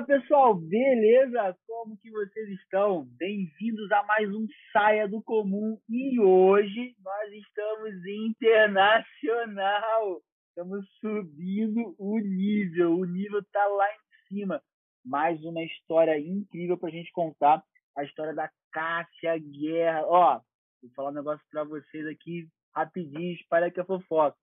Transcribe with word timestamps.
Fala 0.00 0.06
pessoal, 0.06 0.54
beleza? 0.54 1.54
Como 1.66 1.98
que 1.98 2.10
vocês 2.10 2.48
estão? 2.60 3.04
Bem-vindos 3.18 3.92
a 3.92 4.02
mais 4.04 4.34
um 4.34 4.46
Saia 4.72 5.06
do 5.06 5.22
Comum 5.22 5.78
e 5.90 6.18
hoje 6.18 6.94
nós 7.04 7.30
estamos 7.32 7.94
internacional. 8.06 10.22
Estamos 10.48 10.88
subindo 11.00 11.94
o 11.98 12.18
nível, 12.18 12.96
o 12.96 13.04
nível 13.04 13.44
tá 13.52 13.66
lá 13.66 13.86
em 13.90 14.28
cima. 14.28 14.62
Mais 15.04 15.44
uma 15.44 15.62
história 15.64 16.18
incrível 16.18 16.78
para 16.78 16.88
a 16.88 16.92
gente 16.92 17.12
contar, 17.12 17.62
a 17.94 18.02
história 18.02 18.34
da 18.34 18.50
Cássia 18.72 19.36
Guerra. 19.38 20.06
Ó, 20.06 20.40
vou 20.80 20.90
falar 20.96 21.10
um 21.10 21.14
negócio 21.14 21.44
para 21.50 21.64
vocês 21.64 22.06
aqui 22.06 22.48
rapidinho, 22.74 23.34
espalha 23.34 23.70
que 23.70 23.80
é 23.80 23.84
fofoca 23.84 24.34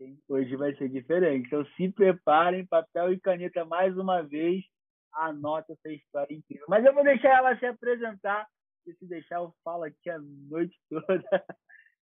hein? 0.00 0.18
Hoje 0.28 0.56
vai 0.56 0.74
ser 0.76 0.88
diferente. 0.88 1.46
Então 1.46 1.64
se 1.76 1.90
preparem, 1.90 2.66
papel 2.66 3.12
e 3.12 3.20
caneta 3.20 3.64
mais 3.64 3.96
uma 3.96 4.22
vez. 4.22 4.64
Anota 5.12 5.72
essa 5.72 5.92
história 5.92 6.34
incrível. 6.34 6.66
Mas 6.68 6.84
eu 6.84 6.94
vou 6.94 7.02
deixar 7.02 7.38
ela 7.38 7.58
se 7.58 7.66
apresentar. 7.66 8.46
E 8.86 8.94
se 8.94 9.06
deixar, 9.06 9.36
eu 9.36 9.52
falo 9.64 9.84
aqui 9.84 10.08
a 10.08 10.18
noite 10.18 10.76
toda. 10.88 11.44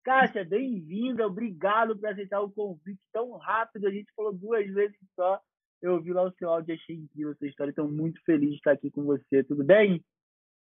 Cássia, 0.03 0.45
bem-vinda. 0.45 1.25
Obrigado 1.25 1.97
por 1.97 2.09
aceitar 2.09 2.41
o 2.41 2.51
convite 2.51 3.01
tão 3.11 3.37
rápido. 3.37 3.87
A 3.87 3.91
gente 3.91 4.11
falou 4.15 4.33
duas 4.33 4.67
vezes 4.67 4.97
só. 5.15 5.39
Eu 5.81 5.93
ouvi 5.93 6.13
lá 6.13 6.23
o 6.23 6.33
seu 6.33 6.49
áudio 6.49 6.75
achei 6.75 6.95
incrível 6.95 7.31
essa 7.31 7.47
história. 7.47 7.71
Estou 7.71 7.89
muito 7.89 8.21
feliz 8.23 8.49
de 8.49 8.55
estar 8.55 8.71
aqui 8.71 8.91
com 8.91 9.03
você. 9.03 9.43
Tudo 9.43 9.63
bem? 9.63 10.03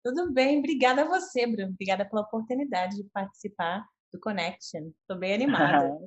Tudo 0.03 0.33
bem. 0.33 0.59
Obrigada 0.59 1.03
a 1.03 1.09
você, 1.09 1.47
Bruno. 1.47 1.73
Obrigada 1.73 2.05
pela 2.05 2.23
oportunidade 2.23 2.97
de 2.97 3.05
participar 3.11 3.85
do 4.15 4.21
Connection. 4.21 4.93
Estou 5.01 5.19
bem 5.19 5.35
animada. 5.43 5.99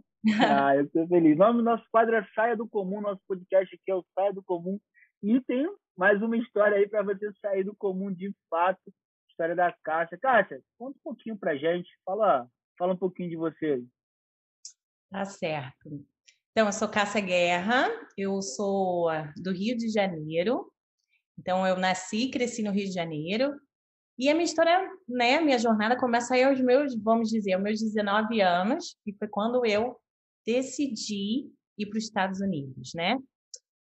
ah, 0.50 0.76
eu 0.76 0.86
estou 0.86 1.08
feliz. 1.08 1.36
O 1.36 1.40
nome 1.40 1.58
do 1.60 1.64
nosso 1.64 1.86
quadro 1.92 2.16
é 2.16 2.26
Saia 2.34 2.56
do 2.56 2.68
Comum. 2.68 3.02
Nosso 3.02 3.22
podcast 3.28 3.76
aqui 3.76 3.92
é 3.92 3.96
o 3.96 4.06
Saia 4.16 4.34
do 4.34 4.42
Comum. 4.44 4.80
E 5.22 5.42
tem 5.42 5.68
mais 5.96 6.22
uma 6.22 6.38
história 6.38 6.78
aí 6.78 6.88
para 6.88 7.04
você 7.04 7.32
sair 7.42 7.64
do 7.64 7.76
comum 7.76 8.14
de 8.14 8.34
fato. 8.50 8.82
História 9.30 9.56
da 9.56 9.76
Cássia. 9.84 10.18
Cássia, 10.18 10.62
conta 10.78 10.98
um 10.98 11.02
pouquinho 11.04 11.38
para 11.38 11.58
gente. 11.58 11.90
Fala, 12.06 12.48
fala 12.78 12.94
um 12.94 12.98
pouquinho 12.98 13.30
de 13.30 13.36
você. 13.36 13.84
Tá 15.10 15.26
certo. 15.26 16.06
Então, 16.52 16.68
eu 16.68 16.74
sou 16.74 16.90
Cássia 16.90 17.22
Guerra, 17.22 17.88
eu 18.18 18.42
sou 18.42 19.10
do 19.38 19.52
Rio 19.52 19.78
de 19.78 19.90
Janeiro. 19.90 20.72
Então, 21.38 21.66
eu 21.68 21.78
nasci 21.78 22.26
e 22.26 22.32
cresci 22.32 22.64
no 22.64 22.72
Rio 22.72 22.86
de 22.86 22.94
Janeiro. 22.94 23.54
E 24.18 24.30
a 24.30 24.34
minha 24.34 24.46
história, 24.46 24.90
né, 25.08 25.38
a 25.38 25.42
minha 25.42 25.60
jornada 25.60 25.96
começa 25.96 26.34
aí 26.34 26.44
aos 26.44 26.60
meus, 26.60 26.96
vamos 26.96 27.30
dizer, 27.30 27.54
aos 27.54 27.64
meus 27.64 27.80
19 27.80 28.42
anos, 28.42 28.98
que 29.04 29.14
foi 29.14 29.28
quando 29.28 29.64
eu 29.66 29.96
decidi 30.46 31.52
ir 31.78 31.86
para 31.86 31.98
os 31.98 32.06
Estados 32.06 32.42
Unidos, 32.42 32.94
né? 32.96 33.20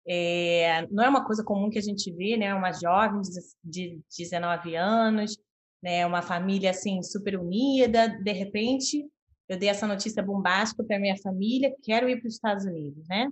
É, 0.07 0.87
não 0.91 1.05
é 1.05 1.09
uma 1.09 1.25
coisa 1.25 1.45
comum 1.45 1.69
que 1.69 1.79
a 1.79 1.83
gente 1.83 2.11
vê, 2.13 2.37
né? 2.37 2.55
Uma 2.55 2.73
jovem 2.73 3.21
de 3.63 4.01
19 4.19 4.75
anos, 4.75 5.37
né? 5.83 6.07
Uma 6.07 6.23
família 6.23 6.71
assim 6.71 7.03
super 7.03 7.39
unida. 7.39 8.09
De 8.09 8.33
repente, 8.33 9.07
eu 9.49 9.59
dei 9.59 9.69
essa 9.69 9.87
notícia 9.87 10.23
bombástica 10.23 10.83
para 10.83 10.99
minha 10.99 11.17
família, 11.19 11.77
quero 11.83 12.09
ir 12.09 12.21
para 12.21 12.29
os 12.29 12.35
Estados 12.35 12.65
Unidos, 12.65 13.07
né? 13.07 13.29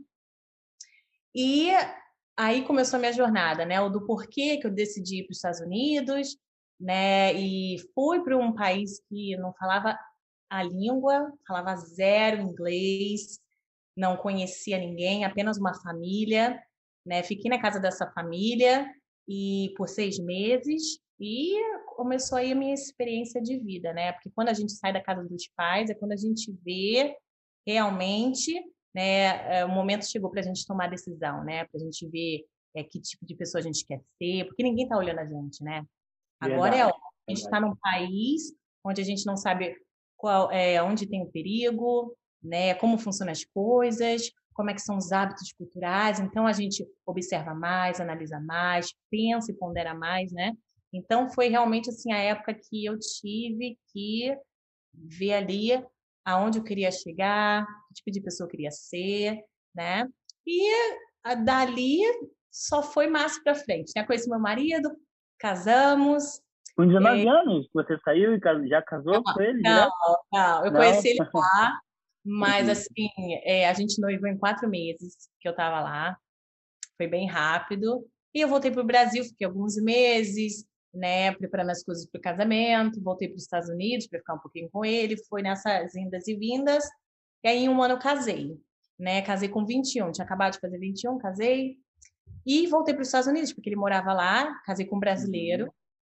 E 1.34 1.70
aí 2.36 2.62
começou 2.64 2.98
a 2.98 3.00
minha 3.00 3.12
jornada, 3.12 3.64
né? 3.64 3.80
O 3.80 3.88
do 3.88 4.04
porquê 4.04 4.58
que 4.58 4.66
eu 4.66 4.70
decidi 4.70 5.20
ir 5.20 5.24
para 5.24 5.32
os 5.32 5.38
Estados 5.38 5.60
Unidos, 5.60 6.36
né? 6.80 7.34
E 7.34 7.76
fui 7.94 8.22
para 8.22 8.36
um 8.36 8.54
país 8.54 9.00
que 9.08 9.36
não 9.36 9.52
falava 9.54 9.98
a 10.48 10.62
língua, 10.62 11.32
falava 11.46 11.76
zero 11.76 12.40
inglês, 12.40 13.38
não 13.96 14.16
conhecia 14.16 14.78
ninguém, 14.78 15.24
apenas 15.24 15.58
uma 15.58 15.74
família, 15.74 16.60
né? 17.04 17.22
Fiquei 17.22 17.50
na 17.50 17.60
casa 17.60 17.78
dessa 17.78 18.10
família 18.12 18.90
e 19.28 19.72
por 19.76 19.88
seis 19.88 20.18
meses 20.18 20.98
e 21.20 21.54
começou 21.94 22.38
aí 22.38 22.52
a 22.52 22.54
minha 22.54 22.74
experiência 22.74 23.42
de 23.42 23.58
vida, 23.58 23.92
né? 23.92 24.12
Porque 24.12 24.30
quando 24.30 24.48
a 24.48 24.54
gente 24.54 24.72
sai 24.72 24.92
da 24.92 25.02
casa 25.02 25.22
dos 25.22 25.48
pais 25.54 25.90
é 25.90 25.94
quando 25.94 26.12
a 26.12 26.16
gente 26.16 26.50
vê 26.64 27.14
realmente, 27.66 28.52
né? 28.94 29.58
É, 29.58 29.64
o 29.64 29.68
momento 29.68 30.10
chegou 30.10 30.30
para 30.30 30.40
a 30.40 30.44
gente 30.44 30.66
tomar 30.66 30.88
decisão, 30.88 31.44
né? 31.44 31.64
Para 31.66 31.80
a 31.80 31.84
gente 31.84 32.08
ver 32.08 32.44
é, 32.74 32.82
que 32.82 33.00
tipo 33.00 33.26
de 33.26 33.34
pessoa 33.34 33.60
a 33.60 33.64
gente 33.64 33.84
quer 33.84 34.00
ser, 34.18 34.46
porque 34.46 34.62
ninguém 34.62 34.84
está 34.84 34.96
olhando 34.96 35.18
a 35.18 35.26
gente, 35.26 35.62
né? 35.62 35.84
Agora 36.40 36.76
é, 36.76 36.82
a 36.82 36.92
gente 37.28 37.42
está 37.42 37.60
num 37.60 37.76
país 37.76 38.54
onde 38.84 39.00
a 39.00 39.04
gente 39.04 39.26
não 39.26 39.36
sabe 39.36 39.76
qual 40.16 40.50
é 40.50 40.82
onde 40.82 41.06
tem 41.06 41.22
o 41.22 41.30
perigo, 41.30 42.16
né? 42.42 42.74
Como 42.74 42.98
funcionam 42.98 43.32
as 43.32 43.44
coisas, 43.44 44.30
como 44.54 44.70
é 44.70 44.74
que 44.74 44.82
são 44.82 44.96
os 44.96 45.12
hábitos 45.12 45.52
culturais. 45.52 46.18
Então 46.18 46.46
a 46.46 46.52
gente 46.52 46.86
observa 47.06 47.54
mais, 47.54 48.00
analisa 48.00 48.40
mais, 48.40 48.92
pensa 49.10 49.50
e 49.50 49.54
pondera 49.54 49.94
mais, 49.94 50.32
né? 50.32 50.54
Então 50.92 51.30
foi 51.30 51.48
realmente 51.48 51.90
assim 51.90 52.12
a 52.12 52.18
época 52.18 52.54
que 52.54 52.84
eu 52.84 52.98
tive 52.98 53.78
que 53.92 54.36
ver 54.92 55.34
ali 55.34 55.84
aonde 56.24 56.58
eu 56.58 56.64
queria 56.64 56.90
chegar, 56.90 57.66
que 57.88 57.94
tipo 57.94 58.10
de 58.10 58.20
pessoa 58.20 58.46
eu 58.46 58.50
queria 58.50 58.70
ser, 58.70 59.42
né? 59.74 60.08
E 60.46 60.70
dali 61.44 62.00
só 62.50 62.82
foi 62.82 63.06
mais 63.06 63.42
para 63.42 63.54
frente, 63.54 63.92
né? 63.94 64.04
Conheci 64.04 64.28
meu 64.28 64.40
marido, 64.40 64.90
casamos. 65.40 66.40
Com 66.76 66.86
19 66.86 67.26
é... 67.26 67.28
anos 67.28 67.68
você 67.74 67.98
saiu 68.04 68.36
e 68.36 68.68
já 68.68 68.80
casou 68.82 69.14
não, 69.14 69.22
com 69.22 69.40
ele? 69.40 69.60
Não, 69.60 69.90
não, 70.32 70.64
eu 70.64 70.70
não? 70.70 70.80
conheci 70.80 71.08
ele 71.08 71.28
lá, 71.34 71.80
mas 72.24 72.68
assim, 72.68 73.08
é, 73.44 73.68
a 73.68 73.72
gente 73.72 74.00
noivou 74.00 74.28
em 74.28 74.38
quatro 74.38 74.68
meses 74.68 75.28
que 75.40 75.48
eu 75.48 75.52
estava 75.52 75.80
lá, 75.80 76.16
foi 76.96 77.08
bem 77.08 77.26
rápido. 77.26 78.06
E 78.32 78.40
eu 78.40 78.48
voltei 78.48 78.70
para 78.70 78.82
o 78.82 78.86
Brasil, 78.86 79.24
fiquei 79.24 79.44
alguns 79.44 79.74
meses, 79.82 80.64
né, 80.94 81.32
preparando 81.32 81.70
as 81.70 81.82
coisas 81.82 82.06
para 82.06 82.18
o 82.18 82.22
casamento, 82.22 83.02
voltei 83.02 83.28
para 83.28 83.36
os 83.36 83.42
Estados 83.42 83.68
Unidos 83.68 84.06
para 84.06 84.20
ficar 84.20 84.34
um 84.34 84.38
pouquinho 84.38 84.68
com 84.70 84.84
ele, 84.84 85.16
foi 85.28 85.42
nessas 85.42 85.94
indas 85.96 86.28
e 86.28 86.36
vindas, 86.36 86.84
e 87.42 87.48
aí 87.48 87.64
em 87.64 87.68
um 87.68 87.82
ano 87.82 87.94
eu 87.94 87.98
casei, 87.98 88.56
né, 88.98 89.22
casei 89.22 89.48
com 89.48 89.66
21, 89.66 90.12
tinha 90.12 90.24
acabado 90.24 90.52
de 90.52 90.60
fazer 90.60 90.78
21, 90.78 91.18
casei, 91.18 91.76
e 92.46 92.66
voltei 92.66 92.94
para 92.94 93.02
os 93.02 93.08
Estados 93.08 93.28
Unidos, 93.28 93.52
porque 93.52 93.68
ele 93.68 93.76
morava 93.76 94.12
lá, 94.12 94.54
casei 94.64 94.86
com 94.86 94.96
um 94.96 95.00
brasileiro. 95.00 95.64
Uhum. 95.64 95.70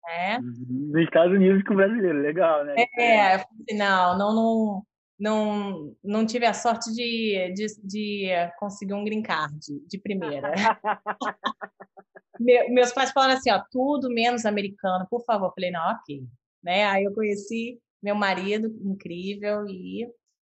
Né? 0.06 0.38
Uhum. 0.38 0.90
Nos 0.92 1.02
Estados 1.02 1.34
Unidos 1.34 1.62
com 1.64 1.74
brasileiro, 1.74 2.20
legal, 2.20 2.64
né? 2.64 2.74
É, 2.96 3.34
assim, 3.34 3.76
não, 3.76 4.18
não, 4.18 4.34
não, 4.34 4.82
não, 5.18 5.96
não 6.04 6.26
tive 6.26 6.46
a 6.46 6.54
sorte 6.54 6.92
de, 6.92 7.52
de, 7.54 7.66
de 7.82 8.28
conseguir 8.58 8.94
um 8.94 9.04
green 9.04 9.22
card 9.22 9.58
de 9.88 9.98
primeira. 9.98 10.52
meus 12.38 12.92
pais 12.92 13.12
falaram 13.12 13.34
assim, 13.34 13.50
ó, 13.50 13.62
tudo 13.70 14.10
menos 14.10 14.44
americano, 14.44 15.06
por 15.10 15.24
favor. 15.24 15.46
Eu 15.46 15.52
falei, 15.52 15.70
não, 15.70 15.90
ok. 15.92 16.24
Né? 16.62 16.84
Aí 16.84 17.04
eu 17.04 17.14
conheci 17.14 17.78
meu 18.02 18.14
marido, 18.14 18.68
incrível, 18.82 19.66
e 19.68 20.06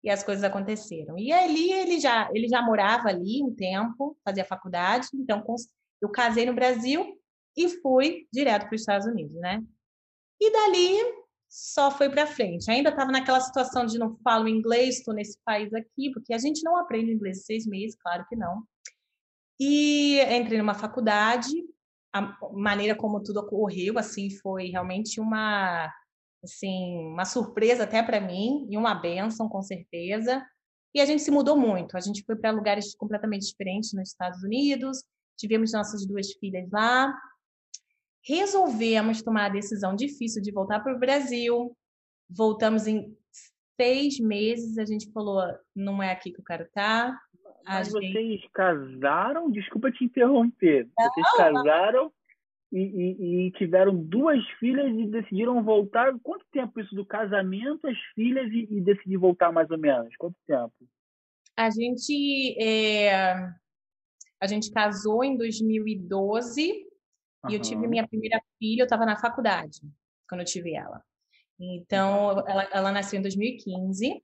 e 0.02 0.10
as 0.10 0.22
coisas 0.22 0.44
aconteceram. 0.44 1.18
E 1.18 1.32
ali 1.32 1.72
ele 1.72 2.00
já, 2.00 2.30
ele 2.32 2.48
já 2.48 2.62
morava 2.62 3.08
ali 3.08 3.42
um 3.42 3.54
tempo, 3.54 4.16
fazia 4.24 4.44
faculdade, 4.44 5.08
então 5.14 5.44
eu 6.00 6.08
casei 6.08 6.46
no 6.46 6.54
Brasil 6.54 7.18
e 7.56 7.68
fui 7.68 8.26
direto 8.32 8.66
para 8.66 8.74
os 8.74 8.82
Estados 8.82 9.06
Unidos, 9.06 9.34
né? 9.34 9.62
E 10.40 10.52
dali 10.52 10.96
só 11.48 11.90
foi 11.90 12.08
para 12.08 12.26
frente. 12.26 12.70
Ainda 12.70 12.90
estava 12.90 13.10
naquela 13.10 13.40
situação 13.40 13.86
de 13.86 13.98
não 13.98 14.16
falo 14.18 14.48
inglês, 14.48 14.98
estou 14.98 15.14
nesse 15.14 15.38
país 15.44 15.72
aqui, 15.74 16.10
porque 16.12 16.32
a 16.32 16.38
gente 16.38 16.62
não 16.62 16.76
aprende 16.76 17.10
inglês 17.10 17.44
seis 17.44 17.66
meses, 17.66 17.96
claro 17.96 18.24
que 18.28 18.36
não. 18.36 18.62
E 19.58 20.20
entrei 20.20 20.58
numa 20.58 20.74
faculdade, 20.74 21.50
a 22.12 22.36
maneira 22.52 22.94
como 22.94 23.22
tudo 23.22 23.40
ocorreu, 23.40 23.98
assim, 23.98 24.30
foi 24.30 24.68
realmente 24.68 25.20
uma 25.20 25.92
assim, 26.48 26.98
uma 27.06 27.24
surpresa 27.24 27.84
até 27.84 28.02
para 28.02 28.20
mim 28.20 28.66
e 28.70 28.76
uma 28.76 28.94
benção, 28.94 29.48
com 29.48 29.62
certeza. 29.62 30.44
E 30.94 31.00
a 31.00 31.04
gente 31.04 31.22
se 31.22 31.30
mudou 31.30 31.56
muito. 31.56 31.96
A 31.96 32.00
gente 32.00 32.24
foi 32.24 32.36
para 32.36 32.50
lugares 32.50 32.94
completamente 32.94 33.46
diferentes 33.46 33.92
nos 33.92 34.08
Estados 34.10 34.42
Unidos, 34.42 35.04
tivemos 35.38 35.72
nossas 35.72 36.06
duas 36.06 36.32
filhas 36.32 36.68
lá. 36.70 37.14
Resolvemos 38.24 39.22
tomar 39.22 39.46
a 39.46 39.50
decisão 39.50 39.94
difícil 39.94 40.42
de 40.42 40.50
voltar 40.50 40.80
para 40.80 40.94
o 40.94 40.98
Brasil. 40.98 41.76
Voltamos 42.28 42.86
em 42.86 43.16
seis 43.80 44.18
meses. 44.18 44.76
A 44.76 44.84
gente 44.84 45.10
falou: 45.12 45.42
não 45.74 46.02
é 46.02 46.10
aqui 46.10 46.32
que 46.32 46.40
eu 46.40 46.44
quero 46.44 46.64
estar. 46.64 47.12
Tá. 47.12 47.20
Mas 47.64 47.88
gente... 47.88 48.12
vocês 48.12 48.40
casaram? 48.52 49.50
Desculpa 49.50 49.90
te 49.92 50.04
interromper. 50.04 50.88
Não, 50.98 51.08
vocês 51.12 51.30
casaram 51.36 52.12
e, 52.72 52.78
e, 52.78 53.46
e, 53.46 53.52
tiveram 53.52 53.94
duas 53.96 54.44
filhas 54.58 54.86
e 54.96 55.06
decidiram 55.06 55.62
voltar. 55.62 56.12
Quanto 56.22 56.44
tempo 56.52 56.80
isso 56.80 56.94
do 56.94 57.04
casamento, 57.04 57.86
as 57.86 57.98
filhas 58.14 58.50
e, 58.52 58.68
e 58.70 58.80
decidir 58.80 59.16
voltar 59.16 59.52
mais 59.52 59.70
ou 59.70 59.78
menos? 59.78 60.14
Quanto 60.16 60.36
tempo? 60.46 60.72
A 61.56 61.70
gente 61.70 62.56
é, 62.62 63.34
a 64.40 64.46
gente 64.46 64.70
casou 64.70 65.24
em 65.24 65.36
2012 65.36 66.72
uhum. 67.44 67.50
e 67.50 67.54
eu 67.54 67.60
tive 67.60 67.86
minha 67.86 68.06
primeira 68.06 68.40
filha. 68.58 68.82
Eu 68.82 68.84
estava 68.84 69.06
na 69.06 69.16
faculdade 69.16 69.80
quando 70.28 70.42
eu 70.42 70.46
tive 70.46 70.74
ela. 70.74 71.02
Então 71.58 72.44
ela, 72.46 72.68
ela 72.72 72.92
nasceu 72.92 73.18
em 73.18 73.22
2015 73.22 74.22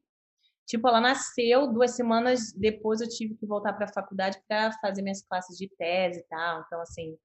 Tipo, 0.67 0.89
ela 0.89 1.01
nasceu, 1.01 1.71
duas 1.71 1.95
semanas 1.95 2.53
depois 2.53 3.01
eu 3.01 3.09
tive 3.09 3.35
que 3.35 3.47
voltar 3.47 3.75
para 3.75 3.85
a 3.85 3.93
faculdade 3.93 4.41
para 4.49 4.73
fazer 4.81 5.03
minhas 5.03 5.23
classes 5.23 5.59
de 5.59 5.69
tese 5.77 6.21
e 6.21 6.25
tal. 6.25 6.63
Então, 6.67 6.81
assim, 6.81 7.17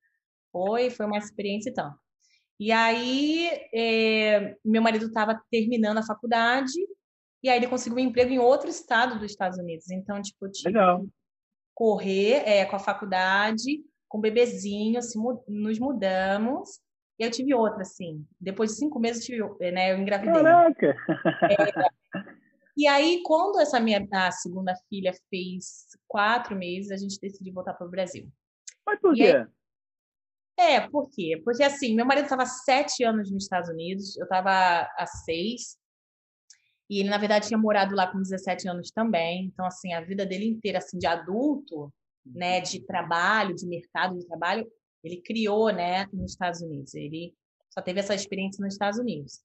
foi, 0.51 0.89
foi 0.89 1.05
uma 1.05 1.17
experiência 1.17 1.69
e 1.69 1.73
tal. 1.73 1.93
E 2.59 2.71
aí, 2.71 3.49
é, 3.73 4.57
meu 4.65 4.81
marido 4.81 5.05
estava 5.05 5.41
terminando 5.49 5.99
a 5.99 6.05
faculdade 6.05 6.73
e 7.41 7.49
aí 7.49 7.57
ele 7.57 7.67
conseguiu 7.67 7.97
um 7.97 8.01
emprego 8.01 8.31
em 8.31 8.39
outro 8.39 8.69
estado 8.69 9.17
dos 9.17 9.31
Estados 9.31 9.57
Unidos. 9.57 9.89
Então, 9.89 10.21
tipo, 10.21 10.45
eu 10.45 10.51
tive 10.51 10.69
Legal. 10.69 11.05
correr 11.73 12.43
é, 12.45 12.65
com 12.65 12.75
a 12.75 12.79
faculdade, 12.79 13.81
com 14.09 14.17
o 14.17 14.21
bebezinho, 14.21 14.99
assim, 14.99 15.19
nos 15.47 15.79
mudamos. 15.79 16.81
E 17.17 17.23
eu 17.23 17.31
tive 17.31 17.53
outra, 17.53 17.81
assim. 17.81 18.25
Depois 18.39 18.71
de 18.71 18.77
cinco 18.77 18.99
meses, 18.99 19.27
eu, 19.29 19.53
tive, 19.53 19.71
né, 19.71 19.93
eu 19.93 19.97
engravidei. 19.97 20.33
Caraca! 20.33 20.95
É, 21.43 21.55
e 22.75 22.87
aí, 22.87 23.21
quando 23.23 23.59
essa 23.61 23.79
minha 23.79 24.05
a 24.11 24.31
segunda 24.31 24.73
filha 24.89 25.13
fez 25.29 25.85
quatro 26.07 26.57
meses, 26.57 26.91
a 26.91 26.97
gente 26.97 27.19
decidiu 27.21 27.53
voltar 27.53 27.73
para 27.73 27.87
o 27.87 27.89
Brasil. 27.89 28.29
Mas 28.85 28.99
por 28.99 29.13
quê? 29.13 29.45
É, 30.59 30.81
por 30.89 31.09
quê? 31.09 31.41
Porque 31.45 31.63
assim, 31.63 31.95
meu 31.95 32.05
marido 32.05 32.25
estava 32.25 32.45
sete 32.45 33.01
anos 33.01 33.31
nos 33.31 33.43
Estados 33.43 33.69
Unidos, 33.69 34.17
eu 34.17 34.25
estava 34.25 34.51
há 34.97 35.05
seis. 35.07 35.77
E 36.89 36.99
ele, 36.99 37.09
na 37.09 37.17
verdade, 37.17 37.47
tinha 37.47 37.57
morado 37.57 37.95
lá 37.95 38.07
com 38.11 38.21
17 38.21 38.67
anos 38.67 38.91
também. 38.91 39.45
Então, 39.45 39.65
assim, 39.65 39.93
a 39.93 40.01
vida 40.01 40.25
dele 40.25 40.45
inteira, 40.45 40.79
assim, 40.79 40.97
de 40.97 41.05
adulto, 41.07 41.93
né, 42.25 42.59
de 42.59 42.81
trabalho, 42.81 43.55
de 43.55 43.65
mercado 43.67 44.17
de 44.17 44.25
trabalho, 44.25 44.69
ele 45.03 45.21
criou, 45.21 45.69
né, 45.71 46.07
nos 46.11 46.31
Estados 46.31 46.61
Unidos. 46.61 46.93
Ele 46.93 47.33
só 47.69 47.81
teve 47.81 47.99
essa 47.99 48.15
experiência 48.15 48.61
nos 48.61 48.73
Estados 48.73 48.99
Unidos. 48.99 49.39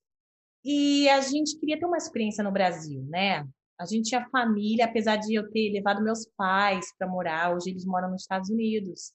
E 0.64 1.08
a 1.10 1.20
gente 1.20 1.58
queria 1.60 1.78
ter 1.78 1.86
uma 1.86 1.98
experiência 1.98 2.42
no 2.42 2.50
Brasil, 2.50 3.04
né? 3.04 3.46
A 3.78 3.84
gente 3.84 4.08
tinha 4.08 4.26
família, 4.30 4.86
apesar 4.86 5.16
de 5.16 5.34
eu 5.34 5.48
ter 5.50 5.70
levado 5.70 6.02
meus 6.02 6.26
pais 6.36 6.86
para 6.96 7.06
morar, 7.06 7.54
hoje 7.54 7.70
eles 7.70 7.84
moram 7.84 8.10
nos 8.10 8.22
Estados 8.22 8.48
Unidos. 8.48 9.12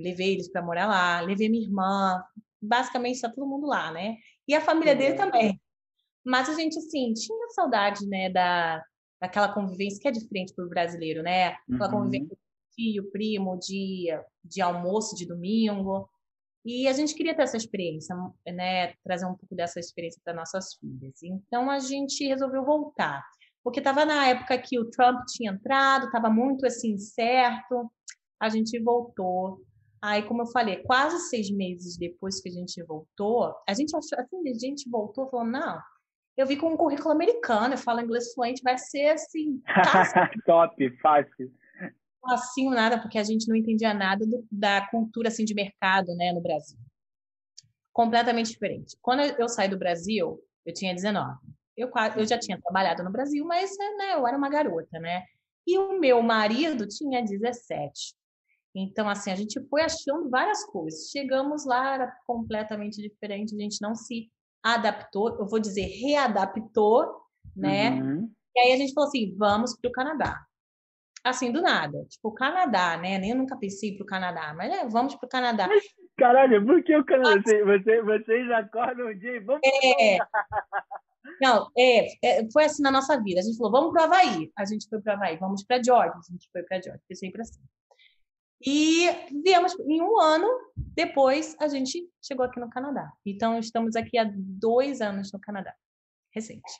Eu 0.00 0.04
levei 0.04 0.32
eles 0.32 0.50
para 0.50 0.62
morar 0.62 0.86
lá, 0.86 1.20
levei 1.20 1.48
minha 1.48 1.64
irmã, 1.64 2.22
basicamente 2.60 3.16
está 3.16 3.28
todo 3.30 3.46
mundo 3.46 3.66
lá, 3.66 3.92
né? 3.92 4.16
E 4.48 4.54
a 4.54 4.60
família 4.60 4.96
dele 4.96 5.14
também. 5.14 5.60
Mas 6.24 6.48
a 6.48 6.54
gente, 6.54 6.78
assim, 6.78 7.12
tinha 7.14 7.48
saudade, 7.50 8.06
né, 8.06 8.28
da, 8.30 8.82
daquela 9.20 9.52
convivência 9.52 10.00
que 10.00 10.08
é 10.08 10.10
diferente 10.10 10.54
para 10.54 10.64
o 10.64 10.68
brasileiro, 10.68 11.22
né? 11.22 11.56
Aquela 11.72 11.86
uhum. 11.86 12.04
convivência 12.04 12.36
com 12.36 12.42
tio, 12.74 13.10
primo, 13.10 13.58
de, 13.58 14.08
de 14.44 14.60
almoço 14.60 15.14
de 15.16 15.26
domingo. 15.26 16.08
E 16.64 16.86
a 16.88 16.92
gente 16.92 17.14
queria 17.14 17.34
ter 17.34 17.42
essa 17.42 17.56
experiência, 17.56 18.14
né? 18.46 18.94
Trazer 19.02 19.26
um 19.26 19.34
pouco 19.34 19.54
dessa 19.54 19.80
experiência 19.80 20.20
para 20.24 20.34
nossas 20.34 20.74
filhas. 20.74 21.22
Então 21.22 21.70
a 21.70 21.78
gente 21.78 22.26
resolveu 22.26 22.64
voltar. 22.64 23.24
Porque 23.62 23.80
estava 23.80 24.04
na 24.04 24.28
época 24.28 24.58
que 24.58 24.78
o 24.78 24.90
Trump 24.90 25.20
tinha 25.26 25.52
entrado, 25.52 26.06
estava 26.06 26.30
muito 26.30 26.66
assim 26.66 26.96
certo. 26.98 27.90
A 28.38 28.48
gente 28.48 28.78
voltou. 28.78 29.62
Aí, 30.02 30.22
como 30.22 30.42
eu 30.42 30.46
falei, 30.46 30.82
quase 30.82 31.28
seis 31.28 31.50
meses 31.50 31.96
depois 31.96 32.40
que 32.40 32.48
a 32.48 32.52
gente 32.52 32.82
voltou, 32.84 33.54
a 33.68 33.74
gente 33.74 33.94
achou, 33.94 34.18
assim, 34.18 34.48
a 34.48 34.58
gente 34.58 34.88
voltou 34.88 35.28
falando, 35.28 35.52
não, 35.52 35.80
eu 36.36 36.46
vi 36.46 36.56
com 36.56 36.72
um 36.72 36.76
currículo 36.76 37.10
americano, 37.10 37.74
eu 37.74 37.78
falo 37.78 38.00
inglês 38.00 38.32
fluente, 38.32 38.62
vai 38.62 38.78
ser 38.78 39.10
assim. 39.10 39.62
Top, 40.46 40.96
fácil. 41.02 41.52
Assim, 42.24 42.70
nada, 42.70 42.98
porque 42.98 43.18
a 43.18 43.22
gente 43.22 43.46
não 43.46 43.56
entendia 43.56 43.92
nada 43.92 44.26
do, 44.26 44.46
da 44.50 44.86
cultura 44.88 45.28
assim, 45.28 45.44
de 45.44 45.54
mercado 45.54 46.14
né, 46.16 46.32
no 46.32 46.40
Brasil. 46.40 46.78
Completamente 47.92 48.52
diferente. 48.52 48.96
Quando 49.02 49.20
eu 49.20 49.48
saí 49.48 49.68
do 49.68 49.78
Brasil, 49.78 50.42
eu 50.64 50.72
tinha 50.72 50.94
19. 50.94 51.38
Eu, 51.76 51.90
eu 52.16 52.26
já 52.26 52.38
tinha 52.38 52.60
trabalhado 52.60 53.02
no 53.02 53.10
Brasil, 53.10 53.44
mas 53.44 53.70
né, 53.98 54.14
eu 54.14 54.26
era 54.26 54.36
uma 54.36 54.48
garota, 54.48 54.98
né? 54.98 55.24
E 55.66 55.78
o 55.78 55.98
meu 55.98 56.22
marido 56.22 56.86
tinha 56.86 57.22
17. 57.22 58.14
Então, 58.74 59.08
assim, 59.08 59.30
a 59.30 59.36
gente 59.36 59.60
foi 59.68 59.82
achando 59.82 60.30
várias 60.30 60.64
coisas. 60.64 61.10
Chegamos 61.10 61.66
lá, 61.66 61.94
era 61.94 62.16
completamente 62.26 63.02
diferente, 63.02 63.54
a 63.54 63.58
gente 63.58 63.80
não 63.80 63.94
se 63.94 64.30
adaptou, 64.62 65.36
eu 65.38 65.46
vou 65.46 65.58
dizer 65.58 65.86
readaptou, 65.86 67.06
né? 67.56 67.90
Uhum. 67.90 68.30
E 68.54 68.60
aí 68.60 68.72
a 68.72 68.76
gente 68.76 68.92
falou 68.92 69.08
assim, 69.08 69.34
vamos 69.36 69.76
para 69.80 69.88
o 69.88 69.92
Canadá. 69.92 70.40
Assim, 71.24 71.52
do 71.52 71.60
nada. 71.60 72.04
Tipo, 72.08 72.28
o 72.28 72.34
Canadá, 72.34 72.96
né? 72.96 73.18
Nem 73.18 73.30
eu 73.30 73.36
nunca 73.36 73.56
pensei 73.56 73.94
para 73.96 74.04
o 74.04 74.06
Canadá, 74.06 74.54
mas 74.54 74.70
né, 74.70 74.88
vamos 74.88 75.14
para 75.16 75.26
o 75.26 75.30
Canadá. 75.30 75.66
Mas, 75.68 75.82
caralho, 76.16 76.64
por 76.64 76.82
que 76.82 76.96
o 76.96 77.04
Canadá? 77.04 77.42
Você, 77.42 77.64
você, 77.64 78.02
vocês 78.02 78.50
acordam 78.50 79.08
um 79.08 79.18
dia 79.18 79.36
e 79.36 79.40
vamos 79.40 79.60
é... 79.64 80.18
Não, 81.40 81.70
é, 81.76 82.06
é, 82.26 82.50
foi 82.50 82.64
assim 82.64 82.82
na 82.82 82.90
nossa 82.90 83.20
vida. 83.22 83.40
A 83.40 83.42
gente 83.42 83.56
falou, 83.56 83.72
vamos 83.72 83.92
para 83.92 84.02
o 84.02 84.04
Havaí. 84.04 84.50
A 84.56 84.64
gente 84.64 84.88
foi 84.88 85.00
para 85.00 85.14
o 85.14 85.16
Havaí. 85.16 85.36
Vamos 85.36 85.62
para 85.64 85.82
Georgia. 85.82 86.12
A 86.12 86.32
gente 86.32 86.48
foi 86.50 86.62
para 86.62 86.80
Georgia. 86.80 87.02
Pensei 87.08 87.30
para 87.30 87.44
cima. 87.44 87.64
E 88.64 89.08
viemos 89.42 89.78
em 89.80 90.02
um 90.02 90.20
ano 90.20 90.48
depois, 90.76 91.56
a 91.58 91.68
gente 91.68 92.06
chegou 92.22 92.44
aqui 92.44 92.60
no 92.60 92.68
Canadá. 92.68 93.10
Então, 93.24 93.58
estamos 93.58 93.96
aqui 93.96 94.18
há 94.18 94.30
dois 94.34 95.00
anos 95.00 95.32
no 95.32 95.40
Canadá, 95.40 95.74
recente. 96.34 96.70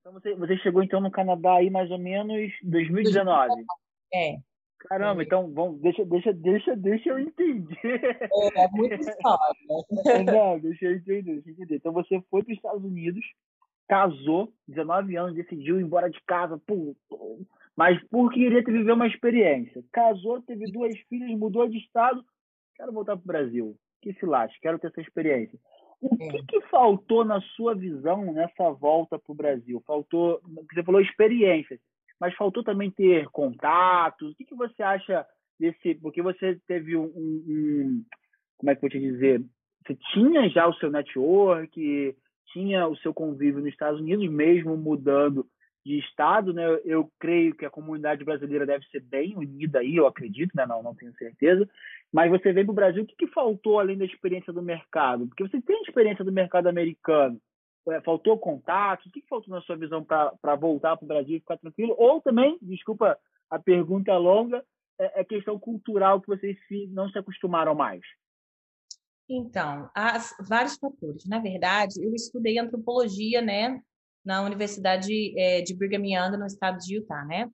Então, 0.00 0.12
você, 0.12 0.34
você 0.34 0.56
chegou 0.58 0.82
então 0.82 1.00
no 1.00 1.10
Canadá 1.10 1.56
aí 1.56 1.68
mais 1.68 1.90
ou 1.90 1.98
menos 1.98 2.50
2019? 2.62 3.62
É. 4.14 4.38
Caramba, 4.88 5.22
é. 5.22 5.24
então 5.26 5.52
vamos, 5.52 5.80
deixa, 5.80 6.04
deixa, 6.04 6.32
deixa, 6.32 6.74
deixa 6.76 7.10
eu 7.10 7.18
entender. 7.18 7.76
É, 7.84 8.64
é 8.64 8.68
muito 8.68 8.94
história. 9.00 9.54
Não, 10.24 10.58
deixa 10.58 10.86
eu 10.86 10.96
entender, 10.96 11.34
deixa 11.34 11.48
eu 11.50 11.52
entender. 11.52 11.76
Então 11.76 11.92
você 11.92 12.22
foi 12.30 12.42
para 12.42 12.52
os 12.52 12.56
Estados 12.56 12.84
Unidos, 12.84 13.24
casou, 13.86 14.52
19 14.68 15.16
anos, 15.16 15.34
decidiu 15.34 15.78
ir 15.78 15.82
embora 15.82 16.08
de 16.08 16.20
casa, 16.22 16.58
pô, 16.66 16.96
mas 17.78 18.02
porque 18.10 18.40
queria 18.40 18.64
ter 18.64 18.72
viver 18.72 18.90
uma 18.90 19.06
experiência. 19.06 19.84
Casou, 19.92 20.42
teve 20.42 20.64
duas 20.72 20.98
filhas, 21.08 21.30
mudou 21.38 21.68
de 21.68 21.78
estado, 21.78 22.24
quero 22.74 22.90
voltar 22.90 23.16
para 23.16 23.22
o 23.22 23.26
Brasil. 23.26 23.76
Que 24.02 24.12
se 24.14 24.26
lasque, 24.26 24.58
quero 24.60 24.80
ter 24.80 24.88
essa 24.88 25.00
experiência. 25.00 25.56
O 26.00 26.08
é. 26.20 26.28
que, 26.28 26.42
que 26.42 26.60
faltou 26.62 27.24
na 27.24 27.40
sua 27.54 27.76
visão 27.76 28.32
nessa 28.32 28.72
volta 28.72 29.16
para 29.16 29.32
o 29.32 29.36
Brasil? 29.36 29.80
Faltou, 29.86 30.40
você 30.72 30.82
falou 30.82 31.00
experiência, 31.00 31.78
mas 32.20 32.34
faltou 32.34 32.64
também 32.64 32.90
ter 32.90 33.28
contatos. 33.28 34.32
O 34.32 34.34
que, 34.34 34.44
que 34.44 34.56
você 34.56 34.82
acha 34.82 35.24
desse? 35.56 35.94
Porque 35.94 36.20
você 36.20 36.60
teve 36.66 36.96
um, 36.96 37.04
um 37.04 38.04
como 38.56 38.72
é 38.72 38.74
que 38.74 38.78
eu 38.78 38.90
vou 38.90 38.90
te 38.90 38.98
dizer? 38.98 39.40
Você 39.86 39.96
tinha 40.12 40.48
já 40.48 40.66
o 40.66 40.74
seu 40.74 40.90
network, 40.90 42.16
tinha 42.52 42.88
o 42.88 42.96
seu 42.96 43.14
convívio 43.14 43.60
nos 43.60 43.68
Estados 43.68 44.00
Unidos, 44.00 44.28
mesmo 44.28 44.76
mudando 44.76 45.46
de 45.88 45.98
Estado, 46.00 46.52
né? 46.52 46.62
Eu 46.84 47.10
creio 47.18 47.54
que 47.54 47.64
a 47.64 47.70
comunidade 47.70 48.22
brasileira 48.22 48.66
deve 48.66 48.84
ser 48.88 49.00
bem 49.00 49.34
unida 49.34 49.78
aí, 49.78 49.96
eu 49.96 50.06
acredito, 50.06 50.52
né? 50.54 50.66
Não, 50.66 50.82
não 50.82 50.94
tenho 50.94 51.14
certeza. 51.16 51.66
Mas 52.12 52.30
você 52.30 52.52
veio 52.52 52.66
para 52.66 52.72
o 52.72 52.76
Brasil, 52.76 53.02
o 53.02 53.06
que, 53.06 53.16
que 53.16 53.26
faltou 53.28 53.80
além 53.80 53.96
da 53.96 54.04
experiência 54.04 54.52
do 54.52 54.60
mercado? 54.60 55.26
Porque 55.26 55.48
você 55.48 55.62
tem 55.62 55.80
experiência 55.82 56.22
do 56.22 56.30
mercado 56.30 56.66
americano. 56.66 57.40
É, 57.88 58.02
faltou 58.02 58.38
contato? 58.38 59.06
O 59.06 59.10
que, 59.10 59.22
que 59.22 59.28
faltou 59.28 59.54
na 59.54 59.62
sua 59.62 59.76
visão 59.76 60.04
para 60.04 60.56
voltar 60.56 60.94
para 60.98 61.04
o 61.04 61.08
Brasil 61.08 61.38
e 61.38 61.40
ficar 61.40 61.56
tranquilo? 61.56 61.94
Ou 61.96 62.20
também, 62.20 62.58
desculpa 62.60 63.18
a 63.48 63.58
pergunta 63.58 64.14
longa, 64.18 64.62
é, 65.00 65.22
é 65.22 65.24
questão 65.24 65.58
cultural 65.58 66.20
que 66.20 66.28
vocês 66.28 66.58
não 66.90 67.08
se 67.08 67.18
acostumaram 67.18 67.74
mais? 67.74 68.02
Então, 69.26 69.90
há 69.94 70.18
vários 70.46 70.76
fatores. 70.76 71.24
Na 71.26 71.38
verdade, 71.38 71.94
eu 72.02 72.14
estudei 72.14 72.58
antropologia, 72.58 73.40
né, 73.40 73.82
na 74.28 74.42
Universidade 74.42 75.32
é, 75.40 75.62
de 75.62 75.74
Brigham 75.74 76.04
Young, 76.04 76.36
no 76.36 76.44
estado 76.44 76.76
de 76.76 76.96
Utah, 76.96 77.24
né? 77.24 77.50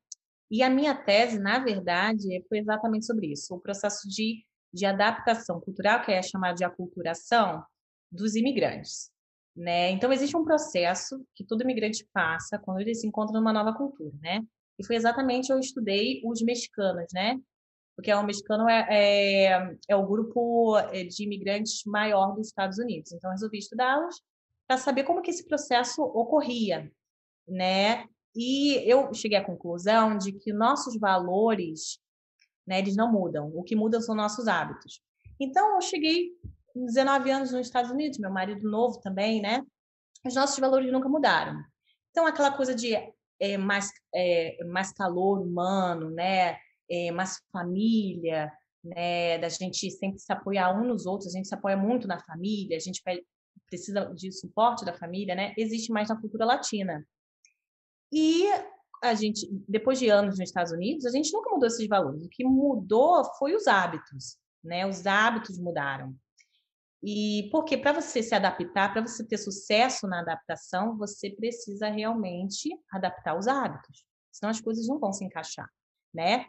E 0.50 0.60
a 0.60 0.68
minha 0.68 0.92
tese, 0.92 1.38
na 1.38 1.60
verdade, 1.60 2.44
foi 2.48 2.58
exatamente 2.58 3.06
sobre 3.06 3.28
isso, 3.28 3.54
o 3.54 3.60
processo 3.60 4.08
de, 4.08 4.44
de 4.72 4.84
adaptação 4.84 5.60
cultural, 5.60 6.02
que 6.02 6.10
é 6.10 6.20
chamado 6.20 6.56
de 6.56 6.64
aculturação, 6.64 7.62
dos 8.10 8.34
imigrantes. 8.34 9.08
Né? 9.56 9.90
Então, 9.90 10.12
existe 10.12 10.36
um 10.36 10.44
processo 10.44 11.24
que 11.36 11.44
todo 11.44 11.62
imigrante 11.62 12.04
passa 12.12 12.58
quando 12.58 12.80
ele 12.80 12.92
se 12.92 13.06
encontra 13.06 13.38
numa 13.38 13.52
nova 13.52 13.72
cultura, 13.72 14.12
né? 14.20 14.42
E 14.76 14.84
foi 14.84 14.96
exatamente 14.96 15.52
eu 15.52 15.60
estudei 15.60 16.20
os 16.24 16.42
mexicanos, 16.42 17.06
né? 17.12 17.38
Porque 17.94 18.12
o 18.12 18.22
mexicano 18.24 18.68
é, 18.68 18.86
é, 18.90 19.76
é 19.88 19.94
o 19.94 20.04
grupo 20.04 20.76
é, 20.76 21.04
de 21.04 21.22
imigrantes 21.22 21.84
maior 21.86 22.34
dos 22.34 22.48
Estados 22.48 22.78
Unidos. 22.78 23.12
Então, 23.12 23.30
resolvi 23.30 23.58
estudá-los 23.58 24.20
para 24.66 24.78
saber 24.78 25.04
como 25.04 25.22
que 25.22 25.30
esse 25.30 25.46
processo 25.46 26.02
ocorria, 26.02 26.90
né? 27.46 28.06
E 28.34 28.76
eu 28.90 29.12
cheguei 29.14 29.38
à 29.38 29.44
conclusão 29.44 30.18
de 30.18 30.32
que 30.32 30.52
nossos 30.52 30.98
valores, 30.98 31.98
né, 32.66 32.78
eles 32.78 32.96
não 32.96 33.10
mudam. 33.10 33.52
O 33.54 33.62
que 33.62 33.76
muda 33.76 34.00
são 34.00 34.14
nossos 34.14 34.48
hábitos. 34.48 35.00
Então, 35.38 35.76
eu 35.76 35.80
cheguei 35.80 36.32
19 36.74 37.30
anos 37.30 37.52
nos 37.52 37.66
Estados 37.66 37.90
Unidos, 37.90 38.18
meu 38.18 38.30
marido 38.30 38.68
novo 38.68 39.00
também, 39.00 39.40
né? 39.40 39.64
Os 40.26 40.34
nossos 40.34 40.58
valores 40.58 40.90
nunca 40.90 41.08
mudaram. 41.08 41.62
Então, 42.10 42.26
aquela 42.26 42.50
coisa 42.50 42.74
de 42.74 42.94
é, 43.38 43.56
mais, 43.56 43.90
é, 44.14 44.64
mais 44.64 44.92
calor 44.92 45.40
humano, 45.40 46.10
né? 46.10 46.56
É, 46.90 47.10
mais 47.12 47.40
família, 47.52 48.50
né? 48.82 49.38
Da 49.38 49.48
gente 49.48 49.90
sempre 49.90 50.18
se 50.18 50.32
apoiar 50.32 50.72
um 50.72 50.84
nos 50.84 51.06
outros, 51.06 51.32
a 51.32 51.36
gente 51.36 51.46
se 51.46 51.54
apoia 51.54 51.76
muito 51.76 52.08
na 52.08 52.18
família, 52.18 52.76
a 52.76 52.80
gente 52.80 53.02
precisa 53.66 54.12
de 54.14 54.32
suporte 54.32 54.84
da 54.84 54.92
família, 54.92 55.34
né? 55.34 55.54
Existe 55.56 55.92
mais 55.92 56.08
na 56.08 56.20
cultura 56.20 56.44
latina. 56.44 57.06
E 58.12 58.46
a 59.02 59.14
gente, 59.14 59.48
depois 59.68 59.98
de 59.98 60.08
anos 60.08 60.38
nos 60.38 60.48
Estados 60.48 60.72
Unidos, 60.72 61.04
a 61.04 61.10
gente 61.10 61.32
nunca 61.32 61.50
mudou 61.50 61.66
esses 61.66 61.86
valores. 61.88 62.22
O 62.24 62.28
que 62.28 62.44
mudou 62.44 63.24
foi 63.38 63.54
os 63.54 63.66
hábitos, 63.66 64.38
né? 64.62 64.86
Os 64.86 65.06
hábitos 65.06 65.58
mudaram. 65.58 66.14
E 67.02 67.50
porque 67.52 67.76
para 67.76 67.92
você 67.92 68.22
se 68.22 68.34
adaptar, 68.34 68.92
para 68.92 69.02
você 69.02 69.22
ter 69.26 69.36
sucesso 69.36 70.06
na 70.06 70.20
adaptação, 70.20 70.96
você 70.96 71.30
precisa 71.30 71.88
realmente 71.90 72.70
adaptar 72.90 73.36
os 73.36 73.46
hábitos. 73.46 74.06
Senão 74.32 74.50
as 74.50 74.60
coisas 74.60 74.88
não 74.88 74.98
vão 74.98 75.12
se 75.12 75.22
encaixar, 75.22 75.68
né? 76.12 76.46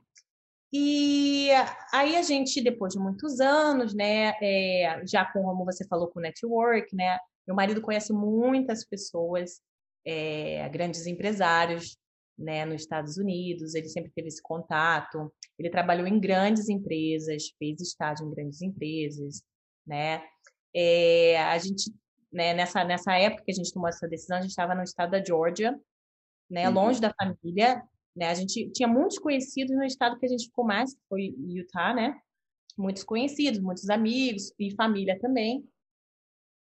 E 0.78 1.48
aí 1.94 2.18
a 2.18 2.22
gente, 2.22 2.62
depois 2.62 2.92
de 2.92 3.00
muitos 3.00 3.40
anos, 3.40 3.94
né, 3.94 4.34
é, 4.42 5.02
já 5.08 5.24
com, 5.24 5.42
como 5.42 5.64
você 5.64 5.88
falou, 5.88 6.10
com 6.10 6.20
o 6.20 6.22
network, 6.22 6.94
né, 6.94 7.18
meu 7.48 7.56
marido 7.56 7.82
conhece 7.82 8.12
muitas 8.12 8.84
pessoas, 8.84 9.62
é, 10.06 10.68
grandes 10.68 11.08
empresários, 11.08 11.98
né, 12.38 12.66
nos 12.66 12.82
Estados 12.82 13.16
Unidos, 13.16 13.74
ele 13.74 13.88
sempre 13.88 14.12
teve 14.14 14.28
esse 14.28 14.42
contato, 14.42 15.34
ele 15.58 15.70
trabalhou 15.70 16.06
em 16.06 16.20
grandes 16.20 16.68
empresas, 16.68 17.54
fez 17.58 17.80
estágio 17.80 18.28
em 18.28 18.32
grandes 18.32 18.62
empresas, 18.62 19.44
né, 19.88 20.26
é, 20.76 21.42
a 21.42 21.58
gente, 21.58 21.90
né, 22.34 22.54
nessa, 22.54 22.84
nessa 22.84 23.14
época 23.18 23.46
que 23.46 23.52
a 23.52 23.56
gente 23.56 23.72
tomou 23.72 23.88
essa 23.88 24.10
decisão, 24.10 24.40
a 24.40 24.42
gente 24.42 24.50
estava 24.50 24.76
no 24.76 24.84
estado 24.84 25.12
da 25.12 25.24
Georgia, 25.24 25.80
né, 26.50 26.68
uhum. 26.68 26.76
longe 26.76 27.00
da 27.00 27.14
família, 27.14 27.82
né, 28.16 28.30
a 28.30 28.34
gente 28.34 28.70
tinha 28.72 28.88
muitos 28.88 29.20
conhecidos 29.20 29.76
no 29.76 29.84
estado 29.84 30.18
que 30.18 30.26
a 30.26 30.30
gente 30.30 30.46
ficou 30.46 30.66
mais, 30.66 30.94
que 30.94 31.02
foi 31.10 31.36
Utah, 31.48 31.94
né, 31.94 32.20
muitos 32.78 33.04
conhecidos, 33.04 33.60
muitos 33.60 33.90
amigos 33.90 34.54
e 34.60 34.74
família 34.76 35.20
também, 35.20 35.68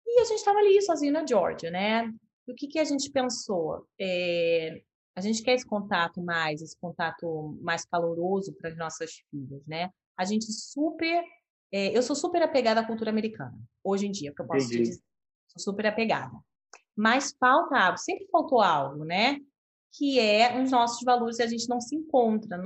e 0.07 0.21
a 0.21 0.25
gente 0.25 0.39
estava 0.39 0.59
ali 0.59 0.81
sozinho 0.83 1.13
na 1.13 1.27
Georgia, 1.27 1.71
né? 1.71 2.13
o 2.47 2.55
que, 2.55 2.67
que 2.67 2.79
a 2.79 2.85
gente 2.85 3.11
pensou? 3.11 3.87
É, 4.01 4.83
a 5.17 5.21
gente 5.21 5.43
quer 5.43 5.55
esse 5.55 5.67
contato 5.67 6.23
mais, 6.23 6.61
esse 6.61 6.77
contato 6.79 7.59
mais 7.61 7.85
caloroso 7.85 8.53
para 8.55 8.71
as 8.71 8.77
nossas 8.77 9.13
filhas, 9.31 9.65
né? 9.67 9.91
A 10.17 10.25
gente 10.25 10.51
super. 10.53 11.23
É, 11.73 11.97
eu 11.97 12.03
sou 12.03 12.15
super 12.15 12.43
apegada 12.43 12.81
à 12.81 12.87
cultura 12.87 13.11
americana, 13.11 13.59
hoje 13.83 14.07
em 14.07 14.11
dia, 14.11 14.33
que 14.35 14.43
eu 14.43 14.47
posso 14.47 14.67
Entendi. 14.67 14.91
dizer. 14.91 15.03
Sou 15.49 15.73
super 15.73 15.87
apegada. 15.87 16.37
Mas 16.95 17.35
falta 17.39 17.79
algo, 17.79 17.99
sempre 17.99 18.27
faltou 18.31 18.61
algo, 18.61 19.05
né? 19.05 19.39
Que 19.93 20.19
é 20.19 20.61
os 20.63 20.71
nossos 20.71 21.03
valores 21.05 21.39
e 21.39 21.43
a 21.43 21.47
gente 21.47 21.69
não 21.69 21.81
se 21.81 21.95
encontra. 21.95 22.61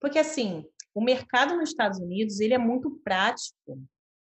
Porque, 0.00 0.18
assim, 0.18 0.64
o 0.94 1.02
mercado 1.02 1.56
nos 1.56 1.70
Estados 1.70 1.98
Unidos, 1.98 2.40
ele 2.40 2.54
é 2.54 2.58
muito 2.58 2.90
prático. 3.04 3.80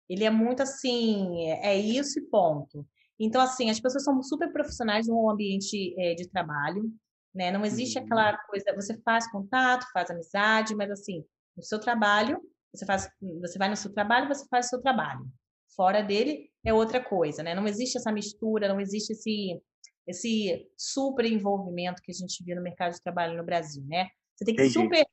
Ele 0.10 0.24
é 0.24 0.30
muito 0.30 0.64
assim, 0.64 1.48
é, 1.48 1.74
é 1.74 1.78
isso 1.78 2.20
e 2.20 2.24
ponto. 2.24 2.86
Então, 3.20 3.42
assim, 3.42 3.70
as 3.70 3.80
pessoas 3.80 4.04
são 4.04 4.22
super 4.24 4.52
profissionais 4.52 5.08
no 5.08 5.30
ambiente 5.30 5.94
é, 6.00 6.16
de 6.16 6.28
trabalho, 6.28 6.92
né? 7.34 7.52
Não 7.52 7.64
existe 7.66 7.98
uhum. 7.98 8.06
aquela 8.06 8.38
coisa, 8.38 8.74
você 8.74 8.98
faz 9.02 9.30
contato, 9.30 9.86
faz 9.94 10.10
amizade, 10.10 10.76
mas 10.76 10.90
assim, 10.90 11.24
no 11.56 11.64
seu 11.64 11.80
trabalho, 11.80 12.42
você 12.74 12.86
faz, 12.86 13.10
você 13.42 13.60
vai 13.60 13.70
no 13.70 13.76
seu 13.76 13.94
trabalho, 13.94 14.28
você 14.28 14.46
faz 14.50 14.68
o 14.68 14.70
seu 14.70 14.82
trabalho. 14.82 15.28
Fora 15.76 16.02
dele 16.02 16.50
é 16.66 16.74
outra 16.74 17.04
coisa, 17.04 17.44
né? 17.44 17.54
Não 17.54 17.68
existe 17.68 17.98
essa 17.98 18.12
mistura, 18.12 18.68
não 18.68 18.80
existe 18.80 19.14
esse 19.14 19.62
esse 20.10 20.68
super 20.76 21.24
envolvimento 21.24 22.02
que 22.02 22.12
a 22.12 22.16
gente 22.16 22.44
vê 22.44 22.56
no 22.56 22.64
mercado 22.64 22.94
de 22.94 23.02
trabalho 23.02 23.38
no 23.38 23.44
Brasil, 23.44 23.84
né? 23.86 24.10
Você 24.36 24.44
tem 24.44 24.56
que 24.56 24.64
Entendi. 24.64 24.74
super 24.74 25.06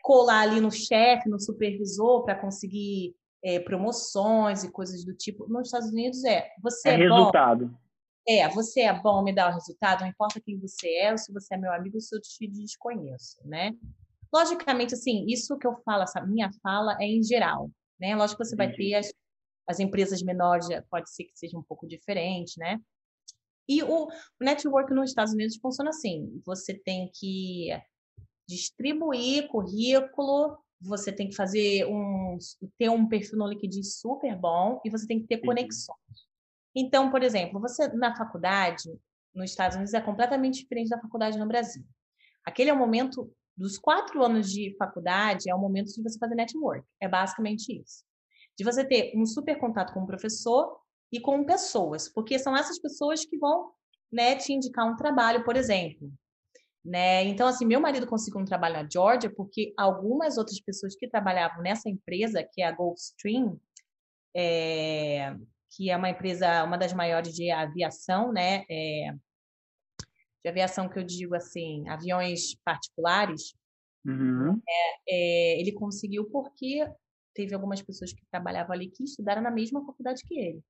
colar 0.00 0.42
ali 0.42 0.60
no 0.60 0.70
chefe, 0.70 1.28
no 1.28 1.40
supervisor 1.40 2.24
para 2.24 2.36
conseguir 2.36 3.16
é, 3.42 3.58
promoções 3.58 4.62
e 4.62 4.70
coisas 4.70 5.04
do 5.04 5.12
tipo. 5.12 5.48
Nos 5.48 5.66
Estados 5.66 5.88
Unidos 5.88 6.22
é 6.24 6.48
você 6.62 6.90
é, 6.90 6.92
é 6.92 6.96
resultado. 6.96 7.66
Bom, 7.66 7.74
é, 8.28 8.48
você 8.48 8.82
é 8.82 8.92
bom, 8.92 9.24
me 9.24 9.34
dá 9.34 9.50
o 9.50 9.54
resultado, 9.54 10.02
não 10.02 10.08
importa 10.08 10.40
quem 10.40 10.58
você 10.58 10.88
é, 10.98 11.10
ou 11.10 11.18
se 11.18 11.32
você 11.32 11.54
é 11.54 11.58
meu 11.58 11.72
amigo, 11.72 11.96
ou 11.96 12.00
se 12.00 12.14
eu 12.14 12.20
te 12.20 12.46
desconheço, 12.46 13.36
né? 13.44 13.74
Logicamente, 14.32 14.94
assim, 14.94 15.26
isso 15.26 15.58
que 15.58 15.66
eu 15.66 15.74
falo, 15.84 16.04
essa 16.04 16.24
minha 16.24 16.48
fala 16.62 16.96
é 17.00 17.06
em 17.06 17.22
geral, 17.24 17.70
né? 18.00 18.14
Lógico 18.14 18.40
que 18.40 18.48
você 18.48 18.56
vai 18.56 18.72
ter 18.72 18.94
as, 18.94 19.12
as 19.68 19.80
empresas 19.80 20.22
menores, 20.22 20.68
pode 20.88 21.10
ser 21.10 21.24
que 21.24 21.36
seja 21.36 21.58
um 21.58 21.62
pouco 21.62 21.88
diferente, 21.88 22.58
né? 22.58 22.78
E 23.68 23.82
o, 23.82 24.08
network 24.40 24.92
nos 24.92 25.10
Estados 25.10 25.32
Unidos 25.32 25.56
funciona 25.56 25.90
assim: 25.90 26.40
você 26.44 26.74
tem 26.74 27.10
que 27.12 27.68
distribuir 28.46 29.48
currículo 29.48 30.58
você 30.84 31.12
tem 31.12 31.28
que 31.28 31.34
fazer 31.34 31.86
um 31.86 32.36
ter 32.78 32.90
um 32.90 33.08
perfil 33.08 33.38
no 33.38 33.46
LinkedIn 33.46 33.82
super 33.82 34.36
bom 34.36 34.80
e 34.84 34.90
você 34.90 35.06
tem 35.06 35.20
que 35.20 35.26
ter 35.26 35.38
conexões. 35.38 35.98
Então, 36.74 37.10
por 37.10 37.22
exemplo, 37.22 37.60
você 37.60 37.88
na 37.88 38.14
faculdade 38.16 38.90
nos 39.34 39.50
Estados 39.50 39.76
Unidos 39.76 39.94
é 39.94 40.00
completamente 40.00 40.60
diferente 40.60 40.90
da 40.90 41.00
faculdade 41.00 41.38
no 41.38 41.46
Brasil. 41.46 41.84
Aquele 42.44 42.70
é 42.70 42.72
o 42.72 42.78
momento 42.78 43.32
dos 43.56 43.78
quatro 43.78 44.22
anos 44.22 44.50
de 44.50 44.76
faculdade 44.76 45.48
é 45.48 45.54
o 45.54 45.58
momento 45.58 45.92
de 45.92 46.02
você 46.02 46.18
fazer 46.18 46.34
network. 46.34 46.86
É 47.00 47.08
basicamente 47.08 47.80
isso. 47.80 48.04
De 48.56 48.64
você 48.64 48.84
ter 48.84 49.12
um 49.16 49.24
super 49.24 49.58
contato 49.58 49.92
com 49.94 50.02
o 50.02 50.06
professor 50.06 50.78
e 51.14 51.20
com 51.20 51.44
pessoas, 51.44 52.08
porque 52.08 52.38
são 52.38 52.56
essas 52.56 52.78
pessoas 52.78 53.24
que 53.24 53.38
vão 53.38 53.70
né, 54.12 54.36
te 54.36 54.52
indicar 54.52 54.86
um 54.86 54.96
trabalho, 54.96 55.44
por 55.44 55.56
exemplo 55.56 56.12
né? 56.84 57.24
Então, 57.24 57.48
assim, 57.48 57.64
meu 57.64 57.80
marido 57.80 58.06
conseguiu 58.06 58.40
um 58.40 58.44
trabalho 58.44 58.74
na 58.74 58.88
Georgia 58.88 59.32
porque 59.34 59.72
algumas 59.76 60.36
outras 60.36 60.60
pessoas 60.60 60.94
que 60.94 61.08
trabalhavam 61.08 61.62
nessa 61.62 61.88
empresa, 61.88 62.42
que 62.44 62.60
é 62.60 62.66
a 62.66 62.72
Gulfstream, 62.72 63.58
é, 64.36 65.34
que 65.70 65.88
é 65.88 65.96
uma 65.96 66.10
empresa, 66.10 66.62
uma 66.62 66.76
das 66.76 66.92
maiores 66.92 67.32
de 67.32 67.50
aviação, 67.50 68.32
né? 68.32 68.64
É, 68.68 69.12
de 70.44 70.50
aviação 70.50 70.88
que 70.88 70.98
eu 70.98 71.04
digo 71.04 71.34
assim, 71.34 71.88
aviões 71.88 72.54
particulares, 72.62 73.54
uhum. 74.04 74.60
é, 75.08 75.58
ele 75.58 75.72
conseguiu 75.72 76.28
porque 76.30 76.86
teve 77.34 77.54
algumas 77.54 77.80
pessoas 77.80 78.12
que 78.12 78.26
trabalhavam 78.30 78.74
ali 78.74 78.90
que 78.90 79.04
estudaram 79.04 79.40
na 79.40 79.50
mesma 79.50 79.82
faculdade 79.86 80.22
que 80.26 80.38
ele. 80.38 80.62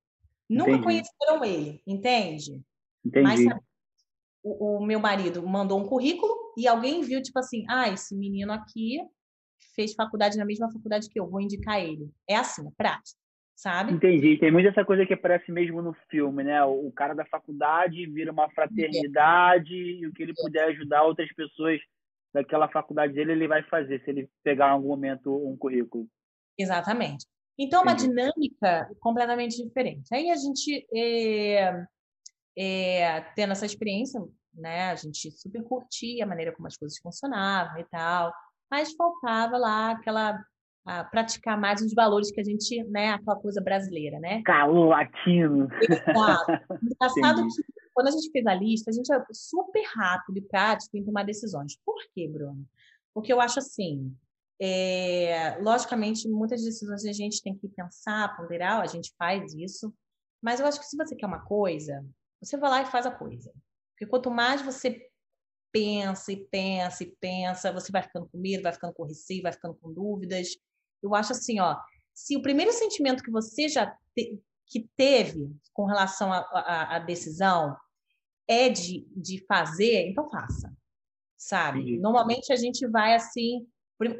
Nunca 0.49 0.71
Entendi. 0.71 0.83
conheceram 0.83 1.43
ele, 1.43 1.81
entende? 1.87 2.63
Entendi. 3.03 3.23
Mas 3.23 3.39
o, 4.43 4.77
o, 4.77 4.85
meu 4.85 4.99
marido 4.99 5.45
mandou 5.47 5.79
um 5.79 5.87
currículo 5.87 6.33
e 6.57 6.67
alguém 6.67 7.01
viu, 7.01 7.21
tipo 7.21 7.39
assim, 7.39 7.65
ah, 7.67 7.89
esse 7.89 8.15
menino 8.15 8.53
aqui 8.53 8.99
fez 9.75 9.93
faculdade 9.93 10.37
na 10.37 10.45
mesma 10.45 10.71
faculdade 10.71 11.09
que 11.09 11.19
eu, 11.19 11.27
vou 11.27 11.41
indicar 11.41 11.79
ele. 11.79 12.09
É 12.29 12.35
assim, 12.35 12.67
é 12.67 12.71
prático, 12.77 13.19
sabe? 13.55 13.93
Entendi. 13.93 14.37
Tem 14.37 14.51
muita 14.51 14.69
essa 14.69 14.85
coisa 14.85 15.05
que 15.05 15.13
aparece 15.13 15.51
mesmo 15.51 15.81
no 15.81 15.93
filme, 16.09 16.43
né? 16.43 16.63
O 16.63 16.91
cara 16.91 17.13
da 17.13 17.25
faculdade 17.25 18.05
vira 18.05 18.31
uma 18.31 18.49
fraternidade 18.51 19.73
é. 19.73 19.77
e 19.77 20.07
o 20.07 20.13
que 20.13 20.23
ele 20.23 20.33
puder 20.35 20.65
ajudar 20.65 21.03
outras 21.03 21.33
pessoas 21.33 21.79
daquela 22.33 22.67
faculdade 22.67 23.13
dele, 23.13 23.31
ele 23.31 23.47
vai 23.47 23.63
fazer, 23.63 24.03
se 24.03 24.09
ele 24.09 24.29
pegar 24.43 24.67
em 24.67 24.71
algum 24.71 24.89
momento 24.89 25.33
um 25.47 25.55
currículo. 25.55 26.05
Exatamente. 26.57 27.25
Então, 27.57 27.81
é 27.81 27.83
uma 27.83 27.93
dinâmica 27.93 28.89
completamente 28.99 29.63
diferente. 29.63 30.13
Aí 30.13 30.29
a 30.29 30.35
gente 30.35 30.85
é, 30.93 31.85
é, 32.57 33.21
tendo 33.35 33.51
essa 33.51 33.65
experiência, 33.65 34.21
né, 34.53 34.91
a 34.91 34.95
gente 34.95 35.31
super 35.31 35.63
curtia 35.63 36.23
a 36.23 36.27
maneira 36.27 36.53
como 36.53 36.67
as 36.67 36.77
coisas 36.77 36.97
funcionavam 36.99 37.79
e 37.79 37.85
tal, 37.85 38.33
mas 38.69 38.93
faltava 38.93 39.57
lá 39.57 39.91
aquela 39.91 40.43
praticar 41.09 41.59
mais 41.59 41.81
os 41.81 41.93
valores 41.95 42.31
que 42.31 42.39
a 42.39 42.43
gente, 42.43 42.83
né, 42.83 43.09
aquela 43.09 43.35
coisa 43.37 43.59
brasileira, 43.59 44.19
né? 44.19 44.43
Calor 44.43 44.89
latino. 44.89 45.67
Exato. 45.81 46.51
Engraçado 46.83 47.47
que 47.47 47.63
quando 47.91 48.07
a 48.09 48.11
gente 48.11 48.29
fez 48.29 48.45
a 48.45 48.53
lista, 48.53 48.91
a 48.91 48.93
gente 48.93 49.11
é 49.11 49.23
super 49.31 49.83
rápido 49.95 50.37
e 50.37 50.41
prático 50.41 50.95
em 50.95 51.03
tomar 51.03 51.23
decisões. 51.23 51.75
Por 51.83 51.95
quê, 52.13 52.27
Bruno? 52.27 52.63
Porque 53.15 53.33
eu 53.33 53.41
acho 53.41 53.57
assim, 53.57 54.15
é, 54.59 55.57
logicamente, 55.61 56.29
muitas 56.29 56.63
decisões 56.63 57.05
a 57.05 57.11
gente 57.11 57.41
tem 57.41 57.55
que 57.55 57.67
pensar, 57.67 58.35
ponderar, 58.37 58.81
a 58.81 58.87
gente 58.87 59.13
faz 59.17 59.53
isso, 59.53 59.93
mas 60.41 60.59
eu 60.59 60.65
acho 60.65 60.79
que 60.79 60.85
se 60.85 60.95
você 60.95 61.15
quer 61.15 61.25
uma 61.25 61.43
coisa, 61.43 62.05
você 62.41 62.57
vai 62.57 62.69
lá 62.69 62.81
e 62.81 62.85
faz 62.85 63.05
a 63.05 63.11
coisa. 63.11 63.51
Porque 63.91 64.05
quanto 64.05 64.29
mais 64.29 64.61
você 64.61 65.09
pensa 65.71 66.31
e 66.31 66.45
pensa 66.45 67.03
e 67.03 67.15
pensa, 67.19 67.71
você 67.71 67.91
vai 67.91 68.01
ficando 68.01 68.29
com 68.29 68.37
medo, 68.37 68.63
vai 68.63 68.73
ficando 68.73 68.93
com 68.93 69.03
receio, 69.03 69.43
vai 69.43 69.51
ficando 69.51 69.75
com 69.75 69.91
dúvidas. 69.91 70.49
Eu 71.01 71.13
acho 71.13 71.33
assim, 71.33 71.59
ó, 71.59 71.77
se 72.13 72.37
o 72.37 72.41
primeiro 72.41 72.71
sentimento 72.71 73.23
que 73.23 73.31
você 73.31 73.67
já 73.67 73.87
te, 74.15 74.41
que 74.67 74.89
teve 74.95 75.53
com 75.73 75.85
relação 75.85 76.31
à 76.31 76.97
decisão 76.99 77.75
é 78.47 78.69
de, 78.69 79.05
de 79.15 79.45
fazer, 79.45 80.07
então 80.09 80.29
faça, 80.29 80.73
sabe? 81.37 81.97
Normalmente 81.97 82.53
a 82.53 82.55
gente 82.55 82.87
vai 82.87 83.13
assim, 83.13 83.67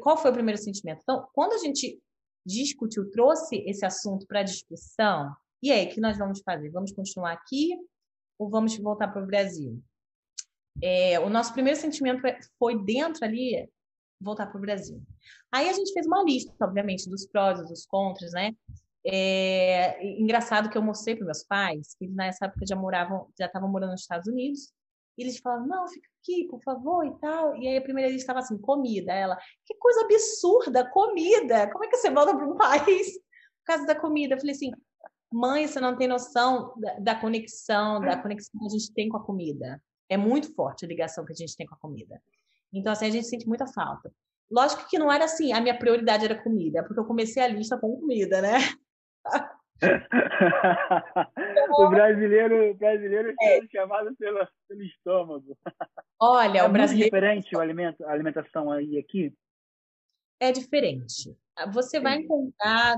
qual 0.00 0.16
foi 0.16 0.30
o 0.30 0.34
primeiro 0.34 0.60
sentimento? 0.60 1.00
Então, 1.02 1.26
quando 1.32 1.52
a 1.52 1.58
gente 1.58 2.00
discutiu, 2.44 3.10
trouxe 3.10 3.56
esse 3.66 3.84
assunto 3.84 4.26
para 4.26 4.42
discussão, 4.42 5.34
e 5.62 5.72
aí, 5.72 5.86
o 5.86 5.88
que 5.90 6.00
nós 6.00 6.18
vamos 6.18 6.40
fazer? 6.40 6.70
Vamos 6.70 6.92
continuar 6.92 7.32
aqui 7.32 7.76
ou 8.38 8.48
vamos 8.48 8.76
voltar 8.78 9.08
para 9.08 9.22
o 9.22 9.26
Brasil? 9.26 9.82
É, 10.82 11.18
o 11.20 11.30
nosso 11.30 11.52
primeiro 11.52 11.78
sentimento 11.78 12.26
é, 12.26 12.38
foi 12.58 12.82
dentro 12.84 13.24
ali 13.24 13.68
voltar 14.20 14.46
para 14.46 14.58
o 14.58 14.60
Brasil. 14.60 15.02
Aí 15.50 15.68
a 15.68 15.72
gente 15.72 15.92
fez 15.92 16.06
uma 16.06 16.22
lista, 16.22 16.52
obviamente, 16.62 17.08
dos 17.08 17.26
prós 17.26 17.58
e 17.60 17.64
dos 17.64 17.86
contras, 17.86 18.32
né? 18.32 18.52
É, 19.04 20.04
engraçado 20.20 20.68
que 20.68 20.76
eu 20.76 20.82
mostrei 20.82 21.14
para 21.14 21.24
meus 21.24 21.44
pais 21.44 21.94
que 21.94 22.04
eles 22.04 22.16
nessa 22.16 22.46
época 22.46 22.66
já 22.66 22.74
moravam, 22.74 23.28
já 23.38 23.46
estavam 23.46 23.70
morando 23.70 23.92
nos 23.92 24.00
Estados 24.00 24.26
Unidos 24.26 24.72
E 25.16 25.22
eles 25.22 25.38
falavam, 25.38 25.66
não, 25.66 25.88
fica 25.88 26.08
aqui, 26.22 26.46
por 26.48 26.62
favor, 26.62 27.06
e 27.06 27.14
tal. 27.18 27.56
E 27.56 27.66
aí 27.66 27.76
a 27.78 27.82
primeira 27.82 28.10
lista 28.10 28.24
estava 28.24 28.40
assim, 28.40 28.58
comida. 28.58 29.12
Ela, 29.12 29.36
que 29.64 29.74
coisa 29.76 30.02
absurda, 30.02 30.88
comida. 30.90 31.70
Como 31.70 31.84
é 31.84 31.88
que 31.88 31.96
você 31.96 32.10
volta 32.10 32.36
para 32.36 32.46
um 32.46 32.56
país 32.58 33.12
por 33.14 33.64
causa 33.64 33.86
da 33.86 33.94
comida? 33.94 34.34
Eu 34.34 34.38
falei 34.38 34.54
assim, 34.54 34.72
mãe, 35.32 35.66
você 35.66 35.80
não 35.80 35.96
tem 35.96 36.08
noção 36.08 36.74
da, 36.76 36.98
da 36.98 37.14
conexão, 37.14 38.00
da 38.00 38.20
conexão 38.20 38.60
que 38.60 38.66
a 38.66 38.70
gente 38.70 38.92
tem 38.92 39.08
com 39.08 39.16
a 39.16 39.24
comida. 39.24 39.82
É 40.08 40.16
muito 40.16 40.54
forte 40.54 40.84
a 40.84 40.88
ligação 40.88 41.24
que 41.24 41.32
a 41.32 41.36
gente 41.36 41.56
tem 41.56 41.66
com 41.66 41.74
a 41.74 41.78
comida. 41.78 42.22
Então, 42.72 42.92
assim, 42.92 43.06
a 43.06 43.10
gente 43.10 43.26
sente 43.26 43.48
muita 43.48 43.66
falta. 43.66 44.12
Lógico 44.50 44.88
que 44.88 44.98
não 44.98 45.10
era 45.10 45.24
assim, 45.24 45.52
a 45.52 45.60
minha 45.60 45.76
prioridade 45.76 46.24
era 46.24 46.40
comida, 46.40 46.84
porque 46.84 47.00
eu 47.00 47.04
comecei 47.04 47.42
a 47.42 47.48
lista 47.48 47.76
com 47.76 47.98
comida, 48.00 48.40
né? 48.40 48.58
o 51.78 51.88
brasileiro, 51.90 52.70
o 52.70 52.74
brasileiro 52.74 53.34
é 53.40 53.60
chamado 53.70 54.14
pelo, 54.16 54.46
pelo 54.68 54.82
estômago. 54.82 55.56
Olha, 56.20 56.60
é 56.60 56.64
o 56.64 56.70
brasileiro. 56.70 57.10
diferente 57.10 57.54
o 57.56 57.60
alimento, 57.60 58.04
a 58.04 58.12
alimentação 58.12 58.70
aí 58.70 58.98
aqui? 58.98 59.34
É 60.40 60.52
diferente. 60.52 61.36
Você 61.72 62.00
vai 62.00 62.16
encontrar 62.18 62.96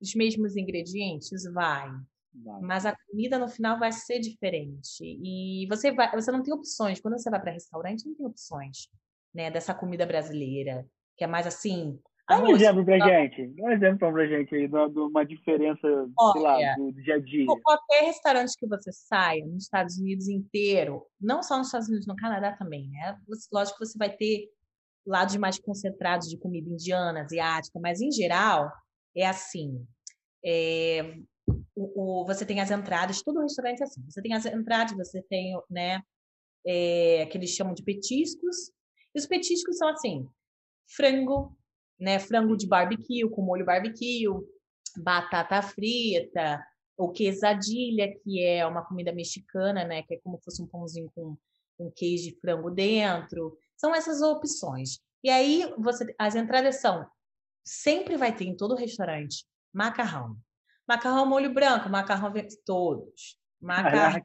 os 0.00 0.14
mesmos 0.14 0.56
ingredientes? 0.56 1.44
Vai. 1.52 1.90
vai. 2.34 2.60
Mas 2.60 2.86
a 2.86 2.96
comida 3.06 3.38
no 3.38 3.48
final 3.48 3.78
vai 3.78 3.92
ser 3.92 4.18
diferente. 4.18 5.00
E 5.00 5.66
você, 5.68 5.92
vai, 5.92 6.10
você 6.12 6.32
não 6.32 6.42
tem 6.42 6.52
opções. 6.52 7.00
Quando 7.00 7.18
você 7.18 7.30
vai 7.30 7.40
para 7.40 7.52
restaurante, 7.52 8.06
não 8.06 8.14
tem 8.14 8.26
opções 8.26 8.88
né, 9.32 9.50
dessa 9.50 9.72
comida 9.74 10.04
brasileira, 10.04 10.86
que 11.16 11.24
é 11.24 11.26
mais 11.26 11.46
assim. 11.46 11.98
Dá 12.36 12.42
um 12.42 12.56
exemplo 12.56 12.84
pra 12.84 12.98
gente. 12.98 13.46
Dá 13.48 13.64
um 13.64 13.70
exemplo 13.70 14.12
pra 14.12 14.26
gente 14.26 14.54
aí, 14.54 14.68
de 14.68 14.76
uma 14.76 15.24
diferença, 15.24 15.86
Olha, 16.18 16.32
sei 16.32 16.42
lá, 16.42 16.74
do, 16.76 16.92
do 16.92 17.02
dia 17.02 17.14
a 17.14 17.20
dia. 17.20 17.46
Qualquer 17.62 18.04
restaurante 18.04 18.56
que 18.58 18.66
você 18.66 18.92
saia, 18.92 19.44
nos 19.46 19.64
Estados 19.64 19.98
Unidos 19.98 20.28
inteiro, 20.28 21.06
não 21.20 21.42
só 21.42 21.58
nos 21.58 21.68
Estados 21.68 21.88
Unidos, 21.88 22.06
no 22.06 22.16
Canadá 22.16 22.52
também, 22.52 22.88
né? 22.90 23.18
Você, 23.28 23.48
lógico 23.52 23.78
que 23.78 23.86
você 23.86 23.98
vai 23.98 24.10
ter 24.10 24.48
lados 25.06 25.36
mais 25.36 25.58
concentrados 25.58 26.28
de 26.28 26.38
comida 26.38 26.68
indiana, 26.68 27.22
asiática, 27.22 27.78
mas 27.80 28.00
em 28.00 28.10
geral 28.10 28.70
é 29.16 29.26
assim. 29.26 29.84
É, 30.44 31.16
o, 31.74 32.22
o, 32.22 32.24
você 32.24 32.44
tem 32.44 32.60
as 32.60 32.70
entradas, 32.70 33.22
todo 33.22 33.40
restaurante 33.40 33.80
é 33.80 33.84
assim. 33.84 34.02
Você 34.08 34.22
tem 34.22 34.34
as 34.34 34.46
entradas, 34.46 34.96
você 34.96 35.22
tem, 35.22 35.54
né, 35.70 36.00
é, 36.66 37.26
que 37.26 37.36
eles 37.36 37.50
chamam 37.50 37.74
de 37.74 37.82
petiscos, 37.82 38.70
e 39.14 39.18
os 39.18 39.26
petiscos 39.26 39.76
são 39.76 39.88
assim: 39.88 40.26
frango, 40.96 41.56
né? 42.02 42.18
Frango 42.18 42.56
de 42.56 42.66
barbecue 42.66 43.28
com 43.30 43.42
molho 43.42 43.64
barbecue, 43.64 44.26
batata 44.96 45.62
frita, 45.62 46.62
ou 46.96 47.12
quesadilha, 47.12 48.12
que 48.22 48.42
é 48.42 48.66
uma 48.66 48.84
comida 48.84 49.12
mexicana, 49.12 49.84
né? 49.84 50.02
Que 50.02 50.14
é 50.14 50.20
como 50.22 50.36
se 50.38 50.44
fosse 50.44 50.62
um 50.62 50.66
pãozinho 50.66 51.10
com, 51.14 51.36
com 51.78 51.90
queijo 51.90 52.24
de 52.24 52.40
frango 52.40 52.70
dentro. 52.70 53.56
São 53.76 53.94
essas 53.94 54.20
opções. 54.20 55.00
E 55.24 55.30
aí 55.30 55.72
você, 55.78 56.14
as 56.18 56.34
entradas 56.34 56.80
são 56.80 57.06
sempre 57.64 58.16
vai 58.16 58.34
ter 58.34 58.44
em 58.44 58.56
todo 58.56 58.74
restaurante 58.74 59.46
macarrão. 59.72 60.36
Macarrão 60.86 61.24
molho 61.24 61.54
branco, 61.54 61.88
macarrão 61.88 62.32
todos. 62.66 63.38
Macarrão. 63.60 64.20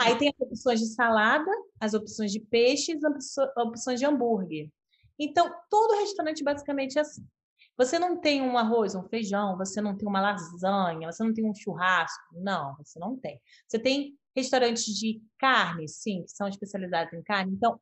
Aí 0.00 0.16
tem 0.16 0.28
as 0.28 0.40
opções 0.40 0.80
de 0.80 0.86
salada, 0.86 1.50
as 1.78 1.92
opções 1.92 2.32
de 2.32 2.40
peixes, 2.40 3.04
as 3.04 3.36
opções 3.56 4.00
de 4.00 4.06
hambúrguer. 4.06 4.70
Então, 5.24 5.50
todo 5.70 5.98
restaurante 6.00 6.42
basicamente 6.42 6.98
é 6.98 7.02
assim. 7.02 7.24
Você 7.76 7.98
não 7.98 8.20
tem 8.20 8.42
um 8.42 8.58
arroz, 8.58 8.94
um 8.94 9.04
feijão, 9.04 9.56
você 9.56 9.80
não 9.80 9.96
tem 9.96 10.06
uma 10.06 10.20
lasanha, 10.20 11.10
você 11.10 11.24
não 11.24 11.32
tem 11.32 11.44
um 11.44 11.54
churrasco. 11.54 12.34
Não, 12.34 12.76
você 12.76 12.98
não 12.98 13.16
tem. 13.16 13.40
Você 13.66 13.78
tem 13.78 14.18
restaurantes 14.36 14.84
de 14.84 15.22
carne, 15.38 15.88
sim, 15.88 16.22
que 16.24 16.30
são 16.30 16.48
especializados 16.48 17.12
em 17.14 17.22
carne. 17.22 17.52
Então, 17.52 17.80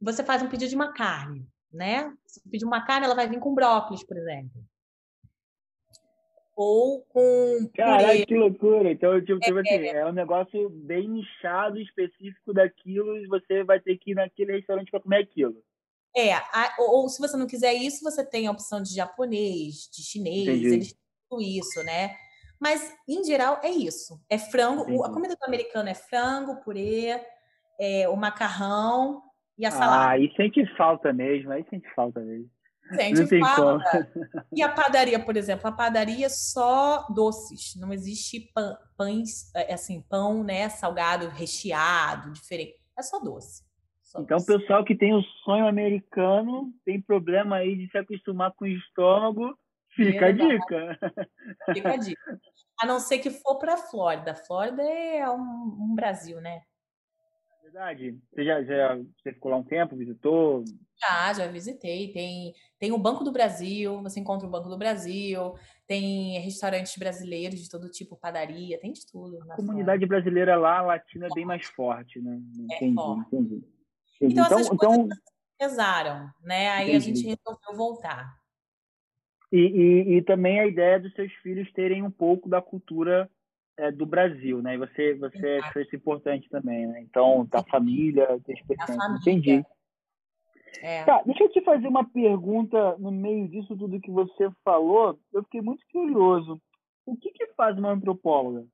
você 0.00 0.24
faz 0.24 0.42
um 0.42 0.48
pedido 0.48 0.68
de 0.68 0.76
uma 0.76 0.92
carne, 0.92 1.46
né? 1.72 2.12
Se 2.26 2.40
pedir 2.50 2.64
uma 2.64 2.84
carne, 2.84 3.06
ela 3.06 3.14
vai 3.14 3.28
vir 3.28 3.38
com 3.38 3.54
brócolis, 3.54 4.04
por 4.04 4.16
exemplo 4.16 4.62
ou 6.60 7.00
com. 7.08 7.70
Caraca, 7.74 8.26
que 8.26 8.36
loucura! 8.36 8.92
Então, 8.92 9.18
tipo, 9.24 9.40
tipo 9.40 9.58
assim, 9.58 9.70
é, 9.70 9.96
é 9.96 10.06
um 10.06 10.12
negócio 10.12 10.68
bem 10.68 11.08
nichado, 11.08 11.80
específico 11.80 12.52
daquilo, 12.52 13.16
e 13.16 13.26
você 13.26 13.64
vai 13.64 13.80
ter 13.80 13.96
que 13.96 14.10
ir 14.10 14.14
naquele 14.14 14.52
restaurante 14.52 14.90
para 14.90 15.00
comer 15.00 15.22
aquilo. 15.22 15.62
É, 16.16 16.34
a, 16.34 16.74
ou, 16.78 17.02
ou, 17.02 17.08
se 17.08 17.20
você 17.20 17.36
não 17.36 17.46
quiser 17.46 17.72
isso, 17.74 18.02
você 18.02 18.24
tem 18.24 18.46
a 18.46 18.50
opção 18.50 18.82
de 18.82 18.94
japonês, 18.94 19.88
de 19.92 20.02
chinês, 20.02 20.48
Entendi. 20.48 20.66
eles 20.66 20.92
têm 20.92 20.98
tudo 21.28 21.42
isso, 21.42 21.82
né? 21.84 22.16
Mas, 22.60 22.94
em 23.08 23.24
geral, 23.24 23.60
é 23.62 23.70
isso. 23.70 24.20
É 24.28 24.36
frango. 24.36 24.82
Entendi. 24.82 25.02
A 25.02 25.08
comida 25.10 25.34
do 25.34 25.44
americano 25.44 25.88
é 25.88 25.94
frango, 25.94 26.60
purê, 26.62 27.20
é, 27.80 28.08
o 28.08 28.16
macarrão 28.16 29.22
e 29.56 29.64
a 29.64 29.70
salada. 29.70 30.04
Ah, 30.04 30.10
aí 30.10 30.30
sente 30.36 30.64
falta 30.76 31.12
mesmo, 31.12 31.52
aí 31.52 31.64
sente 31.70 31.88
falta 31.94 32.20
mesmo. 32.20 32.50
Sente 32.94 33.40
falta. 33.40 34.10
E 34.52 34.62
a 34.62 34.68
padaria, 34.68 35.18
por 35.18 35.36
exemplo, 35.36 35.68
a 35.68 35.72
padaria 35.72 36.26
é 36.26 36.28
só 36.28 37.06
doces, 37.08 37.76
não 37.76 37.92
existe 37.92 38.52
pães, 38.96 39.54
é, 39.54 39.72
assim, 39.72 40.02
pão, 40.02 40.42
né, 40.42 40.68
salgado, 40.68 41.28
recheado, 41.28 42.32
diferente. 42.32 42.74
É 42.98 43.02
só 43.02 43.20
doce. 43.20 43.62
Só 44.10 44.20
então, 44.22 44.38
o 44.38 44.44
pessoal 44.44 44.84
que 44.84 44.96
tem 44.96 45.14
o 45.14 45.22
sonho 45.44 45.68
americano 45.68 46.72
tem 46.84 47.00
problema 47.00 47.56
aí 47.56 47.76
de 47.76 47.88
se 47.92 47.96
acostumar 47.96 48.52
com 48.56 48.64
o 48.64 48.68
estômago, 48.68 49.56
fica 49.94 50.26
a 50.26 50.32
dica. 50.32 50.98
Fica 51.72 51.92
a 51.92 51.96
dica. 51.96 52.40
A 52.80 52.86
não 52.86 52.98
ser 52.98 53.20
que 53.20 53.30
for 53.30 53.56
para 53.58 53.74
a 53.74 53.76
Flórida. 53.76 54.34
Flórida 54.34 54.82
é 54.82 55.30
um, 55.30 55.76
um 55.80 55.94
Brasil, 55.94 56.40
né? 56.40 56.60
Verdade. 57.62 58.18
Você 58.32 58.44
já, 58.44 58.60
já 58.64 58.96
você 58.96 59.32
ficou 59.32 59.52
lá 59.52 59.58
um 59.58 59.62
tempo, 59.62 59.94
visitou? 59.94 60.64
Já, 61.00 61.32
já 61.32 61.46
visitei. 61.46 62.12
Tem, 62.12 62.52
tem 62.80 62.90
o 62.90 62.98
Banco 62.98 63.22
do 63.22 63.30
Brasil, 63.30 64.02
você 64.02 64.18
encontra 64.18 64.44
o 64.44 64.50
Banco 64.50 64.68
do 64.68 64.76
Brasil, 64.76 65.54
tem 65.86 66.36
restaurantes 66.40 66.96
brasileiros 66.96 67.60
de 67.60 67.68
todo 67.68 67.88
tipo, 67.88 68.16
padaria, 68.16 68.80
tem 68.80 68.92
de 68.92 69.06
tudo. 69.06 69.38
A 69.48 69.54
comunidade 69.54 70.04
brasileira 70.04 70.56
lá, 70.56 70.82
latina, 70.82 71.28
é 71.28 71.32
bem 71.32 71.44
mais 71.44 71.64
forte, 71.66 72.20
né? 72.20 72.40
É 72.72 72.74
entendi, 72.74 72.90
é 72.90 72.94
forte. 72.94 73.36
entendi. 73.36 73.79
Então, 74.20 74.44
então, 74.44 74.58
essas 74.58 74.72
então... 74.72 75.08
pesaram, 75.58 76.30
né? 76.42 76.70
Aí 76.70 76.90
entendi. 76.90 76.96
a 76.96 77.00
gente 77.00 77.26
resolveu 77.26 77.76
voltar. 77.76 78.34
E, 79.52 79.58
e, 79.58 80.16
e 80.16 80.22
também 80.22 80.60
a 80.60 80.66
ideia 80.66 81.00
dos 81.00 81.12
seus 81.14 81.32
filhos 81.42 81.72
terem 81.72 82.02
um 82.02 82.10
pouco 82.10 82.48
da 82.48 82.62
cultura 82.62 83.28
é, 83.76 83.90
do 83.90 84.06
Brasil, 84.06 84.62
né? 84.62 84.74
E 84.74 84.78
você, 84.78 85.14
você 85.14 85.60
achou 85.64 85.82
isso 85.82 85.96
importante 85.96 86.48
também, 86.48 86.86
né? 86.86 87.00
Então, 87.00 87.46
da 87.46 87.62
família, 87.64 88.40
ter 88.44 88.52
experiência. 88.52 88.96
Entendi. 89.20 89.64
É. 90.82 91.04
Tá, 91.04 91.22
deixa 91.26 91.44
eu 91.44 91.48
te 91.50 91.60
fazer 91.62 91.88
uma 91.88 92.08
pergunta 92.08 92.96
no 92.98 93.10
meio 93.10 93.48
disso 93.48 93.76
tudo 93.76 94.00
que 94.00 94.10
você 94.10 94.50
falou. 94.64 95.18
Eu 95.32 95.42
fiquei 95.44 95.60
muito 95.60 95.84
curioso. 95.90 96.60
O 97.04 97.16
que, 97.16 97.30
que 97.32 97.46
faz 97.54 97.76
uma 97.76 97.90
antropóloga? 97.90 98.64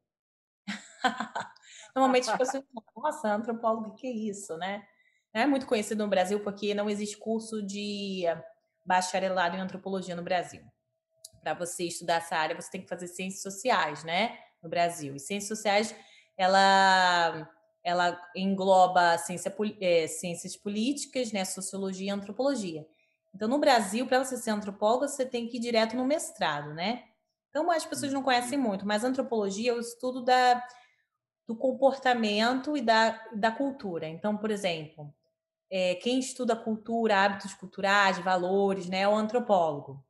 Normalmente 1.95 2.29
as 2.29 2.37
pessoas 2.37 2.65
falam, 2.67 2.85
nossa, 2.97 3.35
antropólogo, 3.35 3.91
o 3.91 3.95
que 3.95 4.07
é 4.07 4.11
isso, 4.11 4.57
né? 4.59 4.87
É 5.37 5.47
muito 5.47 5.67
conhecido 5.67 6.03
no 6.03 6.11
Brasil 6.11 6.41
porque 6.41 6.75
não 6.75 6.89
existe 6.89 7.17
curso 7.17 7.63
de 7.63 8.25
bacharelado 8.85 9.57
em 9.57 9.61
antropologia 9.61 10.17
no 10.17 10.23
Brasil. 10.23 10.63
Para 11.43 11.55
você 11.55 11.85
estudar 11.85 12.17
essa 12.17 12.37
área, 12.37 12.61
você 12.61 12.71
tem 12.71 12.83
que 12.83 12.89
fazer 12.89 13.07
ciências 13.07 13.43
sociais, 13.43 14.03
né? 14.03 14.39
no 14.67 14.69
Brasil. 14.69 15.15
E 15.15 15.21
ciências 15.21 15.49
sociais, 15.49 15.95
ela, 16.37 17.49
ela 17.83 18.21
engloba 18.35 19.17
ciência, 19.19 19.55
é, 19.81 20.07
ciências 20.07 20.57
políticas, 20.57 21.33
né, 21.33 21.45
sociologia 21.45 22.09
e 22.09 22.11
antropologia. 22.11 22.87
Então, 23.35 23.49
no 23.49 23.59
Brasil, 23.59 24.07
para 24.07 24.25
você 24.25 24.37
ser 24.37 24.51
antropólogo, 24.51 25.09
você 25.09 25.25
tem 25.25 25.47
que 25.47 25.59
ir 25.59 25.61
direto 25.61 25.97
no 25.97 26.05
mestrado, 26.05 26.73
né? 26.73 27.05
Então, 27.51 27.71
as 27.71 27.85
pessoas 27.85 28.13
não 28.13 28.23
conhecem 28.23 28.59
muito, 28.59 28.87
mas 28.87 29.05
antropologia 29.05 29.71
é 29.71 29.75
o 29.75 29.81
estudo 29.81 30.23
da, 30.23 30.63
do 31.47 31.55
comportamento 31.55 32.77
e 32.77 32.83
da, 32.83 33.23
da 33.35 33.51
cultura. 33.51 34.07
Então, 34.07 34.37
por 34.37 34.51
exemplo, 34.51 35.15
é, 35.71 35.95
quem 35.97 36.19
estuda 36.19 36.55
cultura, 36.55 37.25
hábitos 37.25 37.55
culturais, 37.55 38.19
valores, 38.19 38.89
né, 38.89 39.01
é 39.01 39.09
o 39.09 39.15
antropólogo. 39.15 40.05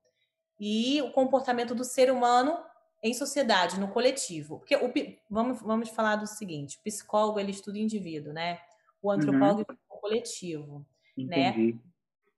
E 0.58 1.02
o 1.02 1.12
comportamento 1.12 1.74
do 1.74 1.84
ser 1.84 2.10
humano 2.10 2.58
em 3.02 3.14
sociedade, 3.14 3.78
no 3.78 3.88
coletivo. 3.88 4.58
Porque 4.58 4.76
o, 4.76 4.92
vamos, 5.30 5.60
vamos 5.60 5.88
falar 5.90 6.16
do 6.16 6.26
seguinte: 6.26 6.78
o 6.78 6.82
psicólogo 6.82 7.38
ele 7.38 7.50
estuda 7.50 7.78
o 7.78 7.80
indivíduo, 7.80 8.32
né? 8.32 8.58
O 9.02 9.10
antropólogo 9.10 9.64
uhum. 9.68 9.76
o 9.90 9.98
coletivo? 9.98 10.86
Entendi. 11.16 11.72
né? 11.72 11.78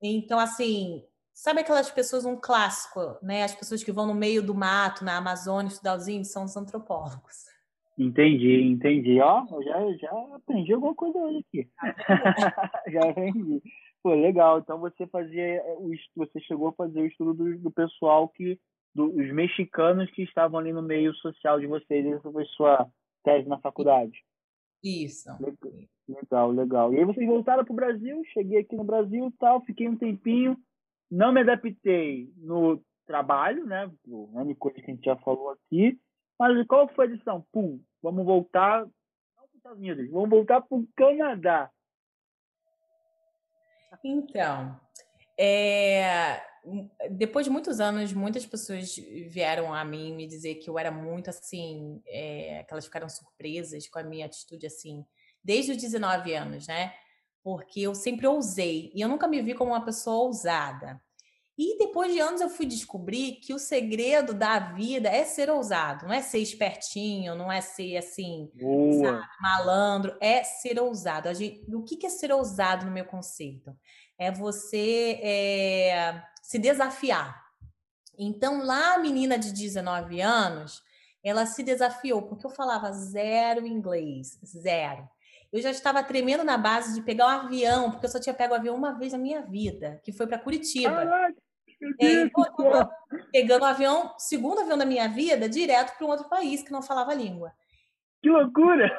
Então, 0.02 0.38
assim, 0.38 1.04
sabe 1.32 1.60
aquelas 1.60 1.90
pessoas, 1.90 2.24
um 2.24 2.36
clássico, 2.36 3.16
né? 3.22 3.44
As 3.44 3.54
pessoas 3.54 3.82
que 3.82 3.92
vão 3.92 4.06
no 4.06 4.14
meio 4.14 4.42
do 4.42 4.54
mato, 4.54 5.04
na 5.04 5.16
Amazônia, 5.16 5.68
estudar 5.68 5.96
os 5.96 6.08
índios, 6.08 6.32
são 6.32 6.44
os 6.44 6.56
antropólogos. 6.56 7.46
Entendi, 7.98 8.62
entendi. 8.62 9.20
Ó, 9.20 9.44
eu 9.50 9.62
já, 9.64 9.92
já 9.96 10.10
aprendi 10.36 10.72
alguma 10.72 10.94
coisa 10.94 11.18
hoje 11.18 11.38
aqui. 11.38 11.68
já 12.92 13.10
aprendi. 13.10 13.60
Pô, 14.02 14.14
legal. 14.14 14.60
Então 14.60 14.78
você 14.78 15.06
fazia 15.08 15.60
o 15.78 15.90
você 16.14 16.40
chegou 16.40 16.68
a 16.68 16.72
fazer 16.72 17.00
o 17.00 17.06
estudo 17.06 17.34
do, 17.34 17.58
do 17.58 17.70
pessoal 17.72 18.28
que 18.28 18.58
dos 18.94 19.32
mexicanos 19.32 20.10
que 20.12 20.22
estavam 20.22 20.58
ali 20.58 20.72
no 20.72 20.82
meio 20.82 21.12
social 21.14 21.58
de 21.58 21.66
vocês. 21.66 22.06
Essa 22.06 22.30
foi 22.30 22.44
sua 22.46 22.88
tese 23.24 23.48
na 23.48 23.58
faculdade. 23.58 24.24
Isso. 24.82 25.28
Legal, 26.08 26.50
legal. 26.52 26.94
E 26.94 26.98
aí 26.98 27.04
vocês 27.04 27.26
voltaram 27.26 27.64
para 27.64 27.72
o 27.72 27.76
Brasil, 27.76 28.22
cheguei 28.32 28.60
aqui 28.60 28.76
no 28.76 28.84
Brasil 28.84 29.32
tal, 29.38 29.60
fiquei 29.64 29.88
um 29.88 29.96
tempinho, 29.96 30.56
não 31.10 31.32
me 31.32 31.40
adaptei 31.40 32.30
no 32.36 32.80
trabalho, 33.06 33.66
né? 33.66 33.90
N 34.06 34.54
coisa 34.54 34.80
que 34.80 34.90
a 34.90 34.94
gente 34.94 35.04
já 35.04 35.16
falou 35.16 35.50
aqui. 35.50 35.98
Mas 36.38 36.66
qual 36.66 36.88
foi 36.88 37.06
a 37.06 37.08
decisão? 37.08 37.44
Pum, 37.52 37.82
vamos 38.02 38.24
voltar, 38.24 38.82
não 38.82 38.90
para 39.34 39.44
os 39.46 39.54
Estados 39.56 39.78
Unidos, 39.78 40.10
vamos 40.10 40.30
voltar 40.30 40.60
para 40.60 40.78
o 40.78 40.86
Canadá. 40.96 41.70
Então, 44.04 44.78
é, 45.38 46.40
depois 47.10 47.46
de 47.46 47.50
muitos 47.50 47.80
anos, 47.80 48.12
muitas 48.12 48.46
pessoas 48.46 48.96
vieram 49.28 49.72
a 49.72 49.84
mim 49.84 50.14
me 50.14 50.26
dizer 50.26 50.56
que 50.56 50.68
eu 50.68 50.78
era 50.78 50.90
muito 50.90 51.30
assim, 51.30 52.02
é, 52.06 52.64
que 52.64 52.72
elas 52.72 52.84
ficaram 52.84 53.08
surpresas 53.08 53.88
com 53.88 53.98
a 53.98 54.02
minha 54.02 54.26
atitude 54.26 54.66
assim, 54.66 55.04
desde 55.42 55.72
os 55.72 55.78
19 55.78 56.34
anos, 56.34 56.66
né? 56.66 56.94
Porque 57.42 57.80
eu 57.80 57.94
sempre 57.94 58.26
ousei 58.26 58.92
e 58.94 59.00
eu 59.00 59.08
nunca 59.08 59.26
me 59.26 59.40
vi 59.40 59.54
como 59.54 59.72
uma 59.72 59.84
pessoa 59.84 60.26
ousada. 60.26 61.00
E 61.58 61.76
depois 61.76 62.12
de 62.12 62.20
anos 62.20 62.40
eu 62.40 62.48
fui 62.48 62.64
descobrir 62.64 63.32
que 63.42 63.52
o 63.52 63.58
segredo 63.58 64.32
da 64.32 64.60
vida 64.60 65.08
é 65.08 65.24
ser 65.24 65.50
ousado, 65.50 66.06
não 66.06 66.14
é 66.14 66.22
ser 66.22 66.38
espertinho, 66.38 67.34
não 67.34 67.50
é 67.50 67.60
ser 67.60 67.96
assim, 67.96 68.48
sabe, 69.02 69.26
malandro, 69.40 70.16
é 70.20 70.44
ser 70.44 70.78
ousado. 70.78 71.34
Gente, 71.34 71.64
o 71.74 71.82
que 71.82 72.06
é 72.06 72.08
ser 72.08 72.30
ousado 72.30 72.86
no 72.86 72.92
meu 72.92 73.04
conceito? 73.04 73.76
É 74.16 74.30
você 74.30 75.18
é, 75.20 76.22
se 76.40 76.60
desafiar. 76.60 77.44
Então, 78.16 78.64
lá 78.64 78.94
a 78.94 78.98
menina 78.98 79.36
de 79.36 79.52
19 79.52 80.20
anos, 80.20 80.80
ela 81.24 81.44
se 81.44 81.64
desafiou, 81.64 82.22
porque 82.22 82.46
eu 82.46 82.50
falava 82.50 82.92
zero 82.92 83.66
inglês, 83.66 84.38
zero. 84.44 85.08
Eu 85.52 85.60
já 85.60 85.70
estava 85.72 86.04
tremendo 86.04 86.44
na 86.44 86.56
base 86.56 86.94
de 86.94 87.02
pegar 87.02 87.26
um 87.26 87.46
avião, 87.46 87.90
porque 87.90 88.06
eu 88.06 88.10
só 88.10 88.20
tinha 88.20 88.34
pego 88.34 88.54
o 88.54 88.56
avião 88.56 88.76
uma 88.76 88.96
vez 88.96 89.12
na 89.12 89.18
minha 89.18 89.42
vida, 89.42 90.00
que 90.04 90.12
foi 90.12 90.26
para 90.28 90.38
Curitiba. 90.38 90.90
Caraca. 90.90 91.47
É, 92.00 92.28
pegando 93.30 93.62
o 93.62 93.66
avião, 93.66 94.14
segundo 94.18 94.60
avião 94.60 94.76
da 94.76 94.84
minha 94.84 95.08
vida, 95.08 95.48
direto 95.48 95.96
para 95.96 96.06
um 96.06 96.10
outro 96.10 96.28
país 96.28 96.62
que 96.62 96.72
não 96.72 96.82
falava 96.82 97.12
a 97.12 97.14
língua. 97.14 97.52
Que 98.20 98.30
loucura! 98.30 98.90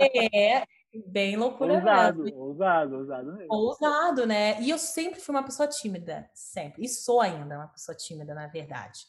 É, 0.00 0.64
bem 1.06 1.36
loucura 1.36 1.74
ousado, 1.74 2.22
mesmo. 2.22 2.38
Ousado, 2.38 2.96
ousado 2.96 3.32
mesmo. 3.32 3.54
Ousado, 3.54 4.26
né? 4.26 4.60
E 4.60 4.70
eu 4.70 4.78
sempre 4.78 5.20
fui 5.20 5.34
uma 5.34 5.42
pessoa 5.42 5.68
tímida, 5.68 6.28
sempre. 6.32 6.84
E 6.84 6.88
sou 6.88 7.20
ainda 7.20 7.56
uma 7.56 7.68
pessoa 7.68 7.96
tímida, 7.96 8.34
na 8.34 8.46
verdade. 8.46 9.00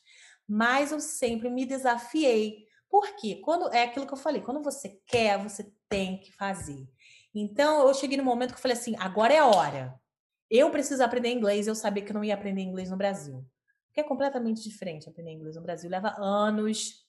Mas 0.47 0.91
eu 0.91 0.99
sempre 0.99 1.49
me 1.49 1.65
desafiei. 1.65 2.65
Por 2.89 3.15
quê? 3.15 3.41
Quando, 3.43 3.71
é 3.73 3.83
aquilo 3.83 4.07
que 4.07 4.13
eu 4.13 4.17
falei, 4.17 4.41
quando 4.41 4.61
você 4.61 4.99
quer, 5.05 5.37
você 5.37 5.71
tem 5.89 6.19
que 6.19 6.31
fazer. 6.31 6.87
Então, 7.33 7.87
eu 7.87 7.93
cheguei 7.93 8.17
no 8.17 8.23
momento 8.23 8.51
que 8.51 8.57
eu 8.57 8.61
falei 8.61 8.77
assim, 8.77 8.95
agora 8.99 9.33
é 9.33 9.39
a 9.39 9.47
hora. 9.47 9.99
Eu 10.55 10.69
preciso 10.69 11.03
aprender 11.03 11.31
inglês, 11.31 11.65
eu 11.65 11.73
sabia 11.73 12.03
que 12.03 12.11
eu 12.11 12.13
não 12.13 12.23
ia 12.23 12.35
aprender 12.35 12.61
inglês 12.61 12.91
no 12.91 12.95
Brasil. 12.95 13.43
Porque 13.87 14.01
é 14.01 14.03
completamente 14.03 14.61
diferente 14.61 15.09
aprender 15.09 15.31
inglês 15.31 15.55
no 15.55 15.63
Brasil, 15.63 15.89
leva 15.89 16.13
anos 16.19 17.03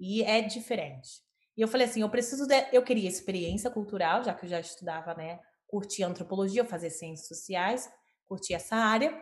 e 0.00 0.24
é 0.24 0.42
diferente. 0.42 1.08
E 1.56 1.60
eu 1.60 1.68
falei 1.68 1.86
assim, 1.86 2.00
eu 2.02 2.10
preciso 2.10 2.44
de, 2.44 2.66
eu 2.72 2.82
queria 2.82 3.08
experiência 3.08 3.70
cultural, 3.70 4.24
já 4.24 4.34
que 4.34 4.46
eu 4.46 4.48
já 4.48 4.58
estudava, 4.58 5.14
né, 5.14 5.38
curtia 5.68 6.08
antropologia, 6.08 6.64
fazer 6.64 6.90
ciências 6.90 7.28
sociais, 7.28 7.88
curti 8.26 8.52
essa 8.52 8.74
área 8.74 9.16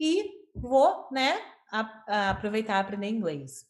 e 0.00 0.24
vou, 0.54 1.06
né, 1.12 1.38
a, 1.70 2.04
a 2.08 2.30
aproveitar 2.30 2.80
aprender 2.80 3.10
inglês. 3.10 3.66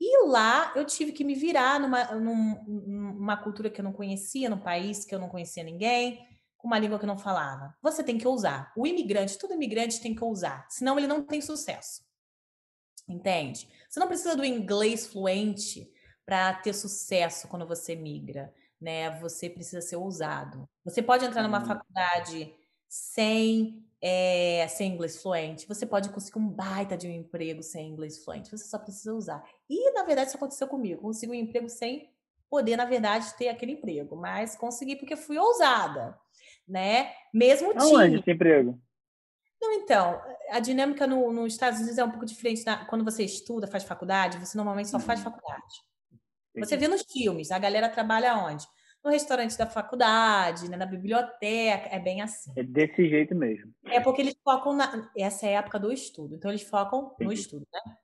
E 0.00 0.26
lá 0.26 0.72
eu 0.74 0.84
tive 0.84 1.12
que 1.12 1.22
me 1.22 1.36
virar 1.36 1.78
numa, 1.78 2.04
numa 2.16 3.36
cultura 3.36 3.70
que 3.70 3.80
eu 3.80 3.84
não 3.84 3.92
conhecia, 3.92 4.50
num 4.50 4.58
país 4.58 5.04
que 5.04 5.14
eu 5.14 5.20
não 5.20 5.28
conhecia 5.28 5.62
ninguém 5.62 6.20
com 6.58 6.66
uma 6.66 6.78
língua 6.78 6.98
que 6.98 7.06
não 7.06 7.16
falava. 7.16 7.74
Você 7.80 8.02
tem 8.02 8.18
que 8.18 8.26
ousar. 8.26 8.72
O 8.76 8.86
imigrante, 8.86 9.38
todo 9.38 9.54
imigrante 9.54 10.00
tem 10.00 10.14
que 10.14 10.22
ousar, 10.22 10.66
senão 10.68 10.98
ele 10.98 11.06
não 11.06 11.22
tem 11.22 11.40
sucesso. 11.40 12.02
Entende? 13.08 13.68
Você 13.88 13.98
não 13.98 14.08
precisa 14.08 14.36
do 14.36 14.44
inglês 14.44 15.06
fluente 15.06 15.90
para 16.26 16.52
ter 16.52 16.74
sucesso 16.74 17.48
quando 17.48 17.66
você 17.66 17.96
migra, 17.96 18.52
né? 18.78 19.18
Você 19.20 19.48
precisa 19.48 19.80
ser 19.80 19.96
ousado. 19.96 20.68
Você 20.84 21.00
pode 21.00 21.24
entrar 21.24 21.42
numa 21.42 21.64
faculdade 21.64 22.54
sem 22.86 23.82
é, 24.00 24.66
sem 24.68 24.92
inglês 24.92 25.20
fluente, 25.20 25.66
você 25.66 25.84
pode 25.84 26.08
conseguir 26.10 26.38
um 26.38 26.48
baita 26.48 26.96
de 26.96 27.08
um 27.08 27.10
emprego 27.10 27.62
sem 27.62 27.88
inglês 27.88 28.22
fluente, 28.22 28.50
você 28.50 28.64
só 28.64 28.78
precisa 28.78 29.12
usar. 29.12 29.44
E, 29.68 29.90
na 29.92 30.04
verdade, 30.04 30.28
isso 30.28 30.36
aconteceu 30.36 30.68
comigo. 30.68 31.02
Consegui 31.02 31.32
um 31.32 31.34
emprego 31.34 31.68
sem 31.68 32.08
poder, 32.48 32.76
na 32.76 32.84
verdade, 32.84 33.34
ter 33.36 33.48
aquele 33.48 33.72
emprego, 33.72 34.16
mas 34.16 34.56
consegui 34.56 34.96
porque 34.96 35.16
fui 35.16 35.36
ousada 35.36 36.16
né? 36.68 37.12
Mesmo 37.32 37.72
Aonde 37.76 38.16
esse 38.16 38.30
emprego? 38.30 38.80
Não, 39.60 39.72
então, 39.72 40.20
a 40.50 40.60
dinâmica 40.60 41.06
no, 41.06 41.32
nos 41.32 41.52
Estados 41.52 41.80
Unidos 41.80 41.98
é 41.98 42.04
um 42.04 42.10
pouco 42.10 42.26
diferente. 42.26 42.64
Da, 42.64 42.84
quando 42.84 43.04
você 43.04 43.24
estuda, 43.24 43.66
faz 43.66 43.84
faculdade, 43.84 44.38
você 44.38 44.56
normalmente 44.56 44.88
só 44.88 45.00
faz 45.00 45.18
uhum. 45.20 45.32
faculdade. 45.32 45.88
Você 46.56 46.76
vê 46.76 46.88
nos 46.88 47.02
filmes, 47.02 47.50
a 47.50 47.58
galera 47.58 47.88
trabalha 47.88 48.36
onde? 48.36 48.66
No 49.04 49.10
restaurante 49.10 49.56
da 49.56 49.66
faculdade, 49.66 50.68
né, 50.68 50.76
na 50.76 50.86
biblioteca, 50.86 51.88
é 51.88 52.00
bem 52.00 52.20
assim. 52.20 52.52
É 52.56 52.64
desse 52.64 53.08
jeito 53.08 53.34
mesmo. 53.34 53.72
É 53.86 54.00
porque 54.00 54.22
eles 54.22 54.36
focam 54.42 54.74
na. 54.74 55.08
Essa 55.16 55.46
é 55.46 55.56
a 55.56 55.60
época 55.60 55.78
do 55.78 55.92
estudo, 55.92 56.34
então 56.34 56.50
eles 56.50 56.62
focam 56.62 57.14
no 57.20 57.32
estudo, 57.32 57.66
né? 57.72 57.96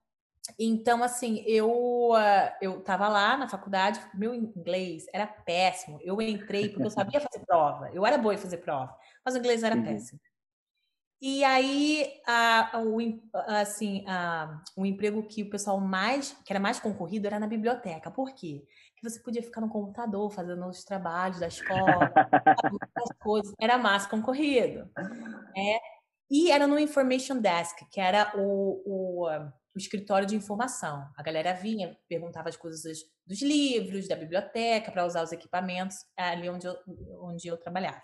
Então, 0.59 1.03
assim, 1.03 1.43
eu 1.47 2.11
uh, 2.11 2.53
eu 2.61 2.81
tava 2.83 3.09
lá 3.09 3.37
na 3.37 3.49
faculdade, 3.49 4.01
meu 4.15 4.35
inglês 4.35 5.07
era 5.13 5.27
péssimo. 5.27 5.99
Eu 6.03 6.21
entrei 6.21 6.69
porque 6.69 6.87
eu 6.87 6.91
sabia 6.91 7.21
fazer 7.21 7.45
prova. 7.47 7.91
Eu 7.93 8.05
era 8.05 8.19
boa 8.19 8.35
em 8.35 8.39
fazer 8.39 8.59
prova, 8.59 8.95
mas 9.25 9.35
o 9.35 9.39
inglês 9.39 9.63
era 9.63 9.75
uhum. 9.75 9.85
péssimo. 9.85 10.21
E 11.21 11.43
aí, 11.43 12.21
a, 12.27 12.83
o, 12.85 12.99
assim, 13.47 14.05
a, 14.07 14.61
o 14.77 14.85
emprego 14.85 15.23
que 15.23 15.43
o 15.43 15.49
pessoal 15.49 15.81
mais, 15.81 16.37
que 16.45 16.53
era 16.53 16.61
mais 16.61 16.79
concorrido, 16.79 17.27
era 17.27 17.41
na 17.41 17.47
biblioteca. 17.47 18.11
Por 18.11 18.35
quê? 18.35 18.63
Que 18.95 19.09
você 19.09 19.19
podia 19.21 19.43
ficar 19.43 19.63
no 19.63 19.71
computador 19.71 20.31
fazendo 20.31 20.67
os 20.67 20.85
trabalhos 20.85 21.41
da 21.41 21.49
escola, 21.49 22.13
as 22.95 23.17
coisas. 23.19 23.55
Era 23.59 23.79
mais 23.79 24.07
concorrido. 24.07 24.91
Né? 25.57 25.79
E 26.31 26.51
era 26.51 26.67
no 26.67 26.79
Information 26.79 27.39
Desk, 27.39 27.87
que 27.91 28.01
era 28.01 28.31
o, 28.37 28.83
o 28.85 29.27
o 29.75 29.79
escritório 29.79 30.27
de 30.27 30.37
informação. 30.37 31.11
A 31.17 31.23
galera 31.23 31.53
vinha, 31.53 31.97
perguntava 32.09 32.49
as 32.49 32.57
coisas 32.57 32.83
dos 33.27 33.43
livros, 33.43 34.07
da 34.07 34.15
biblioteca, 34.15 34.93
para 34.93 35.05
usar 35.05 35.23
os 35.23 35.33
equipamentos 35.33 35.97
ali 36.17 36.49
onde 36.49 36.67
eu, 36.67 36.77
onde 37.21 37.49
eu 37.49 37.57
trabalhava. 37.57 38.01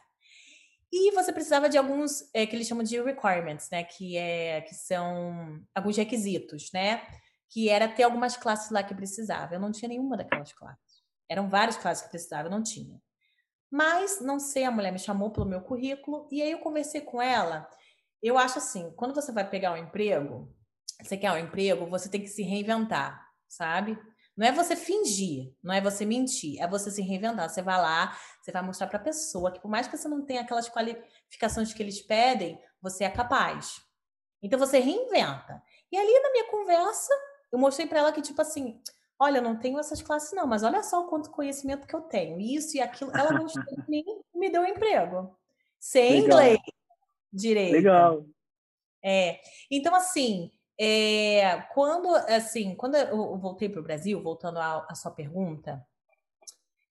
E 0.92 1.12
você 1.12 1.33
precisava 1.33 1.68
de 1.68 1.78
alguns 1.78 2.28
é, 2.35 2.44
que 2.44 2.56
eles 2.56 2.66
chamam 2.66 2.83
de 2.83 3.00
requirements, 3.00 3.68
né? 3.70 3.85
Que, 3.85 4.16
é, 4.16 4.61
que 4.62 4.74
são 4.74 5.61
alguns 5.72 5.96
requisitos, 5.96 6.70
né? 6.74 7.06
Que 7.48 7.68
era 7.68 7.88
ter 7.88 8.02
algumas 8.02 8.37
classes 8.37 8.70
lá 8.70 8.83
que 8.83 8.94
precisava. 8.94 9.54
Eu 9.54 9.61
não 9.61 9.70
tinha 9.70 9.88
nenhuma 9.88 10.16
daquelas 10.16 10.52
classes. 10.52 11.04
Eram 11.28 11.48
várias 11.48 11.76
classes 11.76 12.02
que 12.02 12.11
precisava, 12.11 12.48
eu 12.48 12.50
não 12.50 12.62
tinha. 12.62 13.00
Mas, 13.70 14.20
não 14.20 14.40
sei, 14.40 14.64
a 14.64 14.70
mulher 14.70 14.90
me 14.90 14.98
chamou 14.98 15.30
pelo 15.30 15.46
meu 15.46 15.61
currículo 15.61 16.26
e 16.33 16.42
aí 16.42 16.50
eu 16.50 16.59
conversei 16.59 17.02
com 17.02 17.22
ela. 17.22 17.68
Eu 18.20 18.37
acho 18.37 18.59
assim, 18.59 18.92
quando 18.96 19.14
você 19.14 19.30
vai 19.30 19.48
pegar 19.48 19.72
um 19.72 19.76
emprego, 19.76 20.52
você 21.03 21.17
quer 21.17 21.33
um 21.33 21.39
emprego, 21.39 21.87
você 21.87 22.09
tem 22.09 22.21
que 22.21 22.29
se 22.29 22.43
reinventar, 22.43 23.27
sabe? 23.49 23.99
Não 24.37 24.47
é 24.47 24.53
você 24.53 24.75
fingir, 24.75 25.53
não 25.63 25.75
é 25.75 25.81
você 25.81 26.07
mentir, 26.07 26.61
é 26.63 26.67
você 26.67 26.91
se 26.91 27.03
reinventar. 27.03 27.49
Você 27.49 27.61
vai 27.61 27.77
lá, 27.77 28.17
você 28.41 28.51
vai 28.51 28.63
mostrar 28.63 28.87
para 28.87 28.99
a 28.99 29.03
pessoa 29.03 29.53
que 29.53 29.61
por 29.61 29.69
mais 29.69 29.87
que 29.87 29.97
você 29.97 30.09
não 30.09 30.25
tenha 30.25 30.41
aquelas 30.41 30.69
qualificações 30.69 31.75
que 31.75 31.83
eles 31.83 32.01
pedem, 32.01 32.59
você 32.81 33.05
é 33.05 33.11
capaz. 33.11 33.83
Então 34.43 34.59
você 34.59 34.79
reinventa. 34.79 35.63
E 35.93 35.97
ali 35.99 36.21
na 36.21 36.31
minha 36.31 36.51
conversa, 36.51 37.13
eu 37.53 37.59
mostrei 37.59 37.87
para 37.87 37.99
ela 37.99 38.13
que 38.13 38.23
tipo 38.23 38.41
assim, 38.41 38.81
olha, 39.19 39.39
eu 39.39 39.43
não 39.43 39.59
tenho 39.59 39.79
essas 39.79 40.01
classes 40.01 40.33
não, 40.33 40.47
mas 40.47 40.63
olha 40.63 40.83
só 40.83 41.01
o 41.01 41.09
quanto 41.09 41.31
conhecimento 41.31 41.87
que 41.87 41.95
eu 41.95 42.01
tenho. 42.01 42.41
Isso 42.41 42.77
e 42.77 42.81
aquilo, 42.81 43.11
ela 43.15 43.33
não 43.33 43.47
nem 43.89 44.05
me 44.35 44.49
deu 44.49 44.63
um 44.63 44.67
emprego. 44.67 45.37
Sem 45.79 46.23
Legal. 46.23 46.41
inglês 46.41 46.59
direito. 47.33 47.73
Legal. 47.73 48.25
É. 49.05 49.41
Então 49.71 49.95
assim, 49.95 50.51
é, 50.83 51.61
quando, 51.75 52.09
assim, 52.09 52.75
quando 52.75 52.95
eu 52.95 53.37
voltei 53.37 53.69
para 53.69 53.81
o 53.81 53.85
Brasil, 53.85 54.23
voltando 54.23 54.59
à, 54.59 54.95
sua 54.95 55.11
pergunta, 55.11 55.87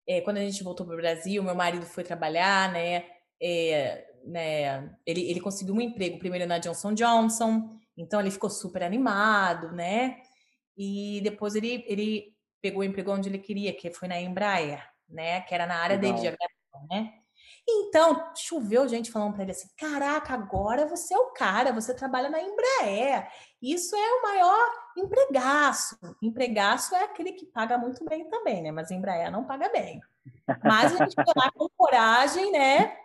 é, 0.08 0.22
quando 0.22 0.38
a 0.38 0.42
gente 0.42 0.64
voltou 0.64 0.86
para 0.86 0.94
o 0.94 1.00
Brasil, 1.00 1.42
meu 1.42 1.56
marido 1.56 1.88
foi 1.88 2.04
trabalhar, 2.04 2.72
né? 2.72 3.08
É, 3.42 4.06
né 4.26 4.96
ele, 5.08 5.28
ele 5.32 5.42
conseguiu 5.42 5.74
um 5.74 5.82
emprego 5.82 6.20
primeiro 6.20 6.46
na 6.46 6.60
Johnson 6.60 6.94
Johnson, 6.94 7.68
então 7.98 8.20
ele 8.20 8.30
ficou 8.30 8.52
super 8.52 8.84
animado, 8.84 9.72
né? 9.72 10.22
E 10.78 11.20
depois 11.24 11.56
ele, 11.56 11.84
ele 11.88 12.36
pegou 12.62 12.82
o 12.82 12.84
emprego 12.84 13.12
onde 13.12 13.28
ele 13.28 13.40
queria, 13.40 13.74
que 13.74 13.90
foi 13.90 14.08
na 14.08 14.22
Embraer, 14.22 14.88
né? 15.10 15.42
Que 15.42 15.56
era 15.56 15.66
na 15.66 15.78
área 15.78 15.96
Legal. 15.96 16.14
dele 16.14 16.22
de 16.22 16.28
aviação, 16.28 16.88
né? 16.92 17.19
Então, 17.72 18.32
choveu 18.36 18.88
gente 18.88 19.12
falando 19.12 19.34
para 19.34 19.44
ele 19.44 19.52
assim: 19.52 19.70
caraca, 19.78 20.34
agora 20.34 20.86
você 20.86 21.14
é 21.14 21.18
o 21.18 21.32
cara, 21.32 21.72
você 21.72 21.94
trabalha 21.94 22.30
na 22.30 22.42
Embraer. 22.42 23.28
Isso 23.62 23.96
é 23.96 24.14
o 24.14 24.22
maior 24.24 24.70
empregaço. 24.98 25.98
Empregaço 26.22 26.96
é 26.96 27.04
aquele 27.04 27.34
que 27.34 27.46
paga 27.46 27.78
muito 27.78 28.04
bem 28.06 28.30
também, 28.30 28.62
né? 28.62 28.72
Mas 28.72 28.92
Embraer 28.92 29.32
não 29.32 29.46
paga 29.46 29.70
bem. 29.70 30.00
Mas 30.64 30.94
a 30.94 30.98
gente 31.04 31.16
foi 31.16 31.34
lá 31.36 31.52
com 31.52 31.68
coragem, 31.78 32.52
né? 32.52 32.98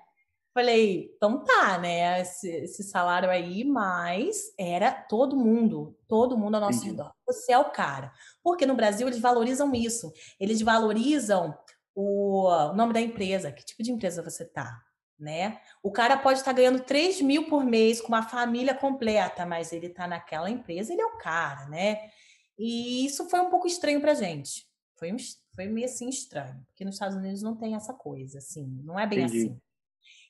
Falei, 0.54 1.12
então 1.16 1.42
tá, 1.42 1.78
né? 1.78 2.20
Esse, 2.20 2.48
esse, 2.48 2.84
salário 2.84 3.28
aí, 3.28 3.64
mas 3.64 4.54
era 4.56 4.92
todo 4.92 5.36
mundo, 5.36 5.96
todo 6.06 6.38
mundo 6.38 6.54
ao 6.54 6.60
nosso 6.60 6.78
Entendi. 6.78 6.92
redor. 6.92 7.12
Você 7.26 7.52
é 7.52 7.58
o 7.58 7.72
cara. 7.72 8.12
Porque 8.40 8.64
no 8.64 8.76
Brasil 8.76 9.08
eles 9.08 9.18
valorizam 9.18 9.74
isso. 9.74 10.12
Eles 10.38 10.62
valorizam 10.62 11.58
o, 11.94 12.48
o 12.48 12.72
nome 12.74 12.92
da 12.92 13.00
empresa. 13.00 13.52
Que 13.52 13.64
tipo 13.64 13.82
de 13.82 13.92
empresa 13.92 14.22
você 14.22 14.44
tá? 14.44 14.82
Né? 15.18 15.60
O 15.82 15.92
cara 15.92 16.16
pode 16.16 16.40
estar 16.40 16.52
ganhando 16.52 16.80
3 16.80 17.20
mil 17.22 17.48
por 17.48 17.64
mês 17.64 18.00
com 18.00 18.08
uma 18.08 18.22
família 18.22 18.74
completa, 18.74 19.46
mas 19.46 19.72
ele 19.72 19.86
está 19.86 20.08
naquela 20.08 20.50
empresa, 20.50 20.92
ele 20.92 21.02
é 21.02 21.06
o 21.06 21.18
cara, 21.18 21.68
né? 21.68 22.10
E 22.58 23.06
isso 23.06 23.28
foi 23.30 23.40
um 23.40 23.48
pouco 23.48 23.66
estranho 23.66 24.00
pra 24.00 24.14
gente. 24.14 24.66
Foi, 24.96 25.12
um, 25.12 25.16
foi 25.54 25.66
meio 25.66 25.86
assim 25.86 26.08
estranho, 26.08 26.64
porque 26.68 26.84
nos 26.84 26.96
Estados 26.96 27.16
Unidos 27.16 27.42
não 27.42 27.56
tem 27.56 27.74
essa 27.74 27.94
coisa, 27.94 28.38
assim, 28.38 28.66
não 28.84 28.98
é 28.98 29.06
bem 29.06 29.20
Entendi. 29.20 29.38
assim. 29.38 29.60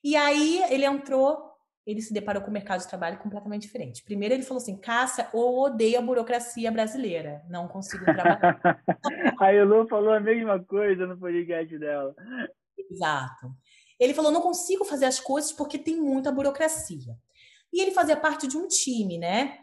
E 0.03 0.17
aí 0.17 0.63
ele 0.71 0.85
entrou, 0.85 1.54
ele 1.87 2.01
se 2.01 2.13
deparou 2.13 2.43
com 2.43 2.49
o 2.49 2.53
mercado 2.53 2.81
de 2.81 2.89
trabalho 2.89 3.19
completamente 3.19 3.63
diferente. 3.63 4.03
Primeiro 4.03 4.35
ele 4.35 4.43
falou 4.43 4.63
assim, 4.63 4.77
Cássia, 4.77 5.29
eu 5.33 5.41
odeio 5.41 5.99
a 5.99 6.03
burocracia 6.03 6.71
brasileira, 6.71 7.43
não 7.49 7.69
consigo 7.69 8.05
trabalhar. 8.05 8.59
a 9.39 9.53
Elu 9.53 9.87
falou 9.87 10.13
a 10.13 10.21
mesma 10.21 10.63
coisa 10.65 11.07
no 11.07 11.19
podcast 11.19 11.79
dela. 11.79 12.15
Exato. 12.79 13.55
Ele 14.01 14.15
falou, 14.15 14.33
não 14.33 14.41
consigo 14.41 14.85
fazer 14.85 15.05
as 15.05 15.21
coisas 15.21 15.53
porque 15.53 15.79
tem 15.79 16.01
muita 16.01 16.33
burocracia. 16.33 17.17
E 17.73 17.81
ele 17.81 17.91
fazia 17.91 18.17
parte 18.17 18.47
de 18.47 18.57
um 18.57 18.67
time, 18.67 19.19
né? 19.19 19.59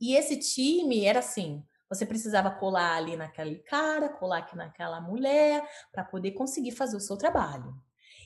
E 0.00 0.14
esse 0.14 0.38
time 0.38 1.04
era 1.04 1.18
assim, 1.18 1.64
você 1.88 2.06
precisava 2.06 2.50
colar 2.50 2.96
ali 2.96 3.16
naquele 3.16 3.56
cara, 3.56 4.08
colar 4.08 4.38
aqui 4.38 4.56
naquela 4.56 5.00
mulher, 5.00 5.68
para 5.90 6.04
poder 6.04 6.32
conseguir 6.32 6.70
fazer 6.70 6.96
o 6.96 7.00
seu 7.00 7.16
trabalho. 7.16 7.74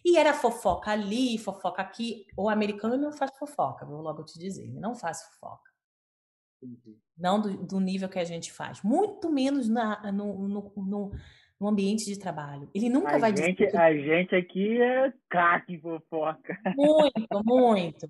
E 0.05 0.19
era 0.19 0.35
fofoca 0.35 0.91
ali, 0.91 1.39
fofoca 1.39 1.81
aqui. 1.81 2.27
O 2.37 2.51
americano 2.51 2.97
não 2.97 3.11
faz 3.11 3.31
fofoca, 3.39 3.87
vou 3.87 4.03
logo 4.03 4.23
te 4.23 4.39
dizer. 4.39 4.65
Ele 4.65 4.79
não 4.79 4.95
faz 4.95 5.23
fofoca. 5.23 5.71
Entendi. 6.63 6.99
Não 7.17 7.41
do, 7.41 7.57
do, 7.57 7.81
nível 7.81 8.09
que 8.09 8.19
a 8.19 8.25
gente 8.25 8.53
faz. 8.53 8.83
Muito 8.83 9.33
menos 9.33 9.69
na, 9.69 10.13
no, 10.13 10.47
no, 10.47 10.73
no, 10.77 11.13
no 11.59 11.69
ambiente 11.69 12.05
de 12.05 12.19
trabalho. 12.19 12.69
Ele 12.75 12.91
nunca 12.91 13.17
a 13.17 13.19
vai 13.19 13.35
gente, 13.35 13.65
dizer. 13.65 13.79
A 13.79 13.93
gente 13.95 14.35
aqui 14.35 14.81
é 14.81 15.13
craque 15.29 15.79
fofoca. 15.79 16.59
Muito, 16.77 17.13
muito. 17.45 18.07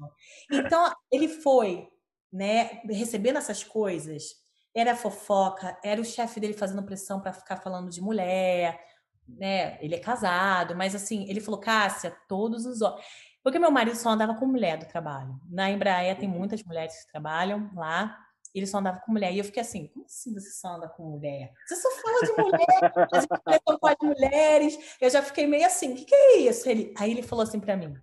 Então, 0.50 0.92
ele 1.12 1.28
foi, 1.28 1.88
né, 2.32 2.82
recebendo 2.88 3.38
essas 3.38 3.62
coisas. 3.62 4.42
Era 4.74 4.96
fofoca, 4.96 5.78
era 5.84 6.00
o 6.00 6.04
chefe 6.04 6.40
dele 6.40 6.54
fazendo 6.54 6.84
pressão 6.84 7.20
para 7.20 7.32
ficar 7.32 7.58
falando 7.58 7.88
de 7.88 8.00
mulher 8.00 8.80
né? 9.28 9.78
Ele 9.82 9.94
é 9.94 9.98
casado, 9.98 10.76
mas 10.76 10.94
assim, 10.94 11.28
ele 11.28 11.40
falou, 11.40 11.60
Cássia, 11.60 12.16
todos 12.28 12.66
os 12.66 12.80
homens. 12.82 13.04
Porque 13.42 13.58
meu 13.58 13.70
marido 13.70 13.96
só 13.96 14.08
andava 14.08 14.34
com 14.34 14.46
mulher 14.46 14.78
do 14.78 14.86
trabalho. 14.86 15.38
Na 15.50 15.70
Embraer 15.70 16.18
tem 16.18 16.28
uhum. 16.28 16.38
muitas 16.38 16.62
mulheres 16.62 17.04
que 17.04 17.12
trabalham 17.12 17.70
lá. 17.74 18.18
Ele 18.54 18.66
só 18.66 18.78
andava 18.78 19.00
com 19.00 19.12
mulher. 19.12 19.32
E 19.32 19.38
eu 19.38 19.44
fiquei 19.44 19.60
assim, 19.60 19.88
como 19.88 20.06
assim 20.06 20.32
você 20.32 20.50
só 20.50 20.76
anda 20.76 20.88
com 20.88 21.02
mulher? 21.10 21.52
Você 21.66 21.76
só 21.76 21.90
fala 21.90 22.20
de 22.20 22.42
mulher, 22.42 22.92
a 23.12 23.20
gente 23.20 23.62
só 23.68 23.78
fala 23.78 23.96
de 24.00 24.06
mulheres. 24.06 24.96
Eu 24.98 25.10
já 25.10 25.22
fiquei 25.22 25.46
meio 25.46 25.66
assim, 25.66 25.92
o 25.92 25.96
que, 25.96 26.06
que 26.06 26.14
é 26.14 26.36
isso? 26.38 26.66
Ele, 26.68 26.94
aí 26.96 27.10
ele 27.10 27.22
falou 27.22 27.42
assim 27.42 27.60
para 27.60 27.76
mim, 27.76 27.94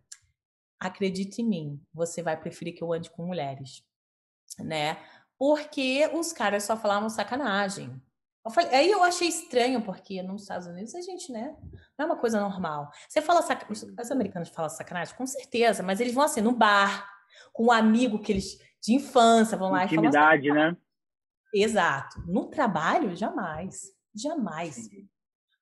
acredite 0.80 1.42
em 1.42 1.46
mim, 1.46 1.82
você 1.94 2.22
vai 2.22 2.36
preferir 2.36 2.76
que 2.76 2.84
eu 2.84 2.92
ande 2.92 3.10
com 3.10 3.26
mulheres, 3.26 3.84
né? 4.60 4.98
Porque 5.40 6.08
os 6.14 6.34
caras 6.34 6.64
só 6.64 6.78
falavam 6.78 7.10
sacanagem. 7.10 8.00
Eu 8.44 8.52
falei, 8.52 8.74
aí 8.74 8.92
eu 8.92 9.04
achei 9.04 9.28
estranho, 9.28 9.84
porque 9.84 10.22
nos 10.24 10.42
Estados 10.44 10.68
Unidos 10.68 10.96
a 10.96 11.02
gente, 11.02 11.32
né? 11.32 11.56
Não 11.98 12.04
é 12.04 12.06
uma 12.06 12.18
coisa 12.18 12.40
normal. 12.40 12.90
Você 13.08 13.22
fala 13.22 13.42
sacanagem. 13.42 13.96
Os 14.00 14.12
americanos 14.12 14.50
falam 14.50 14.70
sacanagem, 14.70 15.16
com 15.16 15.28
certeza, 15.28 15.84
mas 15.84 16.00
eles 16.00 16.14
vão 16.14 16.24
assim, 16.24 16.42
no 16.42 16.52
bar, 16.52 17.08
com 17.54 17.66
um 17.66 17.72
amigo 17.72 18.20
que 18.20 18.32
eles 18.32 18.58
de 18.82 18.96
infância 18.96 19.56
vão 19.56 19.72
lá 19.72 19.86
Intimidade, 19.86 20.48
e 20.48 20.50
falam. 20.50 20.70
Intimidade, 20.70 20.76
né? 20.76 20.82
Exato. 21.54 22.20
No 22.26 22.48
trabalho, 22.48 23.16
jamais. 23.16 23.92
Jamais. 24.16 24.90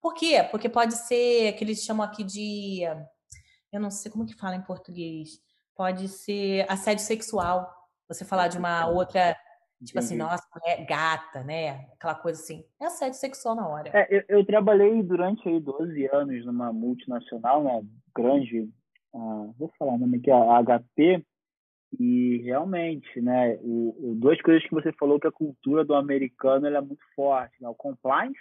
Por 0.01 0.13
quê? 0.13 0.47
Porque 0.49 0.69
pode 0.69 0.95
ser 0.95 1.53
que 1.53 1.63
eles 1.63 1.83
chamam 1.83 2.05
aqui 2.05 2.23
de. 2.23 2.83
Eu 3.71 3.81
não 3.81 3.91
sei 3.91 4.09
como 4.09 4.25
que 4.25 4.35
fala 4.35 4.55
em 4.55 4.61
português. 4.61 5.41
Pode 5.75 6.07
ser 6.07 6.65
assédio 6.71 7.03
sexual. 7.03 7.69
Você 8.07 8.23
falar 8.23 8.47
de 8.47 8.57
uma 8.57 8.87
outra 8.87 9.37
Tipo 9.83 9.99
assim, 9.99 10.15
Entendi. 10.15 10.29
assim, 10.33 10.45
nossa, 10.51 10.61
é 10.65 10.83
gata, 10.83 11.43
né? 11.43 11.87
Aquela 11.93 12.15
coisa 12.15 12.41
assim. 12.41 12.65
É 12.81 12.85
assédio 12.85 13.17
sexual 13.17 13.55
na 13.55 13.67
hora. 13.67 13.89
É, 13.93 14.07
eu, 14.09 14.23
eu, 14.27 14.45
trabalhei 14.45 15.01
durante 15.01 15.47
aí 15.47 15.59
12 15.59 16.05
anos 16.07 16.45
numa 16.45 16.73
multinacional, 16.73 17.63
né? 17.63 17.81
Grande, 18.13 18.69
uh, 19.13 19.53
vou 19.57 19.71
falar 19.79 19.93
o 19.93 19.97
nome 19.97 20.17
aqui, 20.17 20.29
a 20.29 20.61
HP, 20.61 21.23
e 21.97 22.41
realmente, 22.43 23.21
né? 23.21 23.57
O, 23.61 24.11
o, 24.11 24.15
duas 24.15 24.39
coisas 24.41 24.63
que 24.63 24.73
você 24.73 24.91
falou 24.93 25.19
que 25.19 25.27
a 25.27 25.31
cultura 25.31 25.85
do 25.85 25.95
americano 25.95 26.67
é 26.67 26.81
muito 26.81 27.03
forte, 27.15 27.55
né? 27.61 27.69
O 27.69 27.73
compliance, 27.73 28.37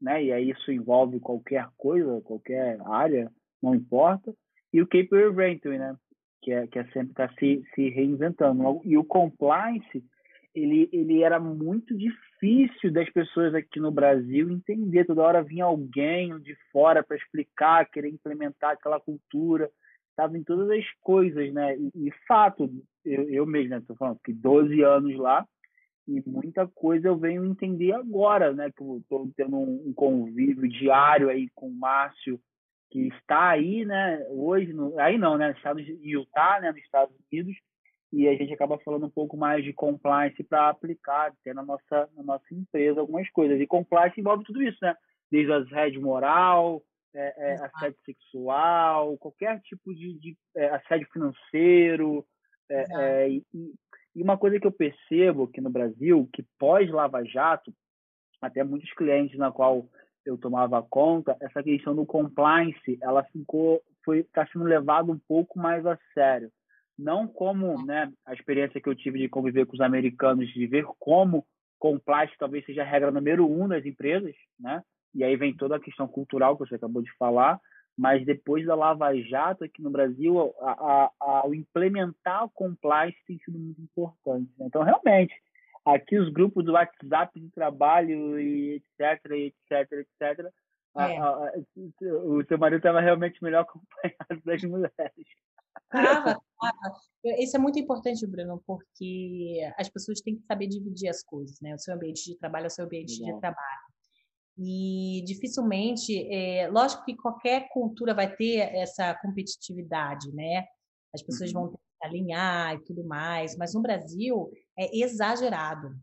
né? 0.00 0.22
E 0.22 0.32
aí 0.32 0.50
isso 0.50 0.70
envolve 0.70 1.18
qualquer 1.18 1.66
coisa, 1.76 2.20
qualquer 2.22 2.80
área, 2.86 3.30
não 3.60 3.74
importa. 3.74 4.32
E 4.72 4.80
o 4.80 4.86
capable 4.86 5.26
inventory, 5.32 5.78
né? 5.78 5.96
Que 6.40 6.52
é, 6.52 6.66
que 6.68 6.78
é 6.78 6.84
sempre 6.84 7.10
estar 7.10 7.28
tá 7.28 7.34
se, 7.38 7.64
se 7.74 7.88
reinventando. 7.90 8.80
E 8.84 8.96
o 8.96 9.04
compliance 9.04 10.04
ele, 10.58 10.88
ele 10.92 11.22
era 11.22 11.38
muito 11.38 11.96
difícil 11.96 12.92
das 12.92 13.08
pessoas 13.10 13.54
aqui 13.54 13.78
no 13.80 13.90
Brasil 13.90 14.50
entender. 14.50 15.04
Toda 15.04 15.22
hora 15.22 15.42
vinha 15.42 15.64
alguém 15.64 16.38
de 16.40 16.56
fora 16.72 17.02
para 17.02 17.16
explicar, 17.16 17.88
querer 17.90 18.08
implementar 18.08 18.72
aquela 18.72 19.00
cultura. 19.00 19.70
Estava 20.10 20.36
em 20.36 20.42
todas 20.42 20.68
as 20.70 20.84
coisas, 21.00 21.52
né? 21.52 21.76
E, 21.76 22.08
e 22.08 22.12
fato, 22.26 22.70
eu, 23.04 23.28
eu 23.30 23.46
mesmo, 23.46 23.70
né? 23.70 23.82
Tô 23.86 23.94
falando 23.94 24.18
que 24.24 24.32
12 24.32 24.82
anos 24.82 25.16
lá 25.16 25.46
e 26.08 26.22
muita 26.26 26.66
coisa 26.66 27.08
eu 27.08 27.16
venho 27.18 27.44
entender 27.44 27.92
agora, 27.92 28.52
né? 28.52 28.70
Que 28.74 28.82
eu 28.82 28.98
estou 28.98 29.30
tendo 29.36 29.56
um, 29.56 29.88
um, 29.88 29.92
convívio 29.92 30.66
diário 30.66 31.28
aí 31.28 31.50
com 31.54 31.68
o 31.68 31.74
Márcio, 31.74 32.40
que 32.90 33.08
está 33.08 33.50
aí, 33.50 33.84
né? 33.84 34.26
Hoje, 34.30 34.72
no, 34.72 34.98
aí 34.98 35.18
não, 35.18 35.36
né? 35.36 35.52
Está 35.52 35.74
no 35.74 35.80
Utah, 35.80 36.60
né? 36.60 36.72
Nos 36.72 36.80
Estados 36.80 37.14
Unidos 37.30 37.54
e 38.12 38.26
a 38.26 38.34
gente 38.34 38.52
acaba 38.52 38.78
falando 38.78 39.06
um 39.06 39.10
pouco 39.10 39.36
mais 39.36 39.62
de 39.62 39.72
compliance 39.72 40.42
para 40.42 40.70
aplicar, 40.70 41.32
ter 41.44 41.54
na 41.54 41.62
nossa, 41.62 42.08
na 42.16 42.22
nossa 42.22 42.46
empresa 42.54 43.00
algumas 43.00 43.28
coisas. 43.30 43.60
E 43.60 43.66
compliance 43.66 44.18
envolve 44.18 44.44
tudo 44.44 44.62
isso, 44.62 44.78
né? 44.80 44.94
Desde 45.30 45.52
assédio 45.52 46.00
moral, 46.00 46.82
é, 47.14 47.34
é, 47.36 47.54
assédio 47.54 47.98
sexual, 48.04 49.18
qualquer 49.18 49.60
tipo 49.60 49.94
de, 49.94 50.18
de 50.18 50.36
é, 50.56 50.68
assédio 50.70 51.06
financeiro. 51.12 52.24
É, 52.70 52.84
é, 52.90 53.30
e, 53.30 53.44
e 54.16 54.22
uma 54.22 54.38
coisa 54.38 54.58
que 54.58 54.66
eu 54.66 54.72
percebo 54.72 55.44
aqui 55.44 55.60
no 55.60 55.70
Brasil, 55.70 56.28
que 56.32 56.42
pós-Lava 56.58 57.22
Jato, 57.24 57.72
até 58.40 58.64
muitos 58.64 58.90
clientes 58.94 59.38
na 59.38 59.52
qual 59.52 59.86
eu 60.24 60.38
tomava 60.38 60.82
conta, 60.82 61.36
essa 61.40 61.62
questão 61.62 61.94
do 61.94 62.06
compliance, 62.06 62.98
ela 63.02 63.22
ficou, 63.24 63.82
foi, 64.02 64.20
está 64.20 64.46
sendo 64.46 64.64
levada 64.64 65.12
um 65.12 65.18
pouco 65.18 65.58
mais 65.58 65.84
a 65.84 65.98
sério 66.14 66.50
não 66.98 67.28
como 67.28 67.84
né, 67.84 68.10
a 68.26 68.34
experiência 68.34 68.80
que 68.80 68.88
eu 68.88 68.94
tive 68.94 69.18
de 69.18 69.28
conviver 69.28 69.66
com 69.66 69.74
os 69.74 69.80
americanos, 69.80 70.48
de 70.48 70.66
ver 70.66 70.84
como 70.98 71.46
compliance 71.78 72.34
talvez 72.38 72.64
seja 72.64 72.82
a 72.82 72.86
regra 72.86 73.10
número 73.10 73.48
um 73.48 73.68
das 73.68 73.86
empresas, 73.86 74.34
né? 74.58 74.82
E 75.14 75.24
aí 75.24 75.36
vem 75.36 75.56
toda 75.56 75.76
a 75.76 75.80
questão 75.80 76.08
cultural 76.08 76.56
que 76.56 76.68
você 76.68 76.74
acabou 76.74 77.00
de 77.00 77.16
falar, 77.16 77.60
mas 77.96 78.24
depois 78.26 78.66
da 78.66 78.74
Lava 78.74 79.14
Jato 79.22 79.64
aqui 79.64 79.82
no 79.82 79.90
Brasil, 79.90 80.54
a, 80.60 80.70
a, 80.70 81.10
ao 81.18 81.54
implementar 81.54 82.44
o 82.44 82.50
compliance 82.50 83.16
tem 83.26 83.38
sido 83.38 83.58
muito 83.58 83.80
importante. 83.80 84.50
Né? 84.58 84.66
Então, 84.66 84.82
realmente, 84.82 85.34
aqui 85.84 86.18
os 86.18 86.32
grupos 86.32 86.64
do 86.64 86.72
WhatsApp 86.72 87.40
de 87.40 87.50
trabalho 87.50 88.38
e 88.38 88.82
etc, 89.00 89.24
etc, 89.32 89.92
etc, 89.92 90.52
é. 90.96 91.18
a, 91.18 91.52
o 92.24 92.44
seu 92.44 92.58
marido 92.58 92.78
estava 92.78 93.00
realmente 93.00 93.42
melhor 93.42 93.62
acompanhado 93.66 94.42
das 94.44 94.62
mulheres. 94.62 95.26
Tava, 95.90 96.34
tava. 96.60 97.00
Isso 97.38 97.56
é 97.56 97.58
muito 97.58 97.78
importante, 97.78 98.26
Bruno, 98.26 98.62
porque 98.66 99.60
as 99.76 99.88
pessoas 99.88 100.20
têm 100.20 100.36
que 100.36 100.42
saber 100.42 100.66
dividir 100.66 101.08
as 101.08 101.22
coisas, 101.22 101.58
né? 101.60 101.74
O 101.74 101.78
seu 101.78 101.94
ambiente 101.94 102.24
de 102.24 102.36
trabalho 102.36 102.64
é 102.64 102.66
o 102.66 102.70
seu 102.70 102.84
ambiente 102.84 103.18
Legal. 103.20 103.34
de 103.34 103.40
trabalho. 103.40 103.88
E 104.58 105.22
dificilmente, 105.24 106.26
é, 106.32 106.68
lógico 106.68 107.04
que 107.04 107.16
qualquer 107.16 107.68
cultura 107.68 108.12
vai 108.12 108.34
ter 108.34 108.74
essa 108.74 109.14
competitividade, 109.22 110.32
né? 110.32 110.66
As 111.14 111.22
pessoas 111.22 111.52
uhum. 111.52 111.62
vão 111.62 111.70
ter 111.70 111.76
que 111.76 112.06
alinhar 112.06 112.74
e 112.74 112.84
tudo 112.84 113.04
mais, 113.04 113.56
mas 113.56 113.72
no 113.72 113.80
Brasil 113.80 114.50
é 114.76 114.98
exagerado. 114.98 115.96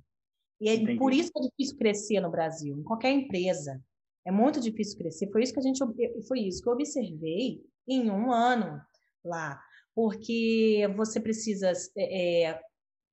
E 0.60 0.70
é 0.70 0.98
por 0.98 1.14
isso 1.14 1.32
que 1.32 1.40
é 1.40 1.44
difícil 1.44 1.78
crescer 1.78 2.22
no 2.22 2.32
Brasil, 2.32 2.78
em 2.78 2.84
qualquer 2.84 3.12
empresa. 3.12 3.82
É 4.26 4.32
muito 4.32 4.60
difícil 4.62 4.98
crescer. 4.98 5.30
Foi 5.32 5.44
isso 5.44 5.54
que 5.54 5.60
a 5.60 5.64
gente 5.64 5.80
foi 6.28 6.40
isso 6.40 6.64
que 6.64 6.70
eu 6.70 6.74
observei 6.74 7.62
em 7.88 8.10
um 8.10 8.32
ano 8.32 8.82
lá 9.24 9.62
porque 9.96 10.88
você 10.96 11.20
precisa 11.20 11.72
é, 11.98 12.60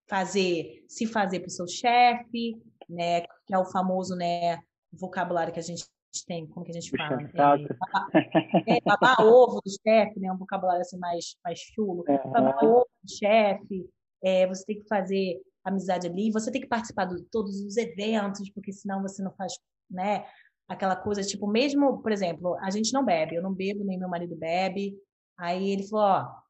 fazer, 0.09 0.85
se 0.88 1.07
fazer 1.07 1.40
para 1.40 1.47
o 1.47 1.51
seu 1.51 1.66
chefe, 1.68 2.61
né, 2.88 3.23
que 3.47 3.55
é 3.55 3.59
o 3.59 3.64
famoso, 3.64 4.16
né, 4.16 4.59
vocabulário 4.92 5.53
que 5.53 5.61
a 5.61 5.62
gente 5.62 5.85
tem, 6.27 6.47
como 6.47 6.66
que 6.66 6.73
a 6.73 6.75
gente 6.75 6.90
fala? 6.90 7.23
É, 8.66 8.77
é, 8.77 8.81
babar 8.85 9.16
ovo 9.25 9.62
do 9.64 9.71
chefe, 9.71 10.21
né? 10.21 10.31
Um 10.31 10.37
vocabulário 10.37 10.83
assim 10.83 10.99
mais, 10.99 11.37
mais 11.42 11.59
chulo. 11.59 12.05
Uhum. 12.07 12.31
Babar 12.31 12.62
ovo 12.62 12.87
do 13.03 13.11
chefe, 13.11 13.88
é, 14.23 14.47
você 14.47 14.62
tem 14.66 14.79
que 14.79 14.87
fazer 14.87 15.40
amizade 15.64 16.07
ali, 16.07 16.31
você 16.31 16.51
tem 16.51 16.61
que 16.61 16.66
participar 16.66 17.07
de 17.07 17.23
todos 17.31 17.61
os 17.62 17.79
eventos, 17.79 18.51
porque 18.51 18.73
senão 18.73 19.01
você 19.01 19.23
não 19.23 19.33
faz, 19.33 19.55
né? 19.90 20.27
Aquela 20.68 20.97
coisa, 20.97 21.23
tipo, 21.23 21.47
mesmo, 21.47 22.03
por 22.03 22.12
exemplo, 22.12 22.57
a 22.61 22.71
gente 22.71 22.92
não 22.92 23.05
bebe, 23.05 23.37
eu 23.37 23.42
não 23.42 23.55
bebo, 23.55 23.85
nem 23.85 23.99
meu 23.99 24.09
marido 24.09 24.37
bebe. 24.37 24.95
Aí 25.38 25.71
ele 25.71 25.88
falou, 25.88 26.05
ó, 26.05 26.41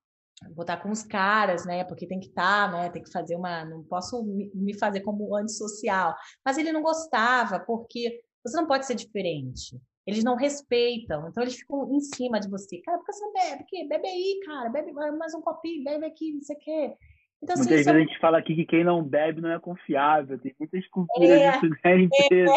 vou 0.54 0.62
estar 0.62 0.76
com 0.78 0.90
os 0.90 1.02
caras, 1.02 1.64
né? 1.64 1.84
Porque 1.84 2.06
tem 2.06 2.20
que 2.20 2.28
estar, 2.28 2.70
tá, 2.70 2.76
né? 2.76 2.90
Tem 2.90 3.02
que 3.02 3.10
fazer 3.10 3.36
uma. 3.36 3.64
Não 3.64 3.82
posso 3.84 4.22
me 4.54 4.76
fazer 4.78 5.00
como 5.00 5.36
antissocial. 5.36 6.14
Mas 6.44 6.58
ele 6.58 6.72
não 6.72 6.82
gostava, 6.82 7.60
porque 7.60 8.20
você 8.44 8.56
não 8.56 8.66
pode 8.66 8.86
ser 8.86 8.94
diferente. 8.94 9.80
Eles 10.06 10.24
não 10.24 10.34
respeitam, 10.34 11.28
então 11.28 11.42
eles 11.42 11.56
ficam 11.56 11.88
em 11.94 12.00
cima 12.00 12.40
de 12.40 12.50
você. 12.50 12.78
Cara, 12.78 12.98
por 12.98 13.06
que 13.06 13.12
você 13.12 13.24
não 13.24 13.32
bebe? 13.32 13.64
Que? 13.68 13.86
Bebe 13.86 14.08
aí, 14.08 14.40
cara, 14.44 14.68
bebe 14.68 14.92
mais 14.92 15.32
um 15.32 15.40
copinho, 15.40 15.84
bebe 15.84 16.04
aqui, 16.04 16.32
não 16.32 16.42
sei 16.42 16.56
o 16.56 16.58
quê. 16.58 16.94
Então, 17.40 17.54
assim, 17.54 17.62
Muitas 17.62 17.66
vezes 17.68 17.86
é... 17.86 17.90
a 17.90 17.98
gente 17.98 18.18
fala 18.18 18.38
aqui 18.38 18.54
que 18.54 18.64
quem 18.64 18.84
não 18.84 19.02
bebe 19.02 19.40
não 19.40 19.50
é 19.50 19.60
confiável. 19.60 20.38
Tem 20.38 20.54
muitas 20.58 20.86
culturas 20.88 21.30
é, 21.30 21.52
disso 21.52 21.68
na 21.68 21.90
né, 21.90 22.02
empresa 22.02 22.52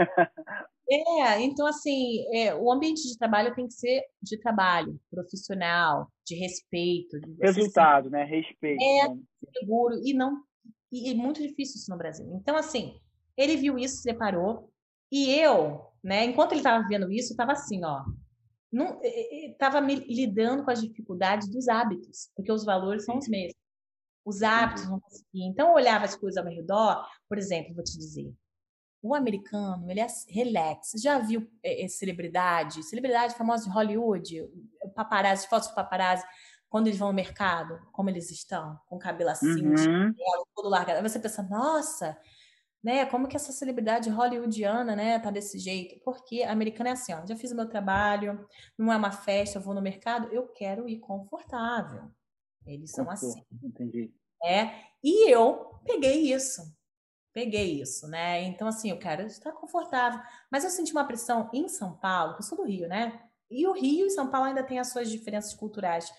é. 0.00 0.30
É, 0.90 1.40
então 1.42 1.66
assim, 1.66 2.24
é, 2.34 2.54
o 2.54 2.72
ambiente 2.72 3.02
de 3.02 3.18
trabalho 3.18 3.54
tem 3.54 3.66
que 3.66 3.74
ser 3.74 4.02
de 4.22 4.38
trabalho, 4.40 4.98
profissional, 5.10 6.10
de 6.26 6.34
respeito. 6.34 7.20
De 7.20 7.36
Resultado, 7.40 8.08
né? 8.08 8.24
Respeito. 8.24 8.82
É, 8.82 9.08
né? 9.08 9.18
seguro, 9.58 10.00
e 10.02 10.14
não. 10.14 10.42
E 10.90 11.10
é 11.10 11.14
muito 11.14 11.42
difícil 11.42 11.76
isso 11.76 11.90
no 11.90 11.98
Brasil. 11.98 12.26
Então, 12.40 12.56
assim, 12.56 12.98
ele 13.36 13.56
viu 13.56 13.78
isso, 13.78 13.96
se 13.96 14.02
separou, 14.02 14.72
e 15.12 15.30
eu, 15.34 15.86
né, 16.02 16.24
enquanto 16.24 16.52
ele 16.52 16.60
estava 16.60 16.86
vendo 16.88 17.12
isso, 17.12 17.32
estava 17.32 17.52
assim, 17.52 17.84
ó. 17.84 18.02
Estava 19.02 19.80
me 19.80 19.94
lidando 19.94 20.64
com 20.64 20.70
as 20.70 20.80
dificuldades 20.80 21.48
dos 21.50 21.68
hábitos, 21.68 22.30
porque 22.34 22.52
os 22.52 22.64
valores 22.64 23.04
são 23.04 23.18
os 23.18 23.28
mesmos. 23.28 23.56
Os 24.24 24.42
hábitos 24.42 24.88
não 24.88 25.00
conseguia. 25.00 25.46
Então, 25.46 25.68
eu 25.68 25.74
olhava 25.74 26.04
as 26.04 26.16
coisas 26.16 26.38
ao 26.38 26.44
meu 26.44 26.54
redor, 26.54 27.06
por 27.28 27.38
exemplo, 27.38 27.74
vou 27.74 27.84
te 27.84 27.96
dizer, 27.96 28.30
o 29.02 29.14
americano, 29.14 29.90
ele 29.90 30.00
é 30.00 30.06
relax. 30.28 30.92
Já 31.00 31.18
viu 31.18 31.48
é, 31.62 31.84
é, 31.84 31.88
celebridade? 31.88 32.82
Celebridade 32.82 33.34
famosa 33.34 33.64
de 33.64 33.70
Hollywood, 33.70 34.48
paparazzi, 34.94 35.48
fotos 35.48 35.68
de 35.68 35.74
paparazzi, 35.74 36.24
quando 36.68 36.88
eles 36.88 36.98
vão 36.98 37.08
no 37.08 37.14
mercado, 37.14 37.80
como 37.92 38.10
eles 38.10 38.30
estão, 38.30 38.78
com 38.86 38.98
cabelo 38.98 39.30
assim, 39.30 39.66
uhum. 39.66 40.14
todo 40.54 40.68
largado. 40.68 40.98
Aí 40.98 41.08
você 41.08 41.18
pensa, 41.18 41.42
nossa, 41.42 42.18
né, 42.82 43.06
como 43.06 43.26
que 43.26 43.36
essa 43.36 43.52
celebridade 43.52 44.10
hollywoodiana, 44.10 44.94
né, 44.94 45.18
tá 45.18 45.30
desse 45.30 45.58
jeito? 45.58 45.98
Porque 46.04 46.42
a 46.42 46.52
americana 46.52 46.90
é 46.90 46.92
assim, 46.92 47.14
ó, 47.14 47.24
já 47.24 47.36
fiz 47.36 47.52
o 47.52 47.56
meu 47.56 47.68
trabalho, 47.68 48.46
não 48.76 48.92
é 48.92 48.96
uma 48.96 49.12
festa, 49.12 49.58
eu 49.58 49.62
vou 49.62 49.74
no 49.74 49.80
mercado, 49.80 50.28
eu 50.32 50.46
quero 50.48 50.88
ir 50.88 50.98
confortável. 50.98 52.10
Eles 52.66 52.90
são 52.90 53.08
assim. 53.10 53.42
Entendi. 53.62 54.12
É, 54.44 54.70
e 55.02 55.32
eu 55.32 55.80
peguei 55.84 56.32
isso 56.32 56.62
peguei 57.32 57.80
isso, 57.80 58.08
né? 58.08 58.42
Então, 58.42 58.68
assim, 58.68 58.90
eu 58.90 58.98
quero 58.98 59.22
estar 59.22 59.52
confortável. 59.52 60.20
Mas 60.50 60.64
eu 60.64 60.70
senti 60.70 60.92
uma 60.92 61.06
pressão 61.06 61.50
em 61.52 61.68
São 61.68 61.96
Paulo, 61.96 62.34
que 62.34 62.40
eu 62.40 62.46
sou 62.46 62.58
do 62.58 62.64
Rio, 62.64 62.88
né? 62.88 63.20
E 63.50 63.66
o 63.66 63.72
Rio 63.72 64.06
e 64.06 64.10
São 64.10 64.30
Paulo 64.30 64.48
ainda 64.48 64.62
tem 64.62 64.78
as 64.78 64.92
suas 64.92 65.10
diferenças 65.10 65.54
culturais. 65.54 66.10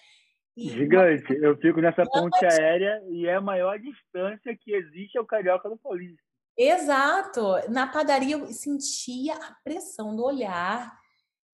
E 0.58 0.69
Gigante. 0.69 1.34
Eu 1.34 1.56
fico 1.58 1.80
nessa 1.80 2.04
ponte 2.06 2.43
aérea 2.45 3.02
e 3.10 3.28
é 3.28 3.36
a 3.36 3.41
maior 3.41 3.80
distância 3.80 4.58
que 4.58 4.74
existe 4.74 5.17
é 5.17 5.22
o 5.22 5.26
Carioca 5.26 5.69
do 5.69 5.78
Paulista. 5.78 6.22
Exato. 6.58 7.41
Na 7.69 7.88
padaria 7.88 8.36
eu 8.36 8.48
sentia 8.48 9.36
a 9.36 9.56
pressão 9.63 10.15
do 10.15 10.24
olhar 10.24 10.91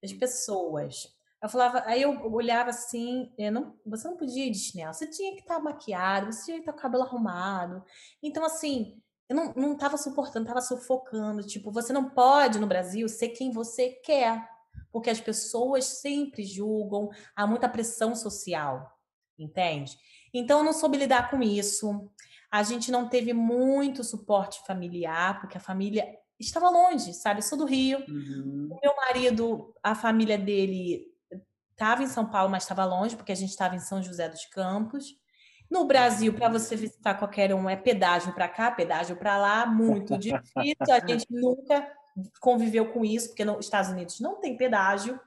das 0.01 0.13
pessoas. 0.13 1.15
Eu 1.43 1.49
falava, 1.49 1.83
aí 1.85 2.01
eu 2.01 2.33
olhava 2.33 2.71
assim, 2.71 3.31
eu 3.37 3.51
não, 3.51 3.79
você 3.85 4.07
não 4.07 4.17
podia 4.17 4.47
ir 4.47 4.49
de 4.49 4.57
chinelo, 4.57 4.91
você 4.91 5.07
tinha 5.07 5.35
que 5.35 5.41
estar 5.41 5.59
maquiado, 5.59 6.33
você 6.33 6.45
tinha 6.45 6.57
que 6.57 6.61
estar 6.61 6.71
com 6.71 6.79
o 6.79 6.81
cabelo 6.81 7.03
arrumado. 7.03 7.83
Então, 8.23 8.43
assim, 8.43 8.99
eu 9.27 9.35
não, 9.35 9.53
não 9.53 9.77
tava 9.77 9.97
suportando, 9.97 10.47
tava 10.47 10.61
sufocando. 10.61 11.43
Tipo, 11.43 11.71
você 11.71 11.91
não 11.91 12.09
pode 12.09 12.59
no 12.59 12.67
Brasil 12.67 13.07
ser 13.09 13.29
quem 13.29 13.51
você 13.51 13.89
quer, 13.89 14.47
porque 14.91 15.09
as 15.09 15.19
pessoas 15.19 15.85
sempre 15.85 16.43
julgam, 16.43 17.09
há 17.35 17.47
muita 17.47 17.67
pressão 17.67 18.15
social, 18.15 18.91
entende? 19.37 19.97
Então, 20.33 20.59
eu 20.59 20.63
não 20.63 20.73
soube 20.73 20.97
lidar 20.97 21.29
com 21.29 21.41
isso. 21.41 22.09
A 22.51 22.61
gente 22.63 22.91
não 22.91 23.09
teve 23.09 23.33
muito 23.33 24.03
suporte 24.03 24.61
familiar, 24.65 25.39
porque 25.39 25.57
a 25.57 25.61
família 25.61 26.05
estava 26.39 26.69
longe, 26.69 27.13
sabe? 27.13 27.39
Eu 27.39 27.43
sou 27.43 27.57
do 27.57 27.65
Rio. 27.65 27.99
Uhum. 28.07 28.69
O 28.71 28.79
meu 28.81 28.95
marido, 28.95 29.73
a 29.81 29.95
família 29.95 30.37
dele 30.37 31.05
estava 31.71 32.03
em 32.03 32.07
São 32.07 32.29
Paulo, 32.29 32.49
mas 32.49 32.63
estava 32.63 32.85
longe, 32.85 33.15
porque 33.15 33.31
a 33.31 33.35
gente 33.35 33.49
estava 33.49 33.75
em 33.75 33.79
São 33.79 34.01
José 34.01 34.29
dos 34.29 34.45
Campos. 34.45 35.17
No 35.69 35.85
Brasil, 35.85 36.33
para 36.33 36.49
você 36.49 36.75
visitar 36.75 37.15
qualquer 37.15 37.53
um, 37.53 37.69
é 37.69 37.75
pedágio 37.75 38.33
para 38.33 38.47
cá, 38.47 38.71
pedágio 38.71 39.15
para 39.15 39.37
lá, 39.37 39.65
muito 39.65 40.17
difícil. 40.17 40.75
A 40.91 41.07
gente 41.07 41.25
nunca 41.29 41.91
conviveu 42.39 42.91
com 42.91 43.03
isso, 43.03 43.29
porque 43.29 43.43
nos 43.43 43.65
Estados 43.65 43.89
Unidos 43.89 44.19
não 44.19 44.35
tem 44.35 44.55
pedágio, 44.55 45.19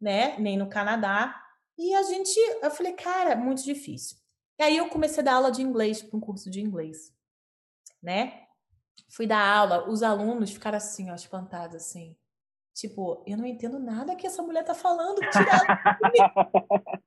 né? 0.00 0.36
Nem 0.38 0.56
no 0.56 0.68
Canadá. 0.68 1.42
E 1.78 1.94
a 1.94 2.02
gente, 2.02 2.38
eu 2.62 2.70
falei, 2.70 2.92
cara, 2.92 3.36
muito 3.36 3.64
difícil. 3.64 4.16
E 4.58 4.62
aí 4.62 4.76
eu 4.76 4.88
comecei 4.88 5.20
a 5.20 5.24
dar 5.24 5.34
aula 5.34 5.50
de 5.50 5.62
inglês 5.62 6.02
para 6.02 6.16
um 6.16 6.20
curso 6.20 6.50
de 6.50 6.60
inglês, 6.60 7.12
né? 8.02 8.44
Fui 9.08 9.26
dar 9.26 9.46
aula, 9.46 9.88
os 9.88 10.02
alunos 10.02 10.50
ficaram 10.50 10.78
assim, 10.78 11.10
ó, 11.10 11.14
espantados, 11.14 11.76
assim. 11.76 12.16
Tipo, 12.74 13.22
eu 13.26 13.36
não 13.36 13.46
entendo 13.46 13.78
nada 13.78 14.14
que 14.14 14.26
essa 14.26 14.42
mulher 14.42 14.64
tá 14.64 14.74
falando. 14.74 15.20
Tira 15.30 15.30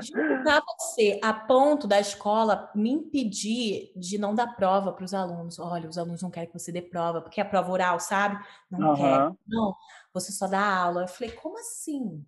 Juntar 0.00 0.62
você 0.78 1.18
a 1.22 1.32
ponto 1.32 1.88
da 1.88 1.98
escola 1.98 2.70
me 2.74 2.90
impedir 2.90 3.92
de 3.96 4.16
não 4.16 4.34
dar 4.34 4.54
prova 4.54 4.92
para 4.92 5.04
os 5.04 5.12
alunos. 5.12 5.58
Olha, 5.58 5.88
os 5.88 5.98
alunos 5.98 6.22
não 6.22 6.30
querem 6.30 6.48
que 6.48 6.58
você 6.58 6.70
dê 6.70 6.80
prova, 6.80 7.20
porque 7.20 7.40
é 7.40 7.44
prova 7.44 7.72
oral, 7.72 7.98
sabe? 7.98 8.38
Não 8.70 8.90
uhum. 8.90 8.96
quer. 8.96 9.32
Não, 9.46 9.74
você 10.12 10.30
só 10.30 10.46
dá 10.46 10.64
aula. 10.64 11.02
Eu 11.02 11.08
falei, 11.08 11.32
como 11.32 11.58
assim? 11.58 12.24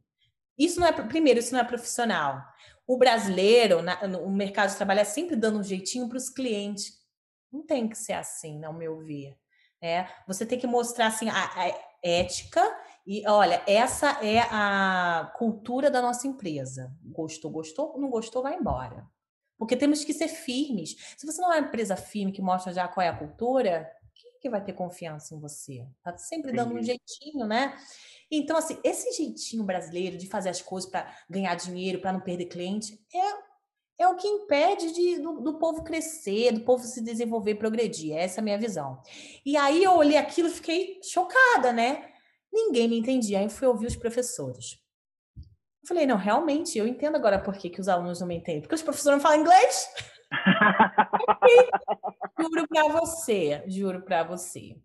Isso 0.58 0.80
não 0.80 0.86
é, 0.88 0.92
primeiro, 0.92 1.38
isso 1.38 1.52
não 1.52 1.60
é 1.60 1.64
profissional. 1.64 2.42
O 2.86 2.98
brasileiro, 2.98 3.82
na, 3.82 4.08
no 4.08 4.28
mercado 4.30 4.70
de 4.70 4.76
trabalho, 4.76 5.00
é 5.00 5.04
sempre 5.04 5.36
dando 5.36 5.60
um 5.60 5.64
jeitinho 5.64 6.08
para 6.08 6.18
os 6.18 6.28
clientes. 6.28 6.98
Não 7.52 7.64
tem 7.64 7.88
que 7.88 7.96
ser 7.96 8.14
assim, 8.14 8.64
ao 8.64 8.72
meu 8.72 8.98
ver. 8.98 9.36
É, 9.80 10.08
você 10.26 10.44
tem 10.44 10.58
que 10.58 10.66
mostrar 10.66 11.06
assim, 11.06 11.28
a, 11.28 11.34
a 11.34 11.88
ética 12.02 12.60
e 13.10 13.26
olha, 13.26 13.62
essa 13.66 14.22
é 14.22 14.40
a 14.50 15.32
cultura 15.38 15.90
da 15.90 16.02
nossa 16.02 16.26
empresa. 16.26 16.94
Gostou, 17.02 17.50
gostou, 17.50 17.98
não 17.98 18.10
gostou, 18.10 18.42
vai 18.42 18.54
embora. 18.54 19.08
Porque 19.56 19.74
temos 19.74 20.04
que 20.04 20.12
ser 20.12 20.28
firmes. 20.28 20.94
Se 21.16 21.24
você 21.24 21.40
não 21.40 21.50
é 21.54 21.58
uma 21.58 21.68
empresa 21.68 21.96
firme 21.96 22.32
que 22.32 22.42
mostra 22.42 22.70
já 22.70 22.86
qual 22.86 23.02
é 23.02 23.08
a 23.08 23.16
cultura, 23.16 23.90
quem 24.14 24.32
que 24.38 24.50
vai 24.50 24.62
ter 24.62 24.74
confiança 24.74 25.34
em 25.34 25.40
você? 25.40 25.86
Tá 26.04 26.18
sempre 26.18 26.52
dando 26.52 26.74
um 26.74 26.82
jeitinho, 26.82 27.46
né? 27.46 27.78
Então, 28.30 28.58
assim, 28.58 28.78
esse 28.84 29.10
jeitinho 29.16 29.64
brasileiro 29.64 30.18
de 30.18 30.28
fazer 30.28 30.50
as 30.50 30.60
coisas 30.60 30.90
para 30.90 31.10
ganhar 31.30 31.54
dinheiro, 31.54 32.00
para 32.02 32.12
não 32.12 32.20
perder 32.20 32.44
cliente, 32.44 33.02
é, 33.14 34.02
é 34.04 34.06
o 34.06 34.16
que 34.16 34.28
impede 34.28 34.92
de, 34.92 35.18
do, 35.18 35.40
do, 35.40 35.58
povo 35.58 35.82
crescer, 35.82 36.52
do 36.52 36.60
povo 36.60 36.84
se 36.84 37.00
desenvolver, 37.00 37.54
progredir. 37.54 38.14
Essa 38.14 38.40
é 38.40 38.42
a 38.42 38.44
minha 38.44 38.58
visão. 38.58 39.00
E 39.46 39.56
aí 39.56 39.82
eu 39.82 39.92
olhei 39.92 40.18
aquilo 40.18 40.48
e 40.48 40.52
fiquei 40.52 41.00
chocada, 41.02 41.72
né? 41.72 42.17
Ninguém 42.58 42.88
me 42.88 42.98
entendia. 42.98 43.38
Aí 43.38 43.44
eu 43.44 43.50
fui 43.50 43.68
ouvir 43.68 43.86
os 43.86 43.96
professores. 43.96 44.78
Eu 45.36 45.86
falei, 45.86 46.06
não, 46.06 46.16
realmente, 46.16 46.76
eu 46.76 46.86
entendo 46.86 47.16
agora 47.16 47.38
por 47.38 47.56
que, 47.56 47.70
que 47.70 47.80
os 47.80 47.88
alunos 47.88 48.20
não 48.20 48.26
me 48.26 48.36
entendem. 48.36 48.62
Porque 48.62 48.74
os 48.74 48.82
professores 48.82 49.16
não 49.16 49.22
falam 49.22 49.40
inglês. 49.40 49.88
juro 52.38 52.68
pra 52.68 52.88
você, 52.88 53.62
juro 53.68 54.02
pra 54.02 54.24
você. 54.24 54.76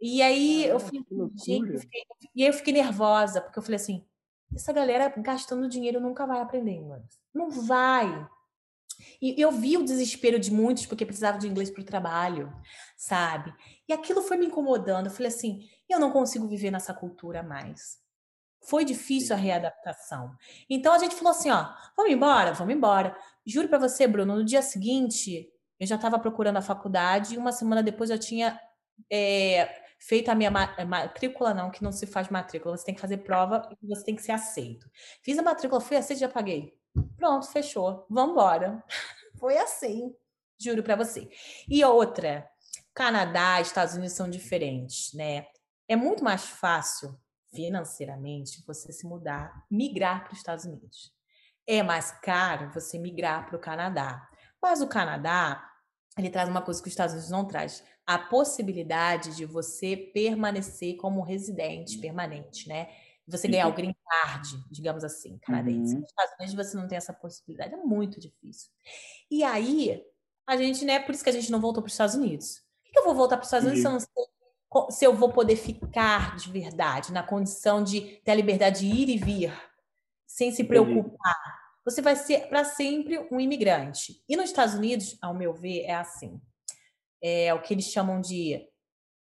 E 0.00 0.22
aí 0.22 0.66
eu 0.66 0.80
gente, 0.80 1.06
eu 1.12 1.30
fiquei, 1.78 2.02
e 2.34 2.44
eu 2.44 2.52
fiquei 2.52 2.72
nervosa, 2.72 3.40
porque 3.40 3.58
eu 3.58 3.62
falei 3.62 3.76
assim, 3.76 4.04
essa 4.54 4.72
galera 4.72 5.12
gastando 5.18 5.68
dinheiro 5.68 6.00
nunca 6.00 6.26
vai 6.26 6.40
aprender 6.40 6.72
inglês. 6.72 7.20
Não 7.32 7.50
vai. 7.50 8.28
E 9.20 9.40
eu 9.40 9.52
vi 9.52 9.76
o 9.76 9.84
desespero 9.84 10.38
de 10.38 10.52
muitos 10.52 10.86
porque 10.86 11.06
precisavam 11.06 11.38
de 11.38 11.48
inglês 11.48 11.70
para 11.70 11.82
o 11.82 11.86
trabalho, 11.86 12.52
sabe? 12.96 13.54
E 13.88 13.92
aquilo 13.92 14.22
foi 14.22 14.36
me 14.36 14.46
incomodando. 14.46 15.06
Eu 15.06 15.12
falei 15.12 15.28
assim, 15.28 15.60
eu 15.92 16.00
não 16.00 16.10
consigo 16.10 16.46
viver 16.46 16.70
nessa 16.70 16.94
cultura 16.94 17.42
mais. 17.42 17.98
Foi 18.62 18.84
difícil 18.84 19.34
a 19.34 19.38
readaptação. 19.38 20.34
Então 20.68 20.92
a 20.92 20.98
gente 20.98 21.14
falou 21.14 21.30
assim, 21.30 21.50
ó, 21.50 21.72
vamos 21.96 22.12
embora, 22.12 22.52
vamos 22.52 22.74
embora. 22.74 23.16
Juro 23.46 23.68
para 23.68 23.78
você, 23.78 24.06
Bruno, 24.06 24.36
no 24.36 24.44
dia 24.44 24.62
seguinte 24.62 25.50
eu 25.78 25.86
já 25.86 25.96
estava 25.96 26.18
procurando 26.18 26.58
a 26.58 26.62
faculdade 26.62 27.34
e 27.34 27.38
uma 27.38 27.52
semana 27.52 27.82
depois 27.82 28.10
eu 28.10 28.18
tinha 28.18 28.60
é, 29.10 29.82
feito 29.98 30.28
a 30.30 30.34
minha 30.34 30.50
matrícula, 30.50 31.54
não, 31.54 31.70
que 31.70 31.82
não 31.82 31.90
se 31.90 32.06
faz 32.06 32.28
matrícula, 32.28 32.76
você 32.76 32.84
tem 32.84 32.94
que 32.94 33.00
fazer 33.00 33.18
prova 33.18 33.66
e 33.82 33.86
você 33.86 34.04
tem 34.04 34.14
que 34.14 34.22
ser 34.22 34.32
aceito. 34.32 34.90
Fiz 35.22 35.38
a 35.38 35.42
matrícula, 35.42 35.80
fui 35.80 35.96
aceito, 35.96 36.20
já 36.20 36.28
paguei. 36.28 36.78
Pronto, 37.16 37.46
fechou. 37.46 38.06
Vamos 38.10 38.32
embora. 38.32 38.82
Foi 39.38 39.56
assim, 39.56 40.14
juro 40.58 40.82
para 40.82 40.96
você. 40.96 41.30
E 41.68 41.82
outra, 41.84 42.46
Canadá, 42.92 43.60
Estados 43.60 43.94
Unidos 43.94 44.12
são 44.14 44.28
diferentes, 44.28 45.14
né? 45.14 45.46
É 45.90 45.96
muito 45.96 46.22
mais 46.22 46.44
fácil 46.44 47.18
financeiramente 47.52 48.62
você 48.64 48.92
se 48.92 49.04
mudar, 49.04 49.66
migrar 49.68 50.22
para 50.22 50.32
os 50.32 50.38
Estados 50.38 50.64
Unidos. 50.64 51.12
É 51.66 51.82
mais 51.82 52.12
caro 52.12 52.70
você 52.72 52.96
migrar 52.96 53.44
para 53.44 53.56
o 53.56 53.60
Canadá. 53.60 54.28
Mas 54.62 54.80
o 54.80 54.86
Canadá, 54.86 55.68
ele 56.16 56.30
traz 56.30 56.48
uma 56.48 56.62
coisa 56.62 56.80
que 56.80 56.86
os 56.86 56.92
Estados 56.92 57.14
Unidos 57.14 57.32
não 57.32 57.44
traz, 57.44 57.82
a 58.06 58.16
possibilidade 58.16 59.34
de 59.34 59.44
você 59.44 59.96
permanecer 59.96 60.96
como 60.96 61.22
residente 61.22 61.98
permanente, 61.98 62.68
né? 62.68 62.88
Você 63.26 63.48
ganhar 63.48 63.66
o 63.66 63.74
green 63.74 63.94
card, 64.04 64.64
digamos 64.70 65.02
assim, 65.02 65.38
canadense. 65.38 65.94
Uhum. 65.94 66.02
Nos 66.02 66.10
Estados 66.10 66.34
Unidos 66.38 66.54
você 66.54 66.76
não 66.76 66.86
tem 66.86 66.98
essa 66.98 67.12
possibilidade, 67.12 67.74
é 67.74 67.76
muito 67.76 68.20
difícil. 68.20 68.70
E 69.28 69.42
aí, 69.42 70.04
a 70.46 70.56
gente, 70.56 70.84
né, 70.84 71.00
por 71.00 71.12
isso 71.12 71.24
que 71.24 71.30
a 71.30 71.32
gente 71.32 71.50
não 71.50 71.60
voltou 71.60 71.82
para 71.82 71.88
os 71.88 71.94
Estados 71.94 72.14
Unidos. 72.14 72.60
Por 72.84 72.92
que 72.92 72.98
eu 72.98 73.04
vou 73.04 73.14
voltar 73.14 73.36
para 73.36 73.42
os 73.42 73.48
Estados 73.48 73.66
Unidos 73.66 73.82
se 73.82 73.88
eu 73.88 73.92
não 73.92 74.00
sei 74.00 74.39
se 74.90 75.04
eu 75.04 75.14
vou 75.14 75.32
poder 75.32 75.56
ficar 75.56 76.36
de 76.36 76.50
verdade, 76.50 77.12
na 77.12 77.22
condição 77.22 77.82
de 77.82 78.20
ter 78.24 78.32
a 78.32 78.34
liberdade 78.34 78.80
de 78.80 78.86
ir 78.86 79.08
e 79.08 79.16
vir, 79.16 79.52
sem 80.26 80.52
se 80.52 80.64
preocupar? 80.64 81.60
Você 81.84 82.00
vai 82.00 82.14
ser 82.14 82.48
para 82.48 82.64
sempre 82.64 83.18
um 83.32 83.40
imigrante. 83.40 84.22
E 84.28 84.36
nos 84.36 84.46
Estados 84.46 84.74
Unidos, 84.74 85.18
ao 85.20 85.34
meu 85.34 85.52
ver, 85.52 85.82
é 85.82 85.94
assim 85.94 86.40
é 87.20 87.52
o 87.52 87.60
que 87.60 87.74
eles 87.74 87.86
chamam 87.86 88.20
de 88.20 88.66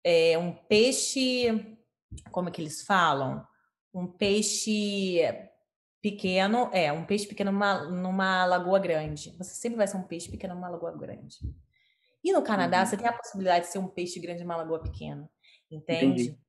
é, 0.03 0.37
um 0.37 0.53
peixe. 0.53 1.77
Como 2.31 2.49
é 2.49 2.51
que 2.51 2.61
eles 2.61 2.83
falam? 2.83 3.45
Um 3.93 4.07
peixe 4.07 5.21
pequeno, 6.01 6.69
é, 6.71 6.91
um 6.91 7.05
peixe 7.05 7.27
pequeno 7.27 7.51
numa, 7.51 7.83
numa 7.85 8.45
lagoa 8.45 8.79
grande. 8.79 9.35
Você 9.37 9.55
sempre 9.55 9.77
vai 9.77 9.87
ser 9.87 9.97
um 9.97 10.03
peixe 10.03 10.29
pequeno 10.29 10.53
numa 10.53 10.69
lagoa 10.69 10.95
grande. 10.95 11.37
E 12.23 12.31
no 12.31 12.43
Canadá, 12.43 12.81
uhum. 12.81 12.85
você 12.85 12.97
tem 12.97 13.07
a 13.07 13.13
possibilidade 13.13 13.65
de 13.65 13.71
ser 13.71 13.79
um 13.79 13.87
peixe 13.87 14.19
grande 14.19 14.43
numa 14.43 14.57
lagoa 14.57 14.79
pequena. 14.81 15.29
Entende? 15.71 16.05
Entendi. 16.05 16.39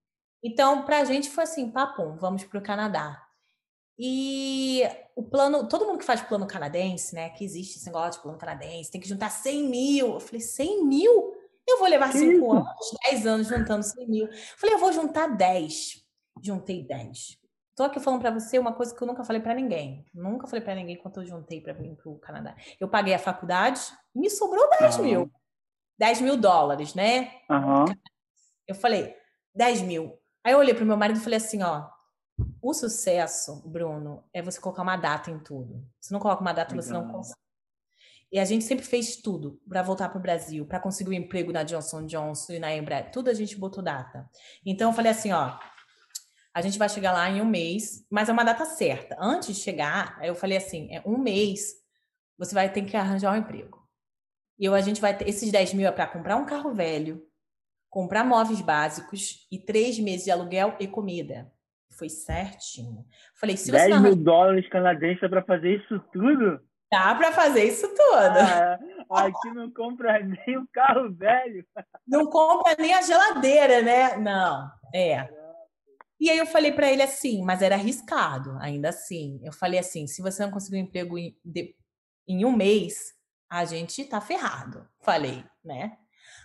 Então, 0.43 0.85
pra 0.85 1.05
gente 1.05 1.31
foi 1.31 1.45
assim, 1.45 1.71
papum, 1.71 2.17
vamos 2.17 2.45
pro 2.45 2.63
Canadá. 2.63 3.25
E 3.99 4.83
o 5.17 5.25
plano, 5.25 5.69
todo 5.69 5.85
mundo 5.85 5.99
que 5.99 6.05
faz 6.05 6.23
plano 6.23 6.47
canadense, 6.47 7.15
né? 7.15 7.31
Que 7.31 7.45
existe 7.45 7.79
esse 7.79 7.87
negócio 7.87 8.13
de 8.13 8.23
plano 8.23 8.39
canadense, 8.39 8.91
tem 8.91 9.01
que 9.01 9.09
juntar 9.09 9.29
100 9.29 9.69
mil. 9.69 10.15
Eu 10.15 10.21
falei, 10.21 10.41
100 10.41 10.85
mil? 10.87 11.35
Eu 11.67 11.79
vou 11.79 11.89
levar 11.89 12.13
5 12.13 12.53
anos, 12.53 12.97
10 13.11 13.27
anos 13.27 13.49
juntando 13.49 13.83
100 13.83 14.09
mil. 14.09 14.27
Eu 14.27 14.33
falei, 14.57 14.77
eu 14.77 14.79
vou 14.79 14.93
juntar 14.93 15.27
10. 15.27 16.05
Juntei 16.41 16.87
10. 16.87 17.39
Tô 17.75 17.83
aqui 17.83 18.01
falando 18.01 18.21
para 18.21 18.31
você 18.31 18.59
uma 18.59 18.73
coisa 18.73 18.95
que 18.95 19.03
eu 19.03 19.07
nunca 19.07 19.25
falei 19.25 19.43
para 19.43 19.55
ninguém. 19.55 20.07
Nunca 20.15 20.47
falei 20.47 20.65
para 20.65 20.75
ninguém 20.77 20.97
quanto 20.97 21.21
eu 21.21 21.27
juntei 21.27 21.61
para 21.61 21.73
vir 21.73 21.95
pro 21.97 22.19
Canadá. 22.19 22.57
Eu 22.81 22.89
paguei 22.89 23.15
a 23.15 23.19
faculdade 23.19 23.81
e 24.15 24.21
me 24.21 24.31
sobrou 24.31 24.69
10 24.79 24.97
uhum. 24.97 25.05
mil. 25.05 25.33
10 25.99 26.21
mil 26.21 26.37
dólares, 26.37 26.95
né? 26.95 27.33
Uhum. 27.51 27.85
Eu 28.69 28.75
falei, 28.75 29.17
10 29.55 29.83
mil. 29.83 30.17
Aí 30.45 30.53
eu 30.53 30.59
olhei 30.59 30.75
pro 30.75 30.87
meu 30.87 30.97
marido 30.97 31.19
e 31.19 31.23
falei 31.23 31.39
assim, 31.39 31.63
ó, 31.63 31.89
o 32.63 32.75
sucesso, 32.75 33.63
Bruno, 33.67 34.25
é 34.33 34.43
você 34.43 34.61
colocar 34.61 34.83
uma 34.83 34.97
data 34.97 35.31
em 35.31 35.39
tudo. 35.39 35.85
Se 35.99 36.13
não 36.13 36.21
coloca 36.21 36.43
uma 36.43 36.53
data, 36.53 36.75
Legal. 36.75 36.85
você 36.85 36.93
não 36.93 37.11
consegue. 37.11 37.41
E 38.31 38.39
a 38.39 38.45
gente 38.45 38.65
sempre 38.65 38.85
fez 38.85 39.17
tudo 39.17 39.59
para 39.67 39.83
voltar 39.83 40.11
para 40.11 40.19
o 40.19 40.23
Brasil, 40.23 40.67
para 40.67 40.79
conseguir 40.79 41.11
um 41.11 41.15
emprego 41.15 41.51
na 41.51 41.63
Johnson 41.63 42.05
Johnson 42.05 42.53
e 42.53 42.59
na 42.59 42.75
Embraer. 42.77 43.11
Tudo 43.11 43.31
a 43.31 43.35
gente 43.35 43.57
botou 43.57 43.83
data. 43.83 44.29
Então 44.65 44.91
eu 44.91 44.95
falei 44.95 45.13
assim, 45.13 45.33
ó, 45.33 45.59
a 46.53 46.61
gente 46.61 46.79
vai 46.79 46.91
chegar 46.91 47.13
lá 47.13 47.29
em 47.31 47.41
um 47.41 47.47
mês, 47.47 48.05
mas 48.11 48.29
é 48.29 48.33
uma 48.33 48.45
data 48.45 48.67
certa. 48.67 49.17
Antes 49.19 49.57
de 49.57 49.63
chegar, 49.63 50.19
eu 50.23 50.35
falei 50.35 50.59
assim, 50.59 50.95
é 50.95 51.03
um 51.07 51.17
mês, 51.17 51.73
você 52.37 52.55
vai 52.55 52.71
ter 52.71 52.83
que 52.83 52.97
arranjar 52.97 53.33
um 53.33 53.37
emprego. 53.37 53.79
E 54.59 54.65
eu, 54.65 54.75
a 54.75 54.81
gente 54.81 55.01
vai 55.01 55.17
ter, 55.17 55.27
esses 55.29 55.51
10 55.51 55.73
mil 55.75 55.89
é 55.89 55.93
para 55.93 56.07
comprar 56.07 56.37
um 56.37 56.45
carro 56.45 56.75
velho, 56.75 57.27
comprar 57.91 58.25
móveis 58.25 58.61
básicos 58.61 59.47
e 59.51 59.59
três 59.59 59.99
meses 59.99 60.25
de 60.25 60.31
aluguel 60.31 60.77
e 60.79 60.87
comida. 60.87 61.51
Foi 61.99 62.09
certinho. 62.09 63.05
Falei, 63.35 63.57
se 63.57 63.73
10 63.73 63.97
você 63.97 64.01
mil 64.01 64.17
dólares 64.17 64.69
canadenses 64.69 65.23
é 65.23 65.29
para 65.29 65.43
fazer 65.43 65.77
isso 65.77 65.99
tudo? 66.13 66.61
Dá 66.91 67.15
para 67.15 67.33
fazer 67.33 67.65
isso 67.65 67.87
tudo. 67.89 68.39
Ah, 69.11 69.27
aqui 69.27 69.51
não 69.53 69.71
compra 69.71 70.19
nem 70.21 70.57
o 70.57 70.67
carro 70.73 71.13
velho. 71.13 71.67
Não 72.07 72.27
compra 72.27 72.77
nem 72.79 72.95
a 72.95 73.03
geladeira, 73.03 73.83
né? 73.83 74.17
Não, 74.17 74.71
é. 74.95 75.29
E 76.21 76.31
aí 76.31 76.39
eu 76.39 76.47
falei 76.47 76.73
para 76.73 76.91
ele 76.91 77.03
assim, 77.03 77.45
mas 77.45 77.63
era 77.63 77.75
arriscado, 77.77 78.57
ainda 78.61 78.89
assim. 78.89 79.41
Eu 79.43 79.53
falei 79.53 79.79
assim, 79.79 80.07
se 80.07 80.21
você 80.23 80.45
não 80.45 80.51
conseguir 80.51 80.77
um 80.79 80.81
emprego 80.81 81.17
em, 81.17 81.37
de, 81.45 81.75
em 82.27 82.45
um 82.45 82.55
mês, 82.55 83.15
a 83.51 83.65
gente 83.65 84.05
tá 84.05 84.21
ferrado. 84.21 84.87
Falei, 85.01 85.45
né? 85.65 85.97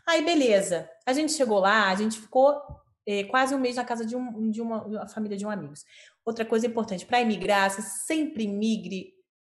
Aí 0.07 0.23
beleza. 0.23 0.89
A 1.05 1.13
gente 1.13 1.33
chegou 1.33 1.59
lá, 1.59 1.89
a 1.89 1.95
gente 1.95 2.19
ficou 2.19 2.61
eh, 3.05 3.23
quase 3.25 3.53
um 3.55 3.59
mês 3.59 3.75
na 3.75 3.85
casa 3.85 4.05
de, 4.05 4.15
um, 4.15 4.49
de 4.49 4.61
uma, 4.61 4.83
uma 4.83 5.07
família 5.07 5.37
de 5.37 5.45
um 5.45 5.49
amigos. 5.49 5.85
Outra 6.25 6.45
coisa 6.45 6.67
importante, 6.67 7.05
para 7.05 7.21
imigrar, 7.21 7.69
você 7.69 7.81
sempre 7.81 8.47
migre 8.47 9.13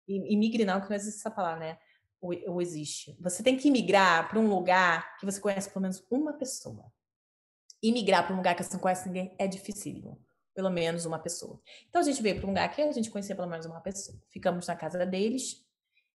Imigre 0.09 0.65
não, 0.65 0.81
que 0.81 0.89
não 0.89 0.97
existe 0.97 1.19
essa 1.19 1.31
palavra, 1.31 1.61
né? 1.61 1.79
Ou, 2.21 2.35
ou 2.47 2.63
existe. 2.63 3.17
Você 3.21 3.43
tem 3.43 3.57
que 3.57 3.69
imigrar 3.69 4.29
para 4.29 4.39
um 4.39 4.49
lugar 4.49 5.17
que 5.19 5.27
você 5.27 5.41
conhece 5.41 5.69
pelo 5.71 5.83
menos 5.83 6.03
uma 6.11 6.33
pessoa. 6.33 6.91
Imigrar 7.83 8.25
para 8.25 8.35
um 8.35 8.39
lugar 8.39 8.57
que 8.57 8.65
você 8.65 8.73
não 8.73 8.81
conhece 8.81 9.07
ninguém 9.07 9.35
é 9.39 9.47
dificílimo. 9.47 10.21
Pelo 10.55 10.71
menos 10.71 11.05
uma 11.05 11.19
pessoa. 11.19 11.61
Então 11.89 12.01
a 12.01 12.05
gente 12.05 12.21
veio 12.23 12.37
para 12.37 12.47
um 12.47 12.49
lugar 12.49 12.75
que 12.75 12.83
a 12.83 12.91
gente 12.91 13.11
conhecia 13.11 13.37
pelo 13.37 13.47
menos 13.47 13.67
uma 13.67 13.81
pessoa. 13.81 14.19
Ficamos 14.31 14.67
na 14.67 14.75
casa 14.75 15.05
deles 15.07 15.65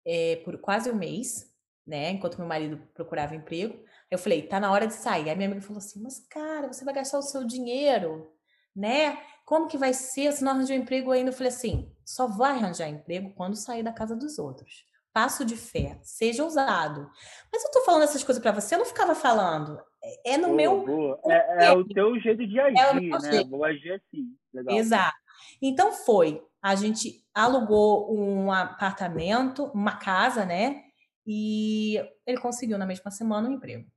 é, 0.06 0.38
por 0.38 0.58
quase 0.60 0.90
um 0.90 0.96
mês, 0.96 1.52
né? 1.86 2.12
Enquanto 2.12 2.38
meu 2.38 2.48
marido 2.48 2.78
procurava 2.94 3.36
emprego. 3.36 3.84
Eu 4.12 4.18
falei, 4.18 4.42
tá 4.42 4.60
na 4.60 4.72
hora 4.72 4.88
de 4.88 4.94
sair. 4.94 5.30
Aí 5.30 5.36
minha 5.36 5.48
amiga 5.48 5.62
falou 5.62 5.78
assim: 5.78 6.02
Mas, 6.02 6.20
cara, 6.30 6.68
você 6.72 6.84
vai 6.84 6.94
gastar 6.94 7.20
o 7.20 7.24
seu 7.24 7.46
dinheiro, 7.46 8.28
né? 8.76 9.18
Como 9.50 9.68
que 9.68 9.80
vai 9.80 9.94
ser 9.94 10.32
se 10.32 10.44
não 10.44 10.52
arranjar 10.52 10.76
um 10.76 10.78
emprego 10.78 11.12
ainda? 11.12 11.32
Eu 11.32 11.34
falei 11.34 11.52
assim, 11.52 11.92
só 12.06 12.28
vai 12.28 12.52
arranjar 12.52 12.88
emprego 12.88 13.34
quando 13.34 13.56
sair 13.56 13.82
da 13.82 13.92
casa 13.92 14.16
dos 14.16 14.38
outros. 14.38 14.86
Passo 15.12 15.44
de 15.44 15.58
fé, 15.58 16.00
seja 16.04 16.44
ousado. 16.44 17.10
Mas 17.52 17.66
eu 17.66 17.72
tô 17.72 17.82
falando 17.82 18.04
essas 18.04 18.24
coisas 18.24 18.40
para 18.40 18.52
você, 18.52 18.76
eu 18.76 18.80
não 18.80 18.86
ficava 18.86 19.16
falando. 19.16 19.82
É, 20.04 20.34
é 20.34 20.38
no 20.38 20.50
boa, 20.50 20.56
meu. 20.56 20.86
Boa. 20.86 21.20
É, 21.26 21.66
é, 21.66 21.72
o 21.72 21.84
teu 21.84 22.20
jeito 22.20 22.46
de 22.46 22.60
agir, 22.60 22.78
é 22.78 22.94
né? 22.94 23.32
Jeito. 23.32 23.50
Vou 23.50 23.66
agir 23.66 23.94
assim. 23.94 24.36
Legal. 24.54 24.78
Exato. 24.78 25.18
Então 25.60 25.92
foi. 25.94 26.44
A 26.62 26.76
gente 26.76 27.26
alugou 27.34 28.14
um 28.14 28.52
apartamento, 28.52 29.66
uma 29.74 29.98
casa, 29.98 30.46
né? 30.46 30.84
E 31.26 31.96
ele 32.24 32.40
conseguiu 32.40 32.78
na 32.78 32.86
mesma 32.86 33.10
semana 33.10 33.50
um 33.50 33.54
emprego. 33.54 33.90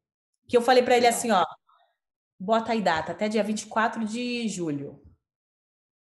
Que 0.48 0.56
eu 0.56 0.62
falei 0.62 0.82
para 0.82 0.96
ele 0.96 1.06
assim, 1.06 1.30
ó, 1.30 1.44
bota 2.38 2.72
aí 2.72 2.82
data, 2.82 3.12
até 3.12 3.28
dia 3.28 3.42
24 3.42 4.04
de 4.04 4.48
julho. 4.48 5.00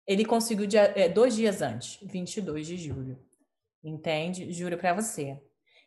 Ele 0.07 0.24
conseguiu 0.24 0.66
dia, 0.66 0.93
é, 0.97 1.09
dois 1.09 1.35
dias 1.35 1.62
antes, 1.62 1.99
22 2.03 2.66
de 2.66 2.77
julho. 2.77 3.18
Entende? 3.83 4.53
Juro 4.53 4.77
para 4.77 4.95
você. 4.95 5.41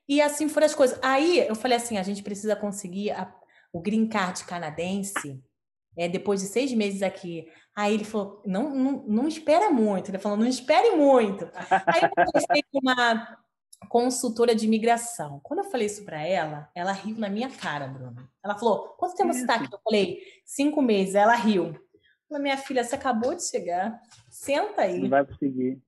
E 0.07 0.21
assim 0.21 0.49
foram 0.49 0.65
as 0.65 0.75
coisas. 0.75 0.97
Aí 1.01 1.39
eu 1.39 1.55
falei 1.55 1.77
assim: 1.77 1.97
a 1.97 2.03
gente 2.03 2.23
precisa 2.23 2.55
conseguir 2.55 3.11
a, 3.11 3.33
o 3.71 3.79
green 3.79 4.07
card 4.07 4.43
canadense 4.45 5.43
é, 5.97 6.07
depois 6.07 6.41
de 6.41 6.47
seis 6.47 6.73
meses 6.73 7.01
aqui. 7.01 7.47
Aí 7.75 7.93
ele 7.93 8.03
falou: 8.03 8.41
não, 8.45 8.73
não, 8.73 8.91
não 9.07 9.27
espera 9.27 9.69
muito. 9.69 10.09
Ele 10.09 10.17
falou: 10.17 10.37
não 10.37 10.47
espere 10.47 10.95
muito. 10.95 11.49
Aí 11.69 12.01
eu 12.01 12.09
conversei 12.09 12.63
com 12.71 12.79
uma 12.79 13.37
consultora 13.87 14.53
de 14.53 14.65
imigração. 14.65 15.39
Quando 15.43 15.59
eu 15.59 15.71
falei 15.71 15.87
isso 15.87 16.03
para 16.03 16.21
ela, 16.21 16.69
ela 16.75 16.91
riu 16.91 17.17
na 17.17 17.29
minha 17.29 17.49
cara, 17.49 17.87
Bruno. 17.87 18.29
Ela 18.43 18.55
falou: 18.55 18.89
quanto 18.97 19.15
tempo 19.15 19.33
você 19.33 19.41
está 19.41 19.55
aqui? 19.55 19.73
Eu 19.73 19.79
falei: 19.83 20.19
cinco 20.45 20.81
meses. 20.81 21.15
Ela 21.15 21.35
riu. 21.35 21.73
Falei, 22.27 22.43
minha 22.43 22.57
filha, 22.57 22.83
você 22.83 22.95
acabou 22.95 23.33
de 23.33 23.43
chegar, 23.43 23.99
senta 24.29 24.81
aí. 24.83 24.99
Não 24.99 25.09
vai 25.09 25.25
conseguir. 25.25 25.81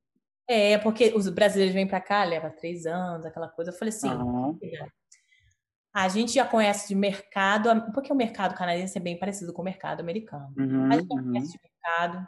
É, 0.47 0.77
porque 0.79 1.13
os 1.15 1.29
brasileiros 1.29 1.73
vêm 1.73 1.87
para 1.87 2.01
cá, 2.01 2.23
leva 2.23 2.49
três 2.49 2.85
anos, 2.85 3.25
aquela 3.25 3.47
coisa. 3.47 3.71
Eu 3.71 3.75
falei 3.75 3.93
assim, 3.93 4.09
uhum. 4.09 4.59
a 5.93 6.09
gente 6.09 6.33
já 6.33 6.45
conhece 6.45 6.87
de 6.89 6.95
mercado, 6.95 7.69
porque 7.93 8.11
o 8.11 8.15
mercado 8.15 8.55
canadense 8.55 8.97
é 8.97 9.01
bem 9.01 9.17
parecido 9.17 9.53
com 9.53 9.61
o 9.61 9.65
mercado 9.65 10.01
americano. 10.01 10.51
Uhum, 10.57 10.91
a 10.91 10.97
gente 10.97 11.13
uhum. 11.13 11.23
conhece 11.23 11.51
de 11.51 11.59
mercado, 11.63 12.27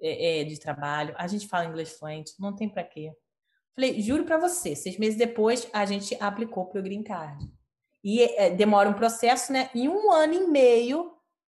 é, 0.00 0.40
é, 0.40 0.44
de 0.44 0.60
trabalho, 0.60 1.14
a 1.16 1.26
gente 1.26 1.48
fala 1.48 1.64
inglês 1.64 1.98
fluente, 1.98 2.34
não 2.38 2.54
tem 2.54 2.68
para 2.68 2.84
quê. 2.84 3.10
Falei, 3.74 4.00
juro 4.00 4.24
para 4.24 4.38
você, 4.38 4.76
seis 4.76 4.98
meses 4.98 5.18
depois 5.18 5.68
a 5.72 5.84
gente 5.84 6.16
aplicou 6.20 6.66
para 6.66 6.80
o 6.80 6.82
Green 6.82 7.02
Card. 7.02 7.44
E 8.04 8.22
é, 8.22 8.50
demora 8.50 8.88
um 8.88 8.94
processo, 8.94 9.52
né? 9.52 9.70
Em 9.74 9.88
um 9.88 10.12
ano 10.12 10.34
e 10.34 10.46
meio 10.46 11.14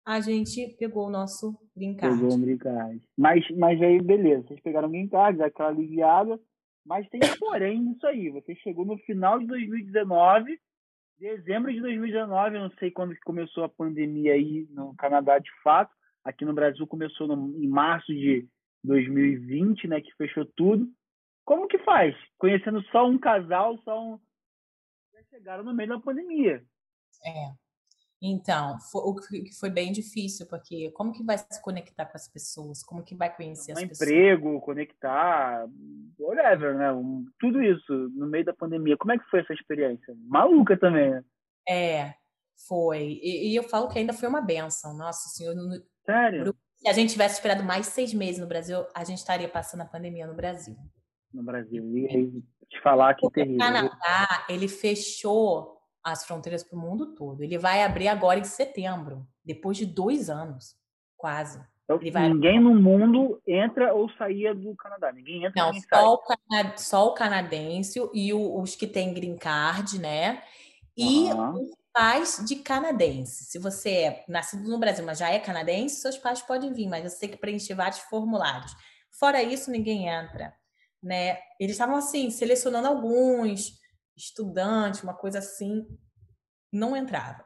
a 0.06 0.20
gente 0.20 0.76
pegou 0.78 1.08
o 1.08 1.10
nosso 1.10 1.58
green 1.76 1.96
card. 1.96 2.16
Pegou 2.16 2.36
o 2.36 2.40
green 2.40 2.56
card. 2.56 3.00
Mas, 3.18 3.44
mas 3.56 3.82
aí, 3.82 4.00
beleza, 4.00 4.46
vocês 4.46 4.60
pegaram 4.60 4.86
o 4.86 4.90
green 4.90 5.08
card, 5.08 5.42
aquela 5.42 5.70
aliviada, 5.70 6.38
mas 6.86 7.08
tem 7.08 7.20
porém 7.40 7.82
nisso 7.82 8.06
aí. 8.06 8.30
Você 8.30 8.54
chegou 8.56 8.84
no 8.84 8.96
final 8.98 9.40
de 9.40 9.46
2019, 9.46 10.56
dezembro 11.18 11.72
de 11.72 11.80
2019, 11.80 12.56
não 12.56 12.70
sei 12.78 12.92
quando 12.92 13.14
que 13.14 13.20
começou 13.22 13.64
a 13.64 13.68
pandemia 13.68 14.34
aí 14.34 14.68
no 14.70 14.94
Canadá 14.94 15.40
de 15.40 15.50
fato. 15.64 15.92
Aqui 16.24 16.44
no 16.44 16.54
Brasil 16.54 16.86
começou 16.86 17.26
no, 17.26 17.60
em 17.60 17.66
março 17.66 18.14
de 18.14 18.46
2020, 18.84 19.88
né, 19.88 20.00
que 20.00 20.14
fechou 20.14 20.44
tudo. 20.44 20.88
Como 21.46 21.68
que 21.68 21.78
faz? 21.78 22.14
Conhecendo 22.36 22.82
só 22.90 23.06
um 23.06 23.18
casal, 23.18 23.78
só 23.84 23.98
um... 23.98 24.20
Já 25.14 25.22
chegaram 25.30 25.62
no 25.64 25.72
meio 25.72 25.88
da 25.88 26.00
pandemia. 26.00 26.62
É. 27.24 27.52
Então, 28.20 28.78
foi, 28.90 29.02
o 29.02 29.14
que 29.14 29.54
foi 29.58 29.70
bem 29.70 29.92
difícil, 29.92 30.46
porque 30.48 30.90
como 30.90 31.12
que 31.12 31.22
vai 31.22 31.38
se 31.38 31.62
conectar 31.62 32.04
com 32.06 32.16
as 32.16 32.26
pessoas? 32.28 32.82
Como 32.82 33.04
que 33.04 33.14
vai 33.14 33.34
conhecer 33.34 33.72
um 33.72 33.76
as 33.76 33.84
pessoas? 33.84 34.10
emprego, 34.10 34.60
conectar, 34.60 35.66
whatever, 36.18 36.76
né? 36.76 36.92
Um, 36.92 37.26
tudo 37.38 37.62
isso 37.62 37.92
no 38.14 38.26
meio 38.26 38.44
da 38.44 38.52
pandemia. 38.52 38.96
Como 38.96 39.12
é 39.12 39.18
que 39.18 39.30
foi 39.30 39.40
essa 39.40 39.52
experiência? 39.52 40.16
Maluca 40.26 40.76
também, 40.76 41.10
né? 41.10 41.24
É, 41.68 42.14
foi. 42.66 43.20
E, 43.22 43.52
e 43.52 43.56
eu 43.56 43.62
falo 43.62 43.88
que 43.88 43.98
ainda 43.98 44.12
foi 44.12 44.28
uma 44.28 44.40
benção. 44.40 44.96
Nossa 44.96 45.28
Senhor. 45.28 45.54
Sério? 46.04 46.56
Se 46.74 46.88
a 46.88 46.92
gente 46.92 47.12
tivesse 47.12 47.36
esperado 47.36 47.62
mais 47.62 47.86
seis 47.86 48.12
meses 48.12 48.40
no 48.40 48.48
Brasil, 48.48 48.84
a 48.94 49.04
gente 49.04 49.18
estaria 49.18 49.48
passando 49.48 49.82
a 49.82 49.86
pandemia 49.86 50.26
no 50.26 50.34
Brasil. 50.34 50.76
No 51.32 51.42
Brasil. 51.42 51.84
E 51.96 52.06
aí, 52.06 52.42
te 52.68 52.80
falar 52.82 53.14
que 53.14 53.28
terrível. 53.30 53.56
O 53.56 53.58
Canadá, 53.58 54.46
ele 54.48 54.68
fechou 54.68 55.76
as 56.02 56.24
fronteiras 56.24 56.62
para 56.62 56.78
o 56.78 56.80
mundo 56.80 57.14
todo. 57.14 57.42
Ele 57.42 57.58
vai 57.58 57.82
abrir 57.82 58.08
agora 58.08 58.38
em 58.38 58.44
setembro, 58.44 59.26
depois 59.44 59.76
de 59.76 59.84
dois 59.84 60.30
anos, 60.30 60.76
quase. 61.16 61.60
Então, 61.88 61.98
ninguém 62.28 62.60
no 62.60 62.74
mundo 62.74 63.40
entra 63.46 63.94
ou 63.94 64.10
saía 64.10 64.52
do 64.52 64.74
Canadá. 64.74 65.12
Ninguém 65.12 65.44
entra 65.44 65.62
Não, 65.62 65.72
só 65.72 66.14
o, 66.14 66.18
cana... 66.18 66.76
só 66.76 67.06
o, 67.06 67.14
canadense 67.14 68.00
e 68.12 68.32
o, 68.32 68.60
os 68.60 68.74
que 68.74 68.88
têm 68.88 69.14
green 69.14 69.36
card, 69.36 70.00
né? 70.00 70.42
E 70.96 71.32
uhum. 71.32 71.62
os 71.62 71.70
pais 71.92 72.44
de 72.46 72.56
canadense. 72.56 73.44
Se 73.44 73.58
você 73.58 73.90
é 73.90 74.24
nascido 74.28 74.68
no 74.68 74.78
Brasil, 74.78 75.04
mas 75.04 75.18
já 75.18 75.30
é 75.30 75.38
canadense, 75.38 76.00
seus 76.00 76.18
pais 76.18 76.42
podem 76.42 76.72
vir, 76.72 76.88
mas 76.88 77.04
você 77.04 77.20
tem 77.20 77.28
que 77.30 77.36
preencher 77.36 77.74
vários 77.74 78.00
formulários. 78.00 78.74
Fora 79.12 79.40
isso, 79.42 79.70
ninguém 79.70 80.08
entra. 80.08 80.52
Né? 81.02 81.38
Eles 81.60 81.74
estavam 81.74 81.96
assim, 81.96 82.30
selecionando 82.30 82.88
alguns 82.88 83.78
estudante, 84.16 85.02
uma 85.02 85.14
coisa 85.14 85.38
assim, 85.38 85.86
não 86.72 86.96
entrava. 86.96 87.44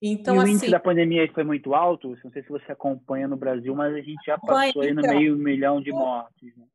Então, 0.00 0.34
e 0.34 0.38
o 0.38 0.40
assim, 0.40 0.52
índice 0.52 0.70
da 0.70 0.80
pandemia 0.80 1.30
foi 1.32 1.44
muito 1.44 1.74
alto? 1.74 2.16
Não 2.24 2.32
sei 2.32 2.42
se 2.42 2.48
você 2.48 2.72
acompanha 2.72 3.28
no 3.28 3.36
Brasil, 3.36 3.72
mas 3.74 3.94
a 3.94 4.00
gente 4.00 4.24
já 4.26 4.36
passou 4.36 4.82
aí 4.82 4.92
no 4.92 5.00
então, 5.00 5.14
meio 5.14 5.36
milhão 5.36 5.80
de 5.80 5.92
mortes. 5.92 6.56
Né? 6.56 6.66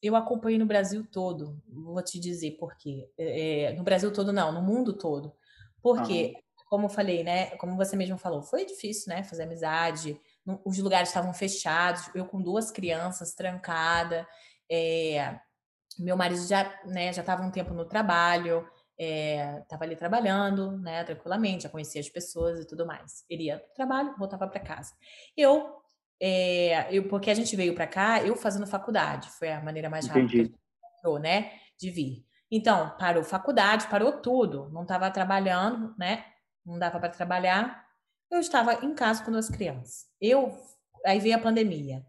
Eu 0.00 0.14
acompanhei 0.14 0.58
no 0.58 0.66
Brasil 0.66 1.04
todo, 1.10 1.60
vou 1.66 2.00
te 2.02 2.20
dizer 2.20 2.52
por 2.52 2.76
quê. 2.76 3.10
É, 3.18 3.62
é 3.62 3.72
no 3.72 3.82
Brasil 3.82 4.12
todo 4.12 4.32
não, 4.32 4.52
no 4.52 4.62
mundo 4.62 4.92
todo. 4.92 5.32
Porque, 5.82 6.34
como 6.68 6.86
eu 6.86 6.90
falei, 6.90 7.24
né, 7.24 7.46
como 7.56 7.76
você 7.76 7.96
mesmo 7.96 8.16
falou, 8.16 8.42
foi 8.42 8.64
difícil, 8.64 9.12
né, 9.12 9.24
fazer 9.24 9.42
amizade, 9.42 10.20
os 10.64 10.78
lugares 10.78 11.08
estavam 11.08 11.34
fechados, 11.34 12.08
eu 12.14 12.26
com 12.26 12.40
duas 12.40 12.70
crianças 12.70 13.34
trancada, 13.34 14.26
é, 14.70 15.38
meu 15.98 16.16
marido 16.16 16.46
já 16.46 16.80
né, 16.84 17.12
já 17.12 17.22
estava 17.22 17.42
um 17.42 17.50
tempo 17.50 17.74
no 17.74 17.84
trabalho, 17.84 18.66
estava 18.98 19.84
é, 19.84 19.86
ali 19.86 19.96
trabalhando, 19.96 20.76
né, 20.78 21.04
tranquilamente, 21.04 21.62
já 21.64 21.68
conhecia 21.68 22.00
as 22.00 22.08
pessoas 22.08 22.60
e 22.60 22.66
tudo 22.66 22.86
mais. 22.86 23.24
Ele 23.28 23.44
ia 23.44 23.58
para 23.58 23.70
o 23.70 23.74
trabalho, 23.74 24.14
voltava 24.18 24.48
para 24.48 24.60
casa. 24.60 24.92
Eu, 25.36 25.76
é, 26.20 26.92
eu, 26.94 27.08
porque 27.08 27.30
a 27.30 27.34
gente 27.34 27.54
veio 27.54 27.74
para 27.74 27.86
cá, 27.86 28.22
eu 28.22 28.34
fazendo 28.34 28.66
faculdade, 28.66 29.30
foi 29.30 29.52
a 29.52 29.62
maneira 29.62 29.88
mais 29.88 30.06
rápida 30.06 30.24
Entendi. 30.26 30.36
que 30.36 30.40
a 30.40 30.44
gente 30.44 30.60
encontrou, 30.94 31.18
né, 31.18 31.52
de 31.78 31.90
vir. 31.90 32.26
Então, 32.50 32.96
parou 32.98 33.22
faculdade, 33.22 33.86
parou 33.88 34.12
tudo, 34.12 34.68
não 34.70 34.82
estava 34.82 35.10
trabalhando, 35.10 35.94
né, 35.98 36.24
não 36.64 36.78
dava 36.78 36.98
para 36.98 37.10
trabalhar. 37.10 37.86
Eu 38.30 38.40
estava 38.40 38.84
em 38.84 38.94
casa 38.94 39.24
com 39.24 39.30
duas 39.30 39.48
crianças. 39.48 40.06
Eu, 40.20 40.52
aí 41.04 41.18
veio 41.18 41.36
a 41.36 41.40
pandemia. 41.40 42.04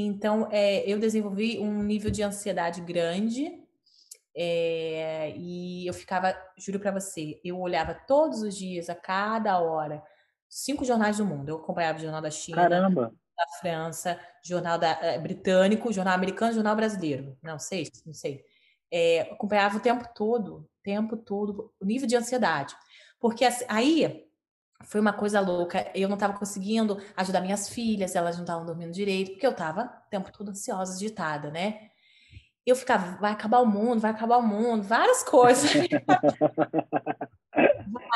Então, 0.00 0.48
é, 0.52 0.88
eu 0.90 0.98
desenvolvi 0.98 1.58
um 1.58 1.82
nível 1.82 2.10
de 2.10 2.22
ansiedade 2.22 2.80
grande 2.80 3.62
é, 4.40 5.34
e 5.36 5.86
eu 5.86 5.92
ficava, 5.92 6.36
juro 6.56 6.78
para 6.78 6.92
você, 6.92 7.40
eu 7.42 7.58
olhava 7.58 7.94
todos 8.06 8.42
os 8.42 8.56
dias, 8.56 8.88
a 8.88 8.94
cada 8.94 9.58
hora, 9.58 10.00
cinco 10.48 10.84
jornais 10.84 11.16
do 11.16 11.26
mundo. 11.26 11.48
Eu 11.48 11.56
acompanhava 11.56 11.98
o 11.98 12.00
Jornal 12.00 12.22
da 12.22 12.30
China, 12.30 12.62
Caramba. 12.62 13.12
da 13.36 13.46
França, 13.60 14.20
Jornal 14.44 14.78
da, 14.78 14.90
é, 15.02 15.18
Britânico, 15.18 15.92
Jornal 15.92 16.14
Americano, 16.14 16.52
Jornal 16.52 16.76
Brasileiro. 16.76 17.36
Não 17.42 17.58
sei, 17.58 17.90
não 18.06 18.14
sei. 18.14 18.44
É, 18.92 19.22
acompanhava 19.22 19.78
o 19.78 19.80
tempo 19.80 20.08
todo, 20.14 20.58
o 20.58 20.68
tempo 20.84 21.16
todo, 21.16 21.72
o 21.80 21.84
nível 21.84 22.06
de 22.06 22.14
ansiedade. 22.14 22.76
Porque 23.18 23.44
assim, 23.44 23.64
aí 23.68 24.27
foi 24.84 25.00
uma 25.00 25.12
coisa 25.12 25.40
louca. 25.40 25.90
Eu 25.94 26.08
não 26.08 26.16
estava 26.16 26.38
conseguindo 26.38 26.98
ajudar 27.16 27.40
minhas 27.40 27.68
filhas, 27.68 28.14
elas 28.14 28.36
não 28.36 28.44
estavam 28.44 28.64
dormindo 28.64 28.92
direito, 28.92 29.32
porque 29.32 29.46
eu 29.46 29.50
estava 29.50 29.84
o 29.84 30.10
tempo 30.10 30.32
todo 30.32 30.50
ansiosa, 30.50 30.94
agitada, 30.94 31.50
né? 31.50 31.90
Eu 32.64 32.76
ficava, 32.76 33.16
vai 33.18 33.32
acabar 33.32 33.60
o 33.60 33.66
mundo, 33.66 34.00
vai 34.00 34.10
acabar 34.10 34.36
o 34.36 34.46
mundo, 34.46 34.82
várias 34.82 35.22
coisas. 35.22 35.70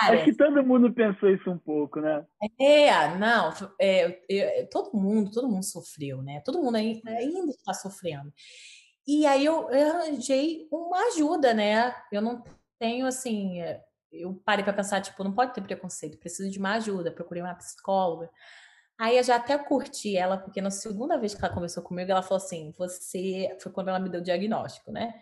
Acho 0.03 0.25
que 0.25 0.35
todo 0.35 0.65
mundo 0.65 0.93
pensou 0.93 1.31
isso 1.31 1.51
um 1.51 1.59
pouco, 1.59 2.01
né? 2.01 2.25
É, 2.61 3.17
não, 3.17 3.53
é, 3.81 4.69
todo 4.71 4.97
mundo, 4.97 5.31
todo 5.31 5.49
mundo 5.49 5.65
sofreu, 5.65 6.23
né? 6.23 6.41
Todo 6.45 6.63
mundo 6.63 6.77
ainda, 6.77 7.11
ainda 7.11 7.51
está 7.51 7.73
sofrendo. 7.73 8.33
E 9.07 9.27
aí 9.27 9.45
eu, 9.45 9.71
eu 9.71 9.97
arranjei 9.97 10.69
uma 10.71 11.07
ajuda, 11.09 11.55
né? 11.55 11.95
Eu 12.13 12.21
não 12.21 12.45
tenho 12.79 13.07
assim 13.07 13.61
eu 14.13 14.35
parei 14.45 14.65
para 14.65 14.73
pensar, 14.75 15.01
tipo, 15.01 15.25
não 15.25 15.33
pode 15.33 15.55
ter 15.55 15.63
preconceito, 15.63 16.19
preciso 16.19 16.51
de 16.51 16.59
uma 16.59 16.75
ajuda, 16.75 17.11
procurei 17.11 17.43
uma 17.43 17.55
psicóloga. 17.55 18.31
Aí 18.99 19.17
eu 19.17 19.23
já 19.23 19.37
até 19.37 19.57
curti 19.59 20.17
ela, 20.17 20.39
porque 20.39 20.61
na 20.61 20.71
segunda 20.71 21.19
vez 21.19 21.35
que 21.35 21.45
ela 21.45 21.53
conversou 21.53 21.83
comigo, 21.83 22.11
ela 22.11 22.23
falou 22.23 22.37
assim: 22.37 22.73
você. 22.79 23.57
Foi 23.61 23.73
quando 23.73 23.89
ela 23.89 23.99
me 23.99 24.09
deu 24.09 24.21
o 24.21 24.25
diagnóstico, 24.25 24.93
né? 24.93 25.15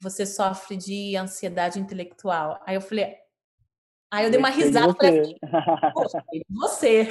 Você 0.00 0.24
sofre 0.26 0.76
de 0.76 1.16
ansiedade 1.16 1.78
intelectual. 1.78 2.60
Aí 2.66 2.74
eu 2.74 2.80
falei. 2.80 3.14
Aí 4.10 4.24
eu 4.24 4.30
dei 4.30 4.40
uma 4.40 4.48
risada 4.48 4.90
e 4.92 4.96
falei 4.96 5.20
assim: 5.20 5.36
Poxa, 5.92 6.24
você. 6.48 7.08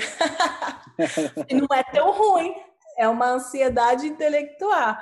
não 1.54 1.68
é 1.78 1.84
tão 1.84 2.12
ruim, 2.12 2.54
é 2.98 3.08
uma 3.08 3.28
ansiedade 3.28 4.08
intelectual. 4.08 4.98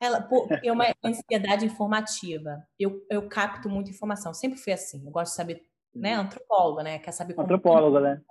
Ela, 0.00 0.26
é 0.64 0.72
uma 0.72 0.86
ansiedade 1.04 1.66
informativa. 1.66 2.66
Eu, 2.78 3.04
eu 3.10 3.28
capto 3.28 3.68
muita 3.68 3.90
informação. 3.90 4.32
Sempre 4.32 4.58
fui 4.58 4.72
assim. 4.72 5.04
Eu 5.04 5.10
gosto 5.10 5.32
de 5.32 5.36
saber 5.36 5.69
né, 5.94 6.16
uhum. 6.16 6.24
antropóloga, 6.24 6.82
né, 6.82 6.98
quer 6.98 7.12
saber 7.12 7.34
como 7.34 7.44
antropóloga, 7.44 7.98
tudo, 7.98 8.08
né? 8.08 8.22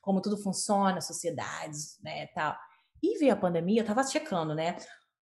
Como 0.00 0.20
tudo 0.20 0.36
funciona, 0.36 1.00
sociedades, 1.00 1.98
né, 2.02 2.26
tal. 2.28 2.56
E 3.02 3.18
veio 3.18 3.32
a 3.32 3.36
pandemia, 3.36 3.82
eu 3.82 3.86
tava 3.86 4.02
checando, 4.04 4.54
né? 4.54 4.76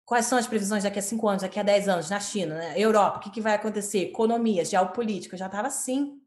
Quais 0.05 0.27
são 0.27 0.39
as 0.39 0.47
previsões 0.47 0.85
daqui 0.85 0.99
a 0.99 1.03
cinco 1.03 1.29
anos, 1.29 1.43
daqui 1.43 1.61
a 1.61 1.63
dez 1.63 1.89
anos, 1.89 2.09
na 2.09 2.19
China, 2.19 2.55
né? 2.55 2.81
Europa, 2.81 3.19
o 3.19 3.21
que, 3.21 3.31
que 3.31 3.41
vai 3.41 3.55
acontecer? 3.55 3.99
Economia, 3.99 4.65
geopolítica, 4.65 5.35
eu 5.35 5.39
já 5.39 5.49
tava 5.49 5.69
assim. 5.69 6.21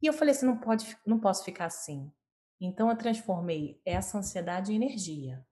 E 0.00 0.06
eu 0.06 0.12
falei 0.12 0.34
assim, 0.34 0.46
não 0.46 0.58
pode, 0.58 0.96
não 1.04 1.18
posso 1.18 1.44
ficar 1.44 1.66
assim. 1.66 2.12
Então 2.60 2.88
eu 2.88 2.96
transformei 2.96 3.80
essa 3.84 4.18
ansiedade 4.18 4.72
em 4.72 4.76
energia. 4.76 5.44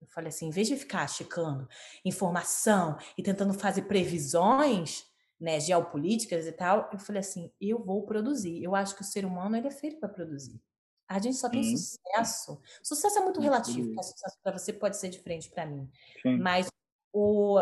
Eu 0.00 0.08
falei 0.08 0.30
assim, 0.30 0.48
em 0.48 0.50
vez 0.50 0.66
de 0.66 0.76
ficar 0.76 1.06
checando 1.08 1.68
informação 2.04 2.98
e 3.16 3.22
tentando 3.22 3.54
fazer 3.54 3.82
previsões, 3.82 5.04
né, 5.42 5.58
geopolíticas 5.58 6.46
e 6.46 6.52
tal, 6.52 6.88
eu 6.92 6.98
falei 7.00 7.18
assim, 7.18 7.50
eu 7.60 7.84
vou 7.84 8.04
produzir. 8.04 8.62
Eu 8.62 8.76
acho 8.76 8.94
que 8.94 9.02
o 9.02 9.04
ser 9.04 9.24
humano 9.24 9.56
ele 9.56 9.66
é 9.66 9.72
feito 9.72 9.98
para 9.98 10.08
produzir. 10.08 10.62
A 11.08 11.18
gente 11.18 11.36
só 11.36 11.48
tem 11.50 11.76
sucesso. 11.76 12.60
Sucesso 12.80 13.18
é 13.18 13.22
muito 13.22 13.40
relativo, 13.40 13.88
porque 13.88 14.04
sucesso 14.04 14.38
para 14.40 14.56
você 14.56 14.72
pode 14.72 14.96
ser 14.96 15.08
diferente 15.08 15.50
para 15.50 15.66
mim. 15.66 15.90
Sim. 16.22 16.38
Mas 16.38 16.68
o 17.12 17.60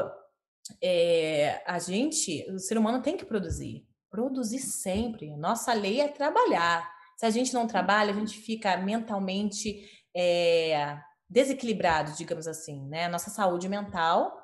é, 0.80 1.62
a 1.66 1.78
gente, 1.78 2.48
o 2.52 2.58
ser 2.58 2.76
humano 2.76 3.02
tem 3.02 3.16
que 3.16 3.24
produzir. 3.24 3.88
Produzir 4.10 4.58
sempre. 4.58 5.34
Nossa 5.36 5.72
lei 5.72 6.02
é 6.02 6.08
trabalhar. 6.08 6.86
Se 7.16 7.24
a 7.24 7.30
gente 7.30 7.54
não 7.54 7.66
trabalha, 7.66 8.12
a 8.12 8.14
gente 8.14 8.38
fica 8.38 8.76
mentalmente 8.76 9.88
é, 10.14 11.00
desequilibrado, 11.28 12.12
digamos 12.12 12.46
assim, 12.46 12.86
né? 12.88 13.08
Nossa 13.08 13.30
saúde 13.30 13.68
mental 13.68 14.39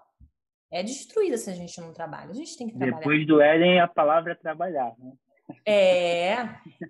é 0.71 0.83
destruída 0.83 1.39
se 1.39 1.51
a 1.51 1.55
gente 1.55 1.81
não 1.81 1.93
trabalha. 1.93 2.31
A 2.31 2.35
gente 2.35 2.57
tem 2.57 2.69
que 2.69 2.75
trabalhar. 2.75 2.99
Depois 2.99 3.27
do 3.27 3.41
Éden, 3.41 3.81
a 3.81 3.89
palavra 3.89 4.33
é 4.33 4.35
trabalhar, 4.35 4.95
né? 4.99 5.13
É, 5.65 6.39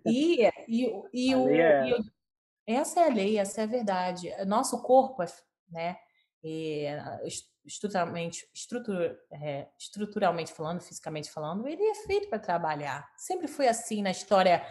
e, 0.07 0.47
e, 0.67 1.03
e, 1.13 1.35
o, 1.35 1.49
é... 1.49 1.91
e 1.91 1.95
essa 2.67 3.01
é 3.01 3.07
a 3.07 3.13
lei, 3.13 3.39
essa 3.39 3.61
é 3.61 3.65
a 3.65 3.69
verdade. 3.69 4.31
Nosso 4.47 4.83
corpo, 4.83 5.23
né, 5.71 5.97
é, 6.43 7.23
estruturalmente, 7.65 8.49
estrutur, 8.55 9.17
é, 9.31 9.69
estruturalmente 9.79 10.53
falando, 10.53 10.81
fisicamente 10.81 11.31
falando, 11.31 11.67
ele 11.69 11.83
é 11.83 11.95
feito 11.95 12.29
para 12.29 12.39
trabalhar. 12.39 13.07
Sempre 13.17 13.47
foi 13.47 13.69
assim 13.69 14.03
na 14.03 14.11
história 14.11 14.65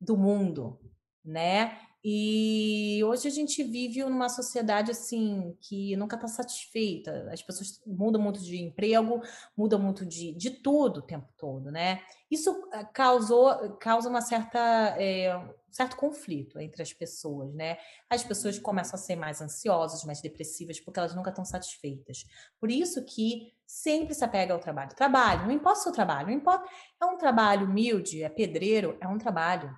do 0.00 0.16
mundo, 0.16 0.78
né? 1.24 1.78
E 2.04 3.00
hoje 3.04 3.28
a 3.28 3.30
gente 3.30 3.62
vive 3.62 4.02
numa 4.02 4.28
sociedade 4.28 4.90
assim 4.90 5.56
que 5.60 5.94
nunca 5.94 6.16
está 6.16 6.26
satisfeita. 6.26 7.28
As 7.32 7.40
pessoas 7.42 7.80
mudam 7.86 8.20
muito 8.20 8.40
de 8.40 8.60
emprego, 8.60 9.22
mudam 9.56 9.78
muito 9.78 10.04
de, 10.04 10.32
de 10.34 10.50
tudo 10.50 10.98
o 10.98 11.02
tempo 11.02 11.28
todo, 11.36 11.70
né? 11.70 12.02
Isso 12.28 12.68
eh, 12.72 12.84
causou 12.92 13.76
causa 13.78 14.08
uma 14.08 14.20
certa 14.20 14.58
é, 14.98 15.36
um 15.36 15.72
certo 15.72 15.96
conflito 15.96 16.58
entre 16.58 16.82
as 16.82 16.92
pessoas, 16.92 17.54
né? 17.54 17.78
As 18.10 18.24
pessoas 18.24 18.58
começam 18.58 18.94
a 18.94 19.02
ser 19.02 19.14
mais 19.14 19.40
ansiosas, 19.40 20.04
mais 20.04 20.20
depressivas, 20.20 20.80
porque 20.80 20.98
elas 20.98 21.14
nunca 21.14 21.30
estão 21.30 21.44
satisfeitas. 21.44 22.26
Por 22.58 22.68
isso 22.68 23.04
que 23.04 23.54
sempre 23.64 24.12
se 24.12 24.24
apega 24.24 24.52
ao 24.52 24.58
trabalho. 24.58 24.94
Trabalho, 24.96 25.44
não 25.44 25.52
importa 25.52 25.78
o 25.78 25.82
seu 25.84 25.92
trabalho, 25.92 26.26
não 26.26 26.34
importa. 26.34 26.68
É 27.00 27.06
um 27.06 27.16
trabalho 27.16 27.66
humilde, 27.66 28.24
é 28.24 28.28
pedreiro, 28.28 28.98
é 29.00 29.06
um 29.06 29.18
trabalho 29.18 29.72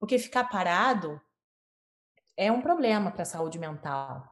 Porque 0.00 0.18
ficar 0.18 0.44
parado 0.44 1.20
é 2.38 2.52
um 2.52 2.62
problema 2.62 3.10
para 3.10 3.22
a 3.22 3.26
saúde 3.26 3.58
mental. 3.58 4.22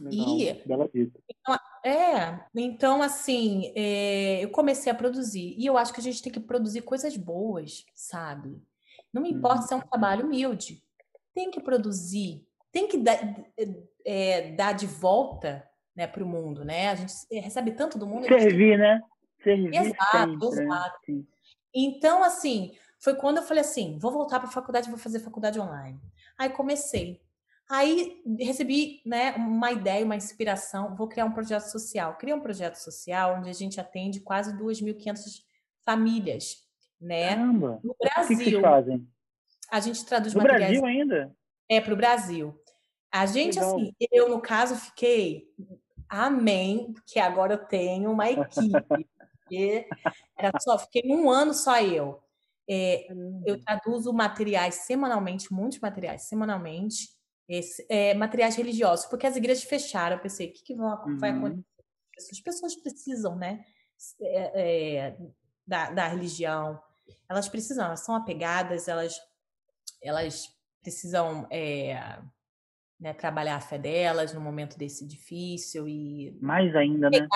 Legal, 0.00 0.38
e 0.38 0.62
bela 0.66 0.88
dica. 0.92 1.20
Então, 1.28 1.58
é, 1.84 2.40
então 2.56 3.02
assim, 3.02 3.70
é, 3.76 4.42
eu 4.42 4.48
comecei 4.48 4.90
a 4.90 4.94
produzir 4.94 5.54
e 5.56 5.66
eu 5.66 5.76
acho 5.76 5.92
que 5.92 6.00
a 6.00 6.02
gente 6.02 6.22
tem 6.22 6.32
que 6.32 6.40
produzir 6.40 6.80
coisas 6.80 7.16
boas, 7.16 7.84
sabe? 7.94 8.60
Não 9.12 9.22
me 9.22 9.30
importa 9.30 9.60
uhum. 9.60 9.66
se 9.68 9.74
é 9.74 9.76
um 9.76 9.80
trabalho 9.80 10.24
humilde, 10.24 10.82
tem 11.34 11.50
que 11.50 11.60
produzir, 11.60 12.44
tem 12.72 12.88
que 12.88 12.96
dar, 12.96 13.18
é, 14.04 14.50
dar 14.52 14.72
de 14.72 14.86
volta 14.86 15.68
né, 15.94 16.06
para 16.06 16.24
o 16.24 16.26
mundo, 16.26 16.64
né? 16.64 16.88
A 16.88 16.94
gente 16.94 17.12
recebe 17.30 17.72
tanto 17.72 17.98
do 17.98 18.06
mundo. 18.06 18.26
Servir, 18.26 18.78
né? 18.78 19.00
Servir 19.44 19.76
exato, 19.76 20.10
sempre, 20.10 20.56
né? 20.56 20.64
exato. 20.64 21.12
Né? 21.12 21.22
Então, 21.72 22.24
assim, 22.24 22.72
foi 22.98 23.14
quando 23.14 23.36
eu 23.36 23.42
falei 23.42 23.60
assim, 23.60 23.98
vou 23.98 24.10
voltar 24.10 24.40
para 24.40 24.48
a 24.48 24.52
faculdade, 24.52 24.88
vou 24.88 24.98
fazer 24.98 25.20
faculdade 25.20 25.60
online. 25.60 26.00
Aí 26.38 26.48
comecei. 26.48 27.20
Aí 27.70 28.22
recebi 28.38 29.00
né, 29.06 29.32
uma 29.36 29.72
ideia, 29.72 30.04
uma 30.04 30.16
inspiração, 30.16 30.94
vou 30.94 31.08
criar 31.08 31.24
um 31.24 31.32
projeto 31.32 31.64
social. 31.64 32.16
Criei 32.16 32.34
um 32.34 32.40
projeto 32.40 32.76
social 32.76 33.36
onde 33.38 33.48
a 33.48 33.54
gente 33.54 33.80
atende 33.80 34.20
quase 34.20 34.56
2.500 34.56 35.42
famílias, 35.84 36.58
né? 37.00 37.30
Caramba! 37.30 37.80
No 37.82 37.96
Brasil. 37.98 38.36
O 38.36 38.40
que, 38.40 38.50
que 38.50 38.60
fazem? 38.60 39.08
A 39.70 39.80
gente 39.80 40.04
traduz 40.04 40.34
no 40.34 40.42
materiais... 40.42 40.78
Brasil 40.78 40.86
ainda? 40.86 41.36
É, 41.68 41.80
para 41.80 41.94
o 41.94 41.96
Brasil. 41.96 42.54
A 43.10 43.26
gente, 43.26 43.58
Legal. 43.58 43.76
assim, 43.76 43.92
eu, 44.10 44.28
no 44.28 44.40
caso, 44.40 44.76
fiquei 44.76 45.48
amém, 46.08 46.92
porque 46.92 47.18
agora 47.18 47.54
eu 47.54 47.64
tenho 47.64 48.10
uma 48.10 48.30
equipe. 48.30 49.08
era 50.36 50.58
só, 50.60 50.78
fiquei 50.78 51.02
um 51.06 51.30
ano 51.30 51.54
só 51.54 51.80
eu. 51.80 52.20
É, 52.68 53.06
eu 53.46 53.62
traduzo 53.62 54.12
materiais 54.12 54.76
semanalmente, 54.76 55.52
muitos 55.52 55.78
materiais 55.80 56.22
semanalmente, 56.22 57.08
esse, 57.48 57.86
é, 57.88 58.14
materiais 58.14 58.56
religiosos, 58.56 59.06
porque 59.06 59.26
as 59.26 59.36
igrejas 59.36 59.64
fecharam. 59.64 60.16
Eu 60.16 60.22
pensei, 60.22 60.48
o 60.48 60.52
que, 60.52 60.62
que 60.62 60.74
vai 60.74 61.32
uhum. 61.32 61.46
acontecer? 61.46 61.64
As 62.30 62.40
pessoas 62.40 62.76
precisam, 62.76 63.36
né, 63.36 63.64
é, 64.20 65.06
é, 65.06 65.16
da, 65.66 65.90
da 65.90 66.08
religião. 66.08 66.80
Elas 67.28 67.48
precisam, 67.48 67.86
elas 67.86 68.00
são 68.00 68.14
apegadas, 68.14 68.88
elas, 68.88 69.18
elas 70.02 70.48
precisam 70.82 71.46
é, 71.50 72.18
né, 73.00 73.12
trabalhar 73.12 73.56
a 73.56 73.60
fé 73.60 73.78
delas 73.78 74.32
no 74.32 74.40
momento 74.40 74.78
desse 74.78 75.06
difícil 75.06 75.88
e 75.88 76.36
mais 76.40 76.74
ainda, 76.74 77.10
né? 77.10 77.26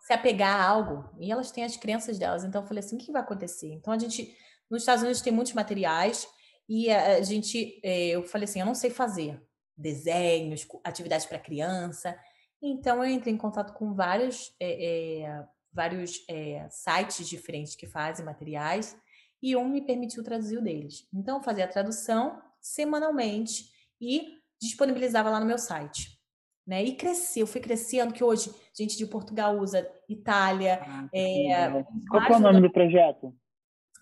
Se 0.00 0.12
apegar 0.12 0.60
a 0.60 0.68
algo. 0.68 1.08
E 1.18 1.32
elas 1.32 1.50
têm 1.50 1.64
as 1.64 1.76
crenças 1.76 2.18
delas. 2.18 2.44
Então 2.44 2.60
eu 2.60 2.68
falei 2.68 2.84
assim, 2.84 2.96
o 2.96 2.98
que 2.98 3.10
vai 3.10 3.22
acontecer? 3.22 3.72
Então 3.72 3.92
a 3.92 3.98
gente 3.98 4.36
nos 4.70 4.82
Estados 4.82 5.02
Unidos 5.02 5.22
tem 5.22 5.32
muitos 5.32 5.54
materiais 5.54 6.28
e 6.68 6.90
a 6.90 7.22
gente, 7.22 7.80
é, 7.82 8.08
eu 8.08 8.22
falei 8.22 8.44
assim, 8.44 8.60
eu 8.60 8.66
não 8.66 8.74
sei 8.74 8.90
fazer 8.90 9.42
desenhos, 9.78 10.66
atividades 10.82 11.24
para 11.24 11.38
criança. 11.38 12.18
Então 12.60 13.04
eu 13.04 13.10
entrei 13.10 13.32
em 13.32 13.38
contato 13.38 13.72
com 13.74 13.94
vários, 13.94 14.54
é, 14.58 15.22
é, 15.22 15.46
vários 15.72 16.24
é, 16.28 16.66
sites 16.68 17.28
diferentes 17.28 17.76
que 17.76 17.86
fazem 17.86 18.26
materiais 18.26 18.96
e 19.40 19.54
um 19.54 19.68
me 19.68 19.80
permitiu 19.80 20.24
traduzir 20.24 20.58
o 20.58 20.62
deles. 20.62 21.06
Então 21.14 21.36
eu 21.38 21.42
fazia 21.42 21.64
a 21.64 21.68
tradução 21.68 22.42
semanalmente 22.60 23.70
e 24.00 24.38
disponibilizava 24.60 25.30
lá 25.30 25.38
no 25.38 25.46
meu 25.46 25.58
site. 25.58 26.18
Né? 26.66 26.84
E 26.84 26.96
cresceu, 26.96 27.46
fui 27.46 27.60
crescendo, 27.60 28.12
que 28.12 28.22
hoje 28.22 28.52
gente 28.76 28.98
de 28.98 29.06
Portugal 29.06 29.56
usa, 29.58 29.90
Itália. 30.06 30.80
Ah, 30.82 31.08
é, 31.14 31.82
Qual 32.10 32.22
é 32.22 32.36
o 32.36 32.40
nome 32.40 32.60
do 32.60 32.70
projeto? 32.70 33.34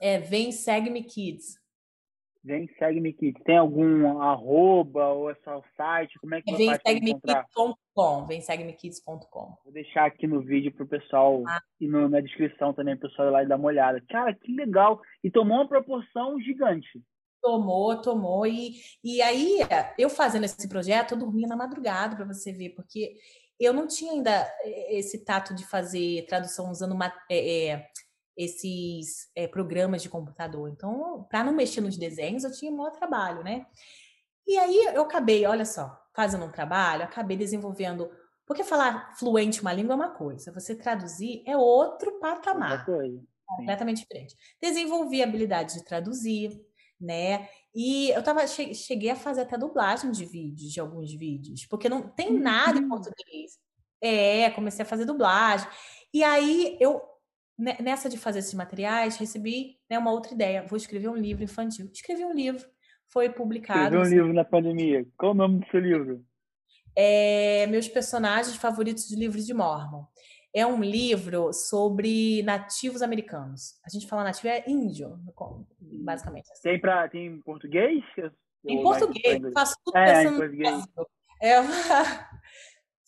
É 0.00 0.18
Vem 0.18 0.50
Segue 0.50 0.90
Me 0.90 1.04
Kids. 1.04 1.58
Vem 2.46 2.70
Segue 2.78 3.00
Me 3.00 3.12
Kids. 3.12 3.42
Tem 3.44 3.56
algum 3.56 4.22
arroba 4.22 5.08
ou 5.08 5.28
é 5.28 5.34
só 5.42 5.58
o 5.58 5.64
site? 5.76 6.16
Como 6.20 6.32
é 6.32 6.40
que? 6.40 6.54
Vem 6.54 6.72
Segue 6.86 7.00
Me 7.00 7.20
Kids.com. 7.20 8.26
Vem 8.26 8.40
Segue 8.40 8.62
Me 8.62 8.72
Kids.com. 8.72 9.56
Vou 9.64 9.72
deixar 9.72 10.06
aqui 10.06 10.28
no 10.28 10.40
vídeo 10.40 10.72
pro 10.72 10.86
pessoal 10.86 11.42
ah. 11.48 11.60
e 11.80 11.88
no, 11.88 12.08
na 12.08 12.20
descrição 12.20 12.72
também, 12.72 12.96
pro 12.96 13.08
pessoal 13.08 13.28
ir 13.28 13.30
lá 13.32 13.42
e 13.42 13.48
dar 13.48 13.56
uma 13.56 13.66
olhada. 13.66 14.00
Cara, 14.08 14.32
que 14.32 14.54
legal! 14.54 15.00
E 15.24 15.30
tomou 15.30 15.56
uma 15.56 15.68
proporção 15.68 16.40
gigante. 16.40 17.02
Tomou, 17.42 18.00
tomou. 18.00 18.46
E, 18.46 18.76
e 19.02 19.20
aí, 19.20 19.58
eu 19.98 20.08
fazendo 20.08 20.44
esse 20.44 20.68
projeto, 20.68 21.12
eu 21.12 21.18
dormia 21.18 21.48
na 21.48 21.56
madrugada 21.56 22.14
para 22.14 22.24
você 22.24 22.52
ver, 22.52 22.70
porque 22.76 23.16
eu 23.58 23.72
não 23.72 23.88
tinha 23.88 24.12
ainda 24.12 24.48
eh, 24.62 24.98
esse 24.98 25.24
tato 25.24 25.52
de 25.52 25.66
fazer 25.66 26.26
tradução 26.26 26.70
usando 26.70 26.92
uma, 26.92 27.12
é, 27.28 27.66
é, 27.66 27.86
esses 28.36 29.30
é, 29.34 29.48
programas 29.48 30.02
de 30.02 30.08
computador. 30.08 30.68
Então, 30.68 31.26
para 31.30 31.42
não 31.42 31.52
mexer 31.52 31.80
nos 31.80 31.96
desenhos, 31.96 32.44
eu 32.44 32.52
tinha 32.52 32.70
maior 32.70 32.90
trabalho, 32.90 33.42
né? 33.42 33.66
E 34.46 34.58
aí 34.58 34.76
eu 34.94 35.02
acabei, 35.02 35.44
olha 35.46 35.64
só, 35.64 35.98
fazendo 36.14 36.44
um 36.44 36.52
trabalho, 36.52 37.04
acabei 37.04 37.36
desenvolvendo. 37.36 38.08
Porque 38.46 38.62
falar 38.62 39.12
fluente 39.16 39.60
uma 39.60 39.72
língua 39.72 39.94
é 39.94 39.96
uma 39.96 40.10
coisa, 40.10 40.52
você 40.52 40.74
traduzir 40.74 41.42
é 41.46 41.56
outro 41.56 42.20
patamar. 42.20 42.84
Coisa. 42.84 43.20
Completamente 43.46 44.02
diferente. 44.02 44.36
Desenvolvi 44.60 45.22
a 45.22 45.24
habilidade 45.24 45.74
de 45.74 45.84
traduzir, 45.84 46.60
né? 47.00 47.48
E 47.74 48.10
eu 48.10 48.22
tava, 48.22 48.46
cheguei 48.46 49.10
a 49.10 49.16
fazer 49.16 49.42
até 49.42 49.58
dublagem 49.58 50.10
de 50.10 50.24
vídeos, 50.24 50.72
de 50.72 50.80
alguns 50.80 51.12
vídeos, 51.12 51.66
porque 51.66 51.88
não 51.88 52.08
tem 52.08 52.32
nada 52.32 52.78
em 52.78 52.82
uhum. 52.82 52.88
português. 52.88 53.58
É, 54.00 54.50
comecei 54.50 54.82
a 54.82 54.88
fazer 54.88 55.04
dublagem. 55.04 55.68
E 56.12 56.22
aí 56.24 56.76
eu, 56.80 57.02
nessa 57.58 58.08
de 58.08 58.18
fazer 58.18 58.40
esses 58.40 58.54
materiais, 58.54 59.16
recebi 59.16 59.78
né, 59.88 59.98
uma 59.98 60.12
outra 60.12 60.34
ideia. 60.34 60.66
Vou 60.66 60.76
escrever 60.76 61.08
um 61.08 61.16
livro 61.16 61.44
infantil. 61.44 61.88
Escrevi 61.92 62.24
um 62.24 62.32
livro, 62.32 62.64
foi 63.08 63.28
publicado. 63.28 63.96
Escreveu 63.96 64.00
um 64.00 64.10
livro 64.10 64.32
na 64.32 64.44
pandemia. 64.44 65.06
Qual 65.16 65.32
o 65.32 65.34
nome 65.34 65.60
do 65.60 65.66
seu 65.70 65.80
livro? 65.80 66.24
É, 66.94 67.66
meus 67.66 67.88
personagens 67.88 68.56
favoritos 68.56 69.06
de 69.08 69.16
livros 69.16 69.46
de 69.46 69.52
Mormon 69.52 70.04
é 70.54 70.66
um 70.66 70.82
livro 70.82 71.52
sobre 71.52 72.42
nativos 72.42 73.02
americanos. 73.02 73.78
A 73.84 73.90
gente 73.90 74.06
fala 74.06 74.24
nativo 74.24 74.48
é 74.48 74.64
índio, 74.66 75.18
basicamente. 75.80 76.50
Assim. 76.50 76.62
Tem, 76.62 76.80
pra, 76.80 77.06
tem 77.08 77.26
em 77.26 77.42
português? 77.42 78.02
Em 78.64 78.82
português, 78.82 79.42
faço 79.52 79.76
tudo 79.84 79.98
é, 79.98 80.06
pensando 80.06 80.34
em 80.34 80.38
português. 80.38 80.84
É 81.42 81.60
uma... 81.60 81.70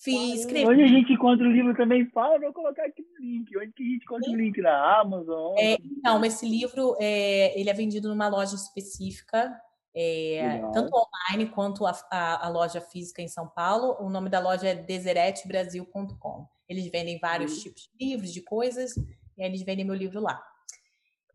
Fiz, 0.01 0.41
escrevi. 0.41 0.65
Onde 0.65 0.83
a 0.83 0.87
gente 0.87 1.13
encontra 1.13 1.45
o 1.45 1.51
livro 1.51 1.75
também 1.75 2.07
fala, 2.11 2.39
vou 2.39 2.53
colocar 2.53 2.85
aqui 2.85 3.03
no 3.03 3.19
link. 3.19 3.57
Onde 3.57 3.73
que 3.73 3.83
a 3.83 3.87
gente 3.87 4.05
encontra 4.05 4.31
o 4.31 4.37
link? 4.37 4.61
Na 4.61 5.01
Amazon? 5.01 5.57
É, 5.59 5.77
não, 6.05 6.25
esse 6.25 6.49
livro 6.49 6.95
é, 7.01 7.59
ele 7.59 7.69
é 7.69 7.75
vendido 7.75 8.09
numa 8.09 8.29
loja 8.29 8.55
específica, 8.55 9.61
é, 9.93 10.61
tanto 10.73 10.93
online 10.95 11.51
quanto 11.51 11.85
a, 11.85 11.99
a, 12.13 12.47
a, 12.47 12.49
loja 12.49 12.81
física 12.81 13.21
em 13.21 13.27
São 13.27 13.49
Paulo. 13.49 13.97
O 13.99 14.09
nome 14.09 14.31
da 14.31 14.39
loja 14.39 14.69
é 14.69 14.75
deseretebrasil.com. 14.77 16.47
Eles 16.69 16.89
vendem 16.93 17.19
vários 17.19 17.57
uhum. 17.57 17.63
tipos 17.63 17.91
de 17.93 18.07
livros, 18.07 18.33
de 18.33 18.43
coisas, 18.43 18.97
e 19.37 19.43
aí 19.43 19.49
eles 19.49 19.63
vendem 19.63 19.85
meu 19.85 19.97
livro 19.97 20.21
lá. 20.21 20.41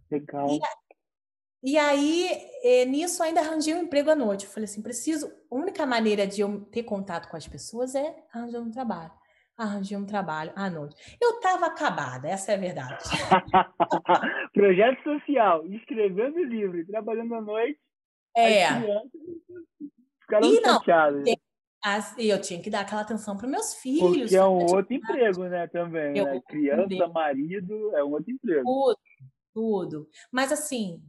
Legal. 0.09 0.47
E, 0.49 1.71
e 1.71 1.77
aí, 1.77 2.29
é, 2.63 2.85
nisso, 2.85 3.21
ainda 3.23 3.41
arranjei 3.41 3.73
um 3.73 3.83
emprego 3.83 4.09
à 4.09 4.15
noite. 4.15 4.45
Eu 4.45 4.51
falei 4.51 4.65
assim: 4.65 4.81
preciso. 4.81 5.29
A 5.53 5.55
única 5.55 5.85
maneira 5.85 6.25
de 6.25 6.41
eu 6.41 6.61
ter 6.65 6.81
contato 6.81 7.29
com 7.29 7.37
as 7.37 7.47
pessoas 7.47 7.93
é 7.93 8.15
arranjando 8.33 8.69
um 8.69 8.71
trabalho. 8.71 9.11
Arranjei 9.55 9.95
um 9.95 10.03
trabalho 10.03 10.51
à 10.55 10.67
noite. 10.67 10.95
Eu 11.21 11.35
estava 11.35 11.67
acabada, 11.67 12.27
essa 12.27 12.53
é 12.53 12.55
a 12.55 12.57
verdade. 12.57 13.03
Projeto 14.51 15.03
social, 15.03 15.63
escrevendo 15.67 16.43
livro, 16.43 16.83
trabalhando 16.87 17.35
à 17.35 17.41
noite. 17.41 17.79
É. 18.35 18.65
ficaram 20.21 20.47
e. 20.47 20.59
Não, 20.59 20.81
eu 22.17 22.41
tinha 22.41 22.59
que 22.59 22.71
dar 22.71 22.79
aquela 22.79 23.01
atenção 23.01 23.37
para 23.37 23.47
meus 23.47 23.75
filhos. 23.75 24.21
Porque 24.21 24.35
é 24.35 24.43
um 24.43 24.73
outro 24.73 24.91
emprego, 24.91 25.43
né, 25.43 25.67
também. 25.67 26.17
Eu, 26.17 26.25
né? 26.25 26.41
Criança, 26.47 27.07
marido, 27.09 27.95
é 27.95 28.03
um 28.03 28.13
outro 28.13 28.31
emprego. 28.31 28.63
Tudo, 28.63 28.99
tudo. 29.53 30.09
Mas 30.31 30.51
assim, 30.51 30.99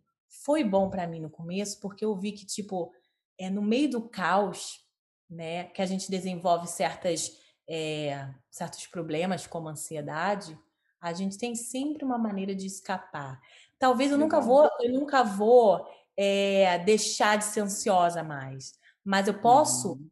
foi 0.45 0.63
bom 0.63 0.91
para 0.91 1.07
mim 1.07 1.21
no 1.21 1.31
começo, 1.31 1.81
porque 1.81 2.05
eu 2.05 2.15
vi 2.15 2.33
que, 2.33 2.45
tipo, 2.45 2.93
é 3.39 3.51
no 3.51 3.63
meio 3.63 3.91
do 3.91 4.09
caos, 4.09 4.81
né, 5.29 5.65
que 5.65 5.83
a 5.83 5.87
gente 5.87 6.11
desenvolve 6.11 6.67
certas, 6.67 7.31
é, 7.69 8.29
certos 8.51 8.87
problemas, 8.87 9.47
como 9.47 9.69
ansiedade, 9.69 10.59
a 11.01 11.13
gente 11.13 11.37
tem 11.37 11.55
sempre 11.55 12.05
uma 12.05 12.19
maneira 12.19 12.55
de 12.55 12.67
escapar. 12.67 13.41
Talvez 13.79 14.11
eu 14.11 14.19
nunca 14.19 14.41
vou, 14.41 14.69
eu 14.81 14.93
nunca 14.93 15.23
vou 15.23 15.87
é, 16.17 16.79
deixar 16.79 17.37
de 17.37 17.45
ser 17.45 17.61
ansiosa 17.61 18.23
mais, 18.23 18.73
mas 19.05 19.29
eu 19.29 19.41
posso 19.41 19.95
uhum 19.95 20.11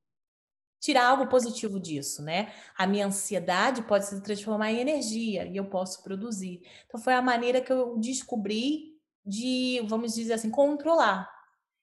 tirar 0.82 1.06
algo 1.06 1.28
positivo 1.28 1.78
disso, 1.78 2.22
né? 2.22 2.52
A 2.76 2.88
minha 2.88 3.06
ansiedade 3.06 3.82
pode 3.82 4.04
se 4.04 4.20
transformar 4.20 4.72
em 4.72 4.80
energia 4.80 5.46
e 5.46 5.56
eu 5.56 5.66
posso 5.66 6.02
produzir. 6.02 6.60
Então 6.86 7.00
foi 7.00 7.14
a 7.14 7.22
maneira 7.22 7.60
que 7.60 7.72
eu 7.72 7.96
descobri 7.98 9.00
de, 9.24 9.80
vamos 9.86 10.14
dizer 10.14 10.32
assim, 10.32 10.50
controlar. 10.50 11.30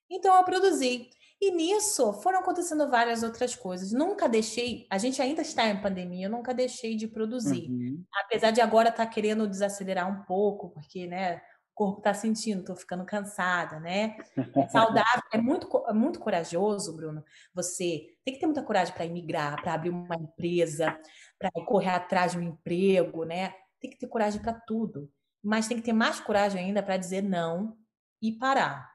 Então 0.10 0.36
eu 0.36 0.44
produzi. 0.44 1.10
E 1.42 1.52
nisso 1.52 2.12
foram 2.14 2.40
acontecendo 2.40 2.90
várias 2.90 3.24
outras 3.24 3.56
coisas. 3.56 3.94
Nunca 3.94 4.28
deixei, 4.28 4.86
a 4.90 4.98
gente 4.98 5.22
ainda 5.22 5.42
está 5.42 5.66
em 5.68 5.82
pandemia, 5.82 6.26
eu 6.26 6.30
nunca 6.30 6.54
deixei 6.54 6.98
de 6.98 7.08
produzir. 7.08 7.70
Uhum. 7.70 8.04
Apesar 8.14 8.52
de 8.52 8.60
agora 8.60 8.90
estar 8.90 9.06
tá 9.06 9.12
querendo 9.12 9.48
desacelerar 9.48 10.10
um 10.10 10.26
pouco, 10.26 10.70
porque, 10.70 11.08
né, 11.08 11.38
o 11.38 11.40
corpo 11.74 12.00
está 12.00 12.14
sentindo, 12.14 12.60
estou 12.60 12.76
ficando 12.76 13.06
cansada, 13.06 13.80
né? 13.80 14.18
É 14.54 14.68
saudável, 14.68 15.24
é 15.32 15.38
muito, 15.38 15.86
é 15.88 15.94
muito 15.94 16.20
corajoso, 16.20 16.94
Bruno. 16.94 17.24
Você 17.54 18.18
tem 18.26 18.34
que 18.34 18.40
ter 18.42 18.46
muita 18.46 18.64
coragem 18.64 18.94
para 18.94 19.06
emigrar, 19.06 19.62
para 19.62 19.76
abrir 19.76 19.92
uma 19.92 20.16
empresa, 20.16 21.00
para 21.40 21.50
correr 21.66 21.92
atrás 21.92 22.34
de 22.34 22.38
um 22.38 22.42
emprego, 22.42 23.24
né? 23.24 23.54
Tem 23.80 23.90
que 23.90 23.98
ter 23.98 24.08
coragem 24.08 24.42
para 24.42 24.54
tudo. 24.54 25.10
Mas 25.42 25.70
tem 25.70 25.78
que 25.78 25.84
ter 25.84 25.94
mais 25.94 26.20
coragem 26.20 26.66
ainda 26.66 26.84
para 26.84 26.98
dizer 26.98 27.22
não 27.22 27.78
e 28.22 28.34
parar. 28.34 28.92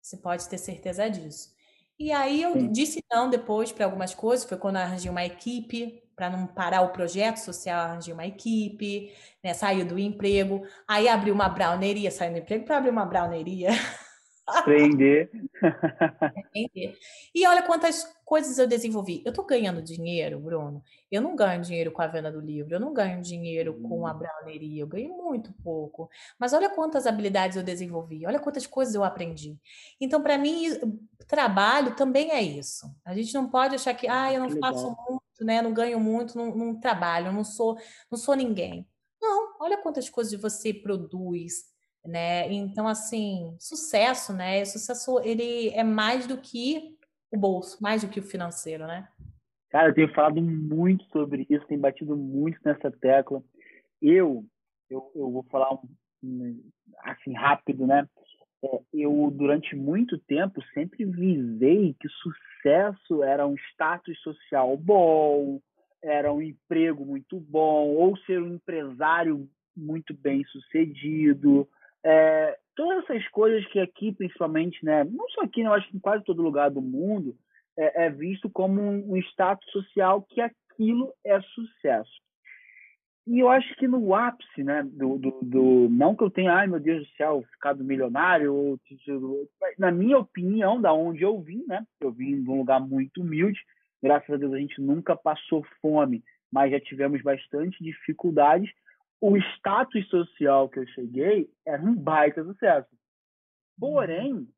Você 0.00 0.16
pode 0.16 0.48
ter 0.48 0.58
certeza 0.58 1.10
disso. 1.10 1.51
E 2.02 2.10
aí 2.10 2.42
eu 2.42 2.54
Sim. 2.54 2.72
disse 2.72 3.04
não 3.08 3.30
depois 3.30 3.70
para 3.70 3.84
algumas 3.84 4.12
coisas, 4.12 4.44
foi 4.44 4.58
quando 4.58 4.74
eu 4.74 4.82
arranjei 4.82 5.08
uma 5.08 5.24
equipe, 5.24 6.02
para 6.16 6.28
não 6.28 6.48
parar 6.48 6.80
o 6.82 6.90
projeto 6.90 7.36
social, 7.36 7.78
arranjei 7.78 8.12
uma 8.12 8.26
equipe, 8.26 9.12
né, 9.42 9.54
saiu 9.54 9.86
do 9.86 9.96
emprego, 9.96 10.66
aí 10.86 11.08
abri 11.08 11.30
uma 11.30 11.48
browneria, 11.48 12.10
saiu 12.10 12.32
do 12.32 12.38
emprego 12.40 12.64
para 12.64 12.78
abrir 12.78 12.90
uma 12.90 13.06
browneria. 13.06 13.68
Aprender. 14.44 15.30
E 17.32 17.46
olha 17.46 17.62
quantas 17.62 18.04
coisas 18.24 18.58
eu 18.58 18.66
desenvolvi. 18.66 19.22
Eu 19.24 19.30
estou 19.30 19.46
ganhando 19.46 19.80
dinheiro, 19.80 20.40
Bruno. 20.40 20.82
Eu 21.10 21.22
não 21.22 21.36
ganho 21.36 21.62
dinheiro 21.62 21.92
com 21.92 22.02
a 22.02 22.06
venda 22.06 22.30
do 22.30 22.40
livro, 22.40 22.74
eu 22.74 22.80
não 22.80 22.92
ganho 22.92 23.22
dinheiro 23.22 23.74
com 23.82 24.06
a 24.06 24.12
hum. 24.12 24.18
browneria, 24.18 24.82
eu 24.82 24.86
ganho 24.86 25.16
muito 25.16 25.52
pouco. 25.62 26.10
Mas 26.38 26.52
olha 26.52 26.70
quantas 26.70 27.06
habilidades 27.06 27.56
eu 27.56 27.62
desenvolvi, 27.62 28.26
olha 28.26 28.40
quantas 28.40 28.66
coisas 28.66 28.94
eu 28.94 29.04
aprendi. 29.04 29.56
Então, 30.00 30.22
para 30.22 30.36
mim, 30.36 30.66
trabalho 31.26 31.94
também 31.96 32.30
é 32.30 32.42
isso. 32.42 32.86
A 33.04 33.14
gente 33.14 33.32
não 33.34 33.48
pode 33.48 33.74
achar 33.74 33.94
que, 33.94 34.08
ah, 34.08 34.32
eu 34.32 34.40
não 34.40 34.50
faço 34.58 34.96
muito, 35.08 35.44
né? 35.44 35.62
Não 35.62 35.72
ganho 35.72 35.98
muito, 36.00 36.36
não, 36.36 36.54
não 36.54 36.78
trabalho, 36.78 37.32
não 37.32 37.44
sou, 37.44 37.78
não 38.10 38.18
sou 38.18 38.34
ninguém. 38.34 38.86
Não, 39.20 39.54
olha 39.60 39.82
quantas 39.82 40.10
coisas 40.10 40.40
você 40.40 40.74
produz, 40.74 41.64
né? 42.04 42.52
Então, 42.52 42.88
assim, 42.88 43.56
sucesso, 43.58 44.32
né? 44.32 44.64
Sucesso, 44.64 45.20
ele 45.20 45.70
é 45.70 45.84
mais 45.84 46.26
do 46.26 46.38
que 46.38 46.96
o 47.30 47.38
bolso, 47.38 47.82
mais 47.82 48.02
do 48.02 48.08
que 48.08 48.20
o 48.20 48.24
financeiro, 48.24 48.86
né? 48.86 49.08
Cara, 49.70 49.88
eu 49.88 49.94
tenho 49.94 50.12
falado 50.12 50.40
muito 50.42 51.04
sobre 51.06 51.46
isso, 51.48 51.66
tenho 51.66 51.80
batido 51.80 52.16
muito 52.16 52.58
nessa 52.64 52.90
tecla. 52.90 53.42
Eu, 54.02 54.44
eu, 54.90 55.10
eu 55.14 55.30
vou 55.30 55.42
falar 55.44 55.78
assim 57.04 57.32
rápido, 57.32 57.86
né? 57.86 58.06
É, 58.64 58.80
eu, 58.94 59.30
durante 59.32 59.74
muito 59.74 60.18
tempo, 60.18 60.62
sempre 60.72 61.04
visei 61.04 61.94
que 61.98 62.08
sucesso 62.08 63.22
era 63.22 63.46
um 63.46 63.56
status 63.72 64.18
social 64.20 64.76
bom, 64.76 65.60
era 66.02 66.32
um 66.32 66.40
emprego 66.40 67.04
muito 67.04 67.38
bom, 67.40 67.88
ou 67.88 68.16
ser 68.18 68.40
um 68.40 68.54
empresário 68.54 69.48
muito 69.76 70.14
bem 70.14 70.44
sucedido, 70.44 71.68
é, 72.04 72.58
todas 72.74 73.04
essas 73.04 73.26
coisas 73.28 73.64
que 73.68 73.78
aqui, 73.78 74.12
principalmente, 74.12 74.84
né, 74.84 75.04
não 75.04 75.28
só 75.30 75.42
aqui, 75.42 75.62
né, 75.62 75.68
eu 75.68 75.74
acho 75.74 75.88
que 75.88 75.96
em 75.96 76.00
quase 76.00 76.24
todo 76.24 76.42
lugar 76.42 76.70
do 76.70 76.80
mundo, 76.80 77.36
é, 77.76 78.06
é 78.06 78.10
visto 78.10 78.50
como 78.50 78.80
um, 78.80 79.12
um, 79.12 79.16
status 79.18 79.70
social 79.70 80.22
que 80.22 80.40
aquilo 80.40 81.12
é 81.24 81.40
sucesso. 81.40 82.10
E 83.26 83.38
eu 83.38 83.48
acho 83.48 83.74
que 83.76 83.86
no 83.86 84.14
ápice, 84.14 84.64
né, 84.64 84.82
do, 84.82 85.16
do, 85.16 85.38
do 85.42 85.88
não 85.88 86.16
que 86.16 86.24
eu 86.24 86.30
tenha, 86.30 86.54
ai 86.54 86.66
meu 86.66 86.80
Deus 86.80 87.06
do 87.06 87.16
céu, 87.16 87.44
ficado 87.52 87.84
milionário, 87.84 88.52
ou, 88.52 88.80
na 89.78 89.92
minha 89.92 90.18
opinião, 90.18 90.80
da 90.80 90.92
onde 90.92 91.22
eu 91.22 91.40
vim, 91.40 91.64
né, 91.68 91.86
eu 92.00 92.10
vim 92.10 92.42
de 92.42 92.50
um 92.50 92.58
lugar 92.58 92.80
muito 92.80 93.20
humilde, 93.20 93.60
graças 94.02 94.28
a 94.28 94.36
Deus 94.36 94.52
a 94.52 94.58
gente 94.58 94.80
nunca 94.80 95.14
passou 95.14 95.64
fome, 95.80 96.24
mas 96.50 96.72
já 96.72 96.80
tivemos 96.80 97.22
bastante 97.22 97.82
dificuldades, 97.82 98.70
o 99.20 99.36
status 99.36 100.08
social 100.08 100.68
que 100.68 100.80
eu 100.80 100.86
cheguei 100.88 101.48
era 101.64 101.80
um 101.80 101.94
baita 101.94 102.42
sucesso. 102.42 102.88
Porém, 103.78 104.48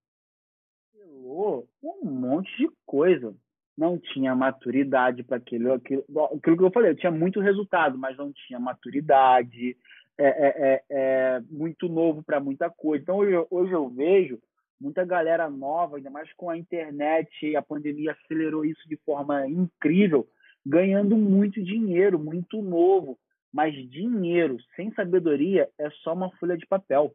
pelo 0.91 1.69
um 1.83 2.05
monte 2.05 2.57
de 2.57 2.71
coisa. 2.87 3.37
Não 3.77 3.99
tinha 3.99 4.35
maturidade 4.35 5.23
para 5.23 5.37
aquilo, 5.37 5.73
aquilo, 5.73 6.05
aquilo 6.37 6.57
que 6.57 6.63
eu 6.63 6.71
falei. 6.71 6.91
Eu 6.93 6.97
tinha 6.97 7.11
muito 7.11 7.41
resultado, 7.41 7.99
mas 7.99 8.17
não 8.17 8.33
tinha 8.33 8.61
maturidade. 8.61 9.77
É, 10.17 10.27
é, 10.27 10.55
é, 10.57 10.85
é 10.91 11.41
muito 11.51 11.89
novo 11.89 12.23
para 12.23 12.39
muita 12.39 12.71
coisa. 12.71 13.03
Então, 13.03 13.17
hoje, 13.17 13.47
hoje 13.51 13.73
eu 13.73 13.89
vejo 13.89 14.39
muita 14.81 15.05
galera 15.05 15.49
nova, 15.51 15.97
ainda 15.97 16.11
mais 16.11 16.33
com 16.35 16.51
a 16.51 16.59
internet 16.59 17.29
e 17.43 17.57
a 17.57 17.63
pandemia 17.63 18.13
acelerou 18.13 18.65
isso 18.65 18.89
de 18.89 18.97
forma 18.99 19.47
incrível, 19.49 20.29
ganhando 20.65 21.17
muito 21.17 21.63
dinheiro, 21.63 22.19
muito 22.19 22.63
novo. 22.63 23.19
Mas 23.53 23.73
dinheiro 23.89 24.57
sem 24.75 24.93
sabedoria 24.95 25.69
é 25.79 25.89
só 26.03 26.13
uma 26.13 26.31
folha 26.37 26.57
de 26.57 26.67
papel. 26.67 27.15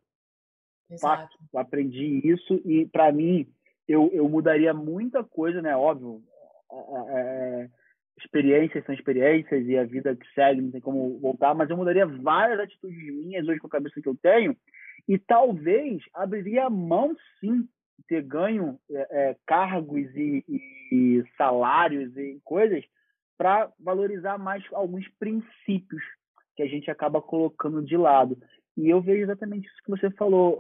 Exato. 0.90 1.38
Fato. 1.38 1.58
Aprendi 1.58 2.22
isso 2.28 2.62
e, 2.66 2.86
para 2.86 3.12
mim, 3.12 3.48
eu, 3.88 4.10
eu 4.14 4.28
mudaria 4.30 4.74
muita 4.74 5.24
coisa, 5.24 5.62
né? 5.62 5.76
Óbvio, 5.76 6.22
é, 6.72 7.12
é, 7.12 7.70
experiências 8.18 8.86
são 8.86 8.94
experiências 8.94 9.66
e 9.66 9.78
a 9.78 9.84
vida 9.84 10.16
que 10.16 10.28
segue 10.34 10.62
não 10.62 10.72
tem 10.72 10.82
como 10.82 11.20
voltar, 11.20 11.54
mas 11.54 11.70
eu 11.70 11.78
mudaria 11.78 12.06
várias 12.06 12.60
atitudes 12.60 12.98
minhas 12.98 13.48
hoje 13.48 13.60
com 13.60 13.68
a 13.68 13.72
cabeça 13.72 14.02
que 14.02 14.10
eu 14.10 14.16
tenho 14.22 14.56
e 15.08 15.18
talvez 15.18 16.04
abriria 16.14 16.66
a 16.66 16.70
mão, 16.70 17.16
sim, 17.40 17.68
de 17.98 18.06
ter 18.08 18.22
ganho 18.22 18.80
é, 18.92 19.30
é, 19.30 19.36
cargos 19.46 20.16
e, 20.16 20.44
e 20.92 21.24
salários 21.38 22.16
e 22.18 22.40
coisas 22.44 22.84
para 23.38 23.72
valorizar 23.80 24.38
mais 24.38 24.64
alguns 24.74 25.08
princípios 25.18 26.04
que 26.56 26.64
a 26.64 26.68
gente 26.68 26.92
acaba 26.92 27.22
colocando 27.22 27.82
de 27.82 27.96
lado. 27.96 28.38
E 28.80 28.90
eu 28.90 29.02
vejo 29.02 29.24
exatamente 29.24 29.68
isso 29.68 29.84
que 29.84 29.92
você 29.92 30.10
falou. 30.12 30.58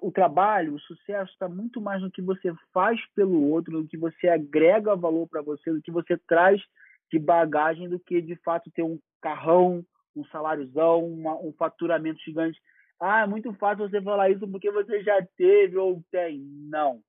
O 0.00 0.10
trabalho, 0.10 0.74
o 0.74 0.80
sucesso 0.80 1.30
está 1.30 1.46
muito 1.46 1.78
mais 1.78 2.00
no 2.00 2.10
que 2.10 2.22
você 2.22 2.50
faz 2.72 2.98
pelo 3.14 3.50
outro, 3.50 3.82
no 3.82 3.86
que 3.86 3.98
você 3.98 4.28
agrega 4.28 4.96
valor 4.96 5.28
para 5.28 5.42
você, 5.42 5.70
do 5.70 5.82
que 5.82 5.90
você 5.90 6.16
traz 6.26 6.58
de 7.12 7.18
bagagem, 7.18 7.86
do 7.86 8.00
que 8.00 8.22
de 8.22 8.34
fato 8.36 8.70
ter 8.70 8.82
um 8.82 8.98
carrão, 9.20 9.84
um 10.16 10.24
saláriozão, 10.26 11.04
uma, 11.04 11.38
um 11.38 11.52
faturamento 11.52 12.18
gigante. 12.24 12.58
Ah, 12.98 13.24
é 13.24 13.26
muito 13.26 13.52
fácil 13.52 13.86
você 13.86 14.00
falar 14.00 14.30
isso 14.30 14.48
porque 14.48 14.70
você 14.70 15.02
já 15.02 15.22
teve 15.36 15.76
ou 15.76 16.02
tem. 16.10 16.40
Não. 16.70 17.02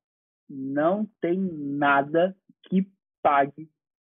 Não 0.50 1.08
tem 1.22 1.40
nada 1.40 2.36
que 2.64 2.86
pague 3.22 3.70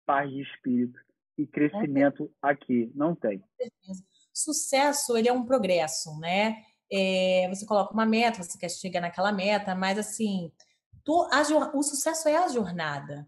paz 0.05 0.31
de 0.31 0.43
espírito 0.43 1.01
e 1.39 1.47
crescimento 1.47 2.31
aqui. 2.43 2.93
Não 2.95 3.15
tem. 3.15 3.43
Sucesso, 4.35 5.17
ele 5.17 5.29
é 5.29 5.33
um 5.33 5.45
progresso, 5.45 6.19
né? 6.19 6.57
É, 6.93 7.47
você 7.49 7.65
coloca 7.65 7.95
uma 7.95 8.05
meta, 8.05 8.43
você 8.43 8.59
quer 8.59 8.69
chegar 8.69 9.01
naquela 9.01 9.33
meta, 9.33 9.75
mas 9.75 9.99
assim, 9.99 10.53
tu, 11.05 11.29
a, 11.31 11.43
o 11.75 11.83
sucesso 11.83 12.29
é 12.29 12.37
a 12.37 12.49
jornada. 12.49 13.27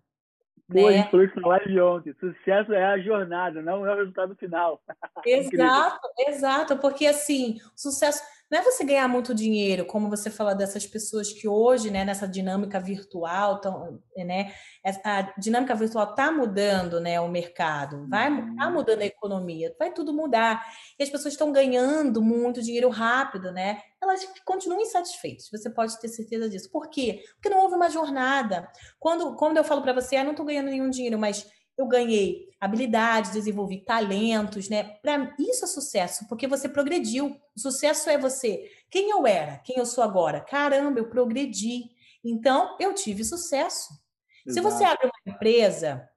Pô, 0.69 0.91
né? 0.91 1.09
falou 1.09 1.25
isso 1.25 1.41
na 1.41 1.49
live 1.49 1.81
ontem. 1.81 2.15
Sucesso 2.19 2.73
é 2.73 2.85
a 2.85 2.99
jornada, 2.99 3.63
não 3.63 3.87
é 3.87 3.95
o 3.95 3.97
resultado 3.99 4.35
final. 4.35 4.83
Exato, 5.25 6.09
exato, 6.19 6.77
porque 6.79 7.07
assim, 7.07 7.61
sucesso 7.75 8.21
não 8.51 8.59
é 8.59 8.63
você 8.63 8.85
ganhar 8.85 9.09
muito 9.09 9.35
dinheiro, 9.35 9.85
como 9.85 10.09
você 10.09 10.31
fala 10.31 10.55
dessas 10.55 10.87
pessoas 10.87 11.33
que 11.33 11.49
hoje, 11.49 11.91
né, 11.91 12.05
nessa 12.05 12.29
dinâmica 12.29 12.79
virtual, 12.79 13.61
tão, 13.61 14.01
né, 14.17 14.55
a 15.05 15.35
dinâmica 15.39 15.75
virtual 15.75 16.11
está 16.11 16.31
mudando, 16.31 17.01
né, 17.01 17.21
o 17.21 17.29
mercado, 17.29 18.07
vai 18.09 18.31
tá 18.57 18.67
uhum. 18.69 18.73
mudando 18.73 19.03
a 19.03 19.07
economia, 19.07 19.75
vai 19.79 19.93
tudo 19.93 20.13
mudar. 20.13 20.65
E 20.99 21.03
as 21.03 21.11
pessoas 21.11 21.35
estão 21.35 21.51
ganhando 21.51 22.23
muito 22.23 22.63
dinheiro 22.63 22.89
rápido, 22.89 23.51
né? 23.51 23.81
Elas 24.01 24.25
continuam 24.45 24.81
insatisfeitas. 24.81 25.49
Você 25.51 25.69
pode 25.69 25.99
ter 25.99 26.09
certeza 26.09 26.49
disso. 26.49 26.71
Por 26.71 26.89
quê? 26.89 27.23
Porque 27.35 27.49
não 27.49 27.63
houve 27.63 27.75
uma 27.75 27.91
jornada. 27.91 28.71
Quando, 28.99 29.35
quando 29.37 29.57
eu 29.57 29.65
falo 29.65 29.83
para 29.83 29.93
você, 29.93 30.17
ah, 30.17 30.25
não 30.25 30.31
estou 30.31 30.47
ganhando 30.47 30.71
nenhum 30.71 30.91
dinheiro, 30.91 31.19
mas 31.19 31.47
eu 31.77 31.87
ganhei 31.87 32.49
habilidades, 32.61 33.33
desenvolvi 33.33 33.79
talentos, 33.79 34.69
né? 34.69 34.83
Para 35.03 35.35
isso 35.39 35.65
é 35.65 35.69
sucesso, 35.69 36.27
porque 36.29 36.47
você 36.47 36.69
progrediu. 36.69 37.39
O 37.55 37.61
sucesso 37.61 38.09
é 38.09 38.17
você, 38.17 38.71
quem 38.91 39.11
eu 39.11 39.27
era, 39.27 39.59
quem 39.59 39.77
eu 39.77 39.87
sou 39.87 40.03
agora. 40.03 40.41
Caramba, 40.41 40.99
eu 40.99 41.09
progredi. 41.09 41.91
Então, 42.25 42.77
eu 42.81 42.95
tive 42.95 43.23
sucesso. 43.25 43.93
Exato. 44.47 44.55
Se 44.55 44.61
você 44.61 44.85
abre 44.85 45.07
uma 45.07 45.35
empresa, 45.35 46.09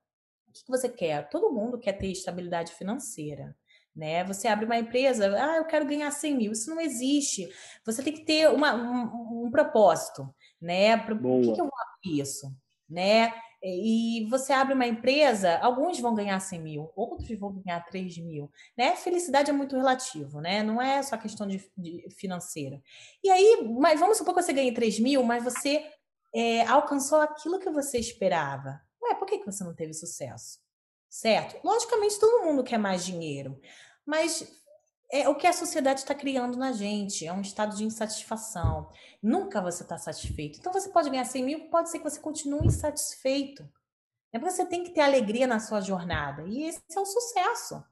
o 0.47 0.51
que 0.51 0.63
você 0.67 0.89
quer? 0.89 1.29
Todo 1.29 1.51
mundo 1.51 1.77
quer 1.77 1.93
ter 1.93 2.07
estabilidade 2.07 2.73
financeira. 2.73 3.55
Né? 3.95 4.23
Você 4.23 4.47
abre 4.47 4.65
uma 4.65 4.77
empresa, 4.77 5.35
ah, 5.35 5.57
eu 5.57 5.65
quero 5.65 5.85
ganhar 5.85 6.09
100 6.09 6.35
mil. 6.35 6.51
Isso 6.53 6.69
não 6.69 6.79
existe. 6.79 7.49
Você 7.85 8.01
tem 8.01 8.13
que 8.13 8.23
ter 8.23 8.49
uma, 8.49 8.73
um, 8.73 9.45
um 9.45 9.51
propósito, 9.51 10.33
né? 10.61 10.95
Por 10.97 11.17
que, 11.17 11.53
que 11.53 11.61
eu 11.61 11.65
vou 11.65 11.73
abrir 11.97 12.21
isso? 12.21 12.47
Né? 12.89 13.33
E 13.61 14.25
você 14.29 14.53
abre 14.53 14.73
uma 14.73 14.87
empresa, 14.87 15.57
alguns 15.59 15.99
vão 15.99 16.15
ganhar 16.15 16.39
100 16.39 16.61
mil, 16.61 16.91
outros 16.95 17.29
vão 17.37 17.51
ganhar 17.51 17.81
3 17.85 18.17
mil. 18.19 18.49
Né? 18.77 18.95
Felicidade 18.95 19.49
é 19.49 19.53
muito 19.53 19.75
relativo, 19.75 20.39
né? 20.39 20.63
não 20.63 20.81
é 20.81 21.03
só 21.03 21.17
questão 21.17 21.45
de, 21.45 21.69
de 21.77 22.09
financeira. 22.11 22.81
E 23.23 23.29
aí, 23.29 23.67
mas 23.79 23.99
vamos 23.99 24.17
supor 24.17 24.33
que 24.33 24.41
você 24.41 24.53
ganhe 24.53 24.73
3 24.73 24.99
mil, 24.99 25.23
mas 25.23 25.43
você 25.43 25.85
é, 26.33 26.65
alcançou 26.67 27.19
aquilo 27.19 27.59
que 27.59 27.69
você 27.69 27.99
esperava. 27.99 28.81
Ué, 29.01 29.15
por 29.15 29.25
que, 29.27 29.39
que 29.39 29.45
você 29.45 29.63
não 29.63 29.75
teve 29.75 29.93
sucesso? 29.93 30.59
Certo? 31.09 31.59
Logicamente, 31.65 32.19
todo 32.19 32.45
mundo 32.45 32.63
quer 32.63 32.77
mais 32.77 33.05
dinheiro, 33.05 33.59
mas 34.05 34.58
é 35.11 35.27
o 35.27 35.35
que 35.35 35.47
a 35.47 35.53
sociedade 35.53 36.01
está 36.01 36.13
criando 36.13 36.57
na 36.57 36.71
gente, 36.71 37.25
é 37.25 37.33
um 37.33 37.41
estado 37.41 37.75
de 37.75 37.83
insatisfação. 37.83 38.89
Nunca 39.21 39.61
você 39.61 39.83
está 39.83 39.97
satisfeito. 39.97 40.59
Então 40.59 40.71
você 40.71 40.89
pode 40.89 41.09
ganhar 41.09 41.25
100 41.25 41.43
mil, 41.43 41.69
pode 41.69 41.89
ser 41.89 41.97
que 41.97 42.09
você 42.09 42.19
continue 42.19 42.67
insatisfeito. 42.67 43.67
É 44.31 44.37
porque 44.37 44.51
você 44.51 44.65
tem 44.65 44.83
que 44.83 44.91
ter 44.91 45.01
alegria 45.01 45.47
na 45.47 45.59
sua 45.59 45.81
jornada. 45.81 46.43
E 46.47 46.63
esse 46.63 46.79
é 46.95 46.99
o 46.99 47.05
sucesso. 47.05 47.83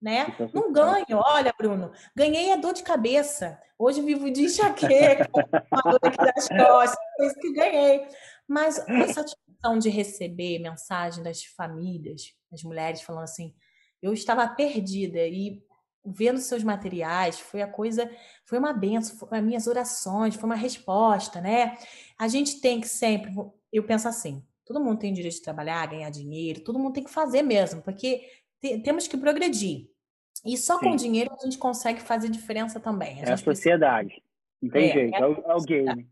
Né? 0.00 0.26
Não 0.52 0.72
ganho, 0.72 1.18
olha, 1.24 1.52
Bruno, 1.56 1.92
ganhei 2.14 2.52
a 2.52 2.56
dor 2.56 2.72
de 2.72 2.82
cabeça. 2.82 3.60
Hoje 3.78 4.00
vivo 4.00 4.30
de 4.30 4.42
enxaqueca, 4.42 5.28
uma 5.70 5.82
dor 5.82 6.00
aqui 6.02 6.16
das 6.16 6.48
costas, 6.48 6.98
foi 7.16 7.26
isso 7.26 7.38
que 7.40 7.52
ganhei. 7.52 8.08
Mas 8.46 8.78
a 8.78 9.08
satisfação 9.08 9.78
de 9.78 9.88
receber 9.88 10.58
mensagem 10.58 11.22
das 11.22 11.44
famílias, 11.44 12.34
das 12.50 12.62
mulheres 12.64 13.02
falando 13.02 13.24
assim, 13.24 13.54
eu 14.02 14.12
estava 14.12 14.48
perdida 14.48 15.20
e 15.20 15.62
vendo 16.10 16.38
seus 16.38 16.62
materiais, 16.62 17.38
foi 17.38 17.62
a 17.62 17.66
coisa, 17.66 18.10
foi 18.44 18.58
uma 18.58 18.72
benção, 18.72 19.16
foi 19.16 19.38
as 19.38 19.44
minhas 19.44 19.66
orações, 19.66 20.34
foi 20.34 20.44
uma 20.44 20.54
resposta, 20.54 21.40
né? 21.40 21.76
A 22.18 22.28
gente 22.28 22.60
tem 22.60 22.80
que 22.80 22.88
sempre, 22.88 23.32
eu 23.72 23.84
penso 23.84 24.08
assim, 24.08 24.42
todo 24.64 24.80
mundo 24.80 24.98
tem 24.98 25.12
direito 25.12 25.36
de 25.36 25.42
trabalhar, 25.42 25.86
ganhar 25.86 26.10
dinheiro, 26.10 26.60
todo 26.60 26.78
mundo 26.78 26.92
tem 26.92 27.04
que 27.04 27.10
fazer 27.10 27.42
mesmo, 27.42 27.82
porque 27.82 28.22
te, 28.60 28.78
temos 28.80 29.08
que 29.08 29.16
progredir. 29.16 29.88
E 30.44 30.56
só 30.56 30.78
Sim. 30.78 30.84
com 30.84 30.96
dinheiro 30.96 31.30
a 31.32 31.44
gente 31.44 31.58
consegue 31.58 32.00
fazer 32.00 32.28
diferença 32.28 32.78
também. 32.78 33.22
A 33.22 33.30
é 33.30 33.32
a 33.32 33.36
sociedade. 33.36 34.08
Precisa... 34.08 34.28
Não 34.60 34.70
tem 34.70 34.90
é, 34.90 34.92
jeito, 34.92 35.14
é, 35.14 35.20
é, 35.20 35.54
o, 35.54 35.62
game. 35.62 36.10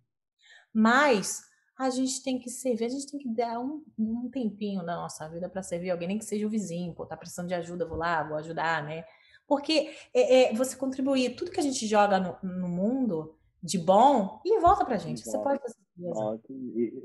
Mas 0.72 1.42
a 1.78 1.90
gente 1.90 2.22
tem 2.22 2.38
que 2.38 2.48
servir, 2.48 2.84
a 2.84 2.88
gente 2.88 3.10
tem 3.10 3.20
que 3.20 3.28
dar 3.28 3.58
um, 3.60 3.84
um 3.98 4.30
tempinho 4.30 4.82
na 4.82 4.96
nossa 4.96 5.28
vida 5.28 5.48
para 5.48 5.62
servir 5.62 5.90
alguém, 5.90 6.08
nem 6.08 6.18
que 6.18 6.24
seja 6.24 6.46
o 6.46 6.50
vizinho, 6.50 6.94
pô, 6.94 7.04
tá 7.04 7.16
precisando 7.16 7.48
de 7.48 7.54
ajuda, 7.54 7.86
vou 7.86 7.98
lá, 7.98 8.22
vou 8.22 8.36
ajudar, 8.38 8.82
né? 8.84 9.04
Porque 9.46 9.90
é, 10.14 10.50
é, 10.50 10.54
você 10.54 10.76
contribuir, 10.76 11.36
tudo 11.36 11.50
que 11.50 11.60
a 11.60 11.62
gente 11.62 11.86
joga 11.86 12.18
no, 12.18 12.36
no 12.42 12.68
mundo 12.68 13.36
de 13.62 13.78
bom, 13.78 14.40
ele 14.44 14.60
volta 14.60 14.84
pra 14.84 14.96
gente. 14.96 15.20
Você 15.20 15.38
pode 15.38 15.60
fazer 15.60 15.74
Nossa, 15.96 16.40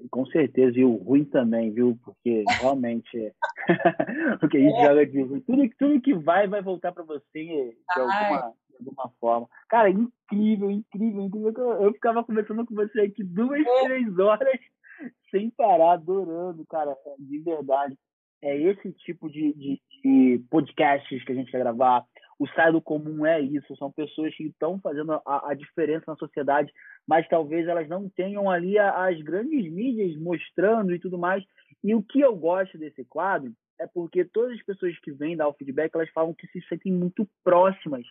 com 0.10 0.26
certeza, 0.28 0.80
e 0.80 0.84
o 0.84 0.96
ruim 0.96 1.26
também, 1.26 1.72
viu? 1.72 1.98
Porque 2.04 2.44
realmente 2.62 3.18
é 3.18 3.34
o 4.44 4.48
que 4.48 4.58
a 4.58 4.60
gente 4.60 4.78
é. 4.78 4.86
joga 4.86 5.06
de 5.06 5.22
ruim. 5.22 5.42
Tudo, 5.42 5.70
tudo 5.78 6.02
que 6.02 6.14
vai, 6.14 6.48
vai 6.48 6.62
voltar 6.62 6.92
para 6.92 7.04
você 7.04 7.24
de 7.44 7.76
alguma, 7.96 8.54
de 8.70 8.78
alguma 8.78 9.12
forma. 9.20 9.48
Cara, 9.70 9.90
incrível, 9.90 10.72
incrível, 10.72 11.24
incrível. 11.24 11.54
Eu 11.82 11.94
ficava 11.94 12.24
conversando 12.24 12.66
com 12.66 12.76
você 12.76 13.02
aqui 13.02 13.24
duas, 13.24 13.60
é. 13.60 13.84
três 13.86 14.20
horas 14.20 14.60
sem 15.32 15.50
parar, 15.52 15.94
adorando, 15.94 16.66
cara, 16.66 16.96
de 17.18 17.40
verdade. 17.40 17.98
É 18.44 18.58
esse 18.58 18.92
tipo 18.94 19.30
de, 19.30 19.54
de, 19.54 19.82
de 20.04 20.44
podcasts 20.50 21.24
que 21.24 21.32
a 21.32 21.36
gente 21.36 21.52
quer 21.52 21.60
gravar, 21.60 22.04
o 22.42 22.48
sai 22.56 22.72
do 22.72 22.82
comum 22.82 23.24
é 23.24 23.40
isso, 23.40 23.76
são 23.76 23.92
pessoas 23.92 24.34
que 24.34 24.46
estão 24.46 24.80
fazendo 24.80 25.12
a, 25.14 25.52
a, 25.52 25.54
diferença 25.54 26.06
na 26.08 26.16
sociedade, 26.16 26.74
mas 27.08 27.28
talvez 27.28 27.68
elas 27.68 27.88
não 27.88 28.10
tenham 28.10 28.50
ali 28.50 28.80
a, 28.80 29.06
as 29.06 29.22
grandes 29.22 29.72
mídias 29.72 30.20
mostrando 30.20 30.92
e 30.92 30.98
tudo 30.98 31.20
mais. 31.20 31.44
E 31.84 31.94
o 31.94 32.02
que 32.02 32.20
eu 32.20 32.36
gosto 32.36 32.80
desse 32.80 33.06
quadro 33.06 33.54
é 33.80 33.86
porque 33.86 34.26
todas 34.26 34.58
as 34.58 34.64
pessoas 34.64 34.98
que 35.02 35.12
vêm 35.12 35.38
dar 35.38 35.50
o 35.50 35.54
feedback, 35.54 35.94
elas 35.94 36.10
falam 36.10 36.34
que 36.34 36.48
se 36.48 36.60
sentem 36.68 36.92
muito 36.92 37.30
próximas 37.44 38.08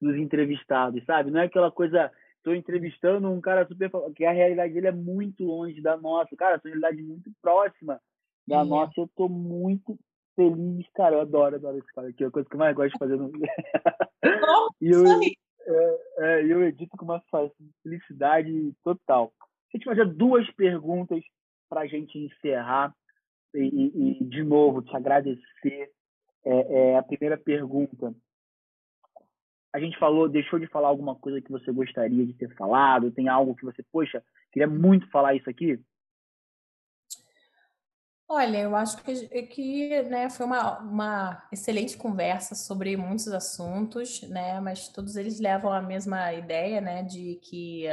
dos 0.00 0.16
entrevistados, 0.16 1.04
sabe? 1.04 1.30
Não 1.30 1.40
é 1.40 1.44
aquela 1.44 1.70
coisa, 1.70 2.10
estou 2.38 2.54
entrevistando 2.54 3.30
um 3.30 3.40
cara 3.40 3.68
super 3.68 3.90
que 4.16 4.24
a 4.24 4.32
realidade 4.32 4.72
dele 4.72 4.86
é 4.86 4.92
muito 4.92 5.44
longe 5.44 5.82
da 5.82 5.94
nossa, 5.94 6.34
cara, 6.36 6.56
a 6.56 6.60
realidade 6.64 7.00
é 7.00 7.02
muito 7.02 7.30
próxima 7.42 8.00
da 8.48 8.64
nossa. 8.64 8.94
Eu 8.96 9.04
estou 9.04 9.28
muito 9.28 9.98
feliz, 10.34 10.86
cara. 10.94 11.16
Eu 11.16 11.20
adoro, 11.20 11.56
adoro 11.56 11.78
esse 11.78 11.92
cara 11.92 12.08
aqui. 12.08 12.24
É 12.24 12.26
a 12.26 12.30
coisa 12.30 12.48
que 12.48 12.54
eu 12.54 12.58
mais 12.58 12.74
gosto 12.74 12.92
de 12.92 12.98
fazer 12.98 13.16
no 13.16 13.30
E 14.80 14.90
eu, 14.90 15.04
é, 15.66 16.00
é, 16.18 16.44
eu 16.44 16.62
edito 16.62 16.96
com 16.96 17.04
uma 17.04 17.22
felicidade 17.82 18.72
total. 18.82 19.32
A 19.40 19.76
gente 19.76 19.84
fazer 19.84 20.06
duas 20.06 20.48
perguntas 20.52 21.22
para 21.68 21.82
a 21.82 21.86
gente 21.86 22.18
encerrar 22.18 22.94
e, 23.54 23.60
e, 23.60 24.20
e, 24.20 24.24
de 24.24 24.42
novo, 24.42 24.82
te 24.82 24.94
agradecer. 24.96 25.90
É, 26.46 26.90
é, 26.90 26.98
a 26.98 27.02
primeira 27.02 27.38
pergunta. 27.38 28.14
A 29.72 29.80
gente 29.80 29.98
falou, 29.98 30.28
deixou 30.28 30.58
de 30.58 30.66
falar 30.66 30.88
alguma 30.88 31.16
coisa 31.16 31.40
que 31.40 31.50
você 31.50 31.72
gostaria 31.72 32.26
de 32.26 32.34
ter 32.34 32.54
falado? 32.54 33.10
Tem 33.10 33.28
algo 33.28 33.56
que 33.56 33.64
você, 33.64 33.82
poxa, 33.90 34.22
queria 34.52 34.68
muito 34.68 35.10
falar 35.10 35.34
isso 35.34 35.48
aqui? 35.48 35.80
Olha, 38.28 38.58
eu 38.62 38.74
acho 38.74 39.02
que, 39.02 39.42
que 39.48 40.02
né, 40.04 40.30
foi 40.30 40.46
uma, 40.46 40.78
uma 40.80 41.48
excelente 41.52 41.96
conversa 41.96 42.54
sobre 42.54 42.96
muitos 42.96 43.28
assuntos, 43.28 44.22
né, 44.22 44.58
mas 44.60 44.88
todos 44.88 45.16
eles 45.16 45.38
levam 45.38 45.70
à 45.72 45.82
mesma 45.82 46.32
ideia, 46.32 46.80
né, 46.80 47.02
de 47.02 47.36
que 47.36 47.84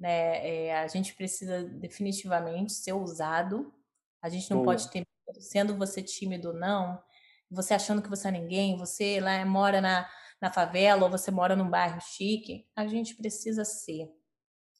né, 0.00 0.66
é, 0.68 0.78
a 0.80 0.88
gente 0.88 1.14
precisa 1.14 1.64
definitivamente 1.64 2.72
ser 2.72 2.92
ousado, 2.94 3.74
a 4.22 4.28
gente 4.30 4.50
não 4.50 4.60
Boa. 4.60 4.62
pode 4.62 4.90
ter, 4.90 5.06
sendo 5.40 5.76
você 5.76 6.02
tímido 6.02 6.48
ou 6.50 6.54
não, 6.54 7.02
você 7.50 7.74
achando 7.74 8.02
que 8.02 8.10
você 8.10 8.28
é 8.28 8.32
ninguém, 8.32 8.78
você 8.78 9.20
lá 9.20 9.44
mora 9.46 9.80
na, 9.80 10.08
na 10.40 10.52
favela 10.52 11.04
ou 11.04 11.10
você 11.10 11.30
mora 11.30 11.56
num 11.56 11.70
bairro 11.70 12.00
chique, 12.00 12.68
a 12.76 12.86
gente 12.86 13.16
precisa 13.16 13.64
ser. 13.64 14.10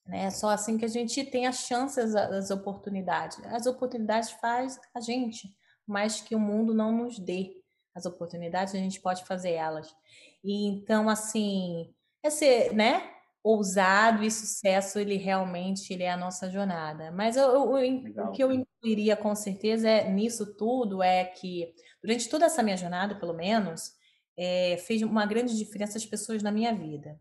Né? 0.07 0.24
É 0.24 0.30
só 0.30 0.50
assim 0.50 0.76
que 0.76 0.84
a 0.84 0.88
gente 0.88 1.24
tem 1.24 1.46
as 1.46 1.59
chances, 1.59 2.14
as 2.14 2.50
oportunidades. 2.50 3.38
As 3.46 3.66
oportunidades 3.66 4.30
faz 4.32 4.78
a 4.94 5.00
gente, 5.00 5.48
mas 5.86 6.20
que 6.20 6.34
o 6.34 6.40
mundo 6.40 6.74
não 6.74 6.92
nos 6.92 7.18
dê 7.18 7.62
as 7.94 8.07
oportunidades, 8.07 8.74
a 8.74 8.78
gente 8.78 9.00
pode 9.00 9.24
fazer 9.24 9.53
elas. 9.53 9.94
E 10.42 10.66
então, 10.68 11.09
assim, 11.09 11.94
esse, 12.22 12.72
né? 12.72 13.11
Ousado 13.44 14.22
e 14.22 14.30
sucesso, 14.30 15.00
ele 15.00 15.16
realmente 15.16 15.92
ele 15.92 16.05
é 16.05 16.11
a 16.12 16.16
nossa 16.16 16.48
jornada. 16.48 17.11
Mas 17.11 17.36
eu, 17.36 17.76
eu, 17.76 18.24
o 18.26 18.30
que 18.30 18.42
eu 18.42 18.53
incluiria 18.53 19.16
com 19.16 19.34
certeza 19.34 19.88
é 19.88 20.09
nisso 20.09 20.55
tudo 20.57 21.03
é 21.03 21.24
que 21.24 21.74
durante 22.00 22.28
toda 22.28 22.46
essa 22.46 22.62
minha 22.62 22.76
jornada, 22.76 23.16
pelo 23.16 23.34
menos, 23.34 23.94
é, 24.36 24.76
fez 24.78 25.03
uma 25.03 25.26
grande 25.26 25.57
diferença 25.59 25.98
as 25.98 26.07
pessoas 26.07 26.40
na 26.40 26.53
minha 26.53 26.72
vida. 26.72 27.18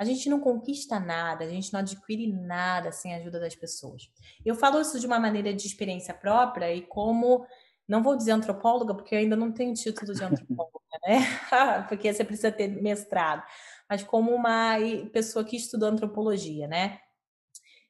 A 0.00 0.04
gente 0.04 0.30
não 0.30 0.40
conquista 0.40 0.98
nada, 0.98 1.44
a 1.44 1.48
gente 1.50 1.70
não 1.74 1.80
adquire 1.80 2.26
nada 2.26 2.90
sem 2.90 3.12
a 3.12 3.18
ajuda 3.18 3.38
das 3.38 3.54
pessoas. 3.54 4.10
Eu 4.42 4.54
falo 4.54 4.80
isso 4.80 4.98
de 4.98 5.06
uma 5.06 5.20
maneira 5.20 5.52
de 5.52 5.66
experiência 5.66 6.14
própria 6.14 6.74
e 6.74 6.80
como, 6.80 7.46
não 7.86 8.02
vou 8.02 8.16
dizer 8.16 8.30
antropóloga, 8.30 8.94
porque 8.94 9.14
eu 9.14 9.18
ainda 9.18 9.36
não 9.36 9.52
tenho 9.52 9.74
título 9.74 10.14
de 10.14 10.24
antropóloga, 10.24 10.80
né? 11.06 11.18
porque 11.86 12.10
você 12.10 12.24
precisa 12.24 12.50
ter 12.50 12.68
mestrado, 12.80 13.42
mas 13.90 14.02
como 14.02 14.34
uma 14.34 14.78
pessoa 15.12 15.44
que 15.44 15.56
estudou 15.56 15.90
antropologia, 15.90 16.66
né? 16.66 16.98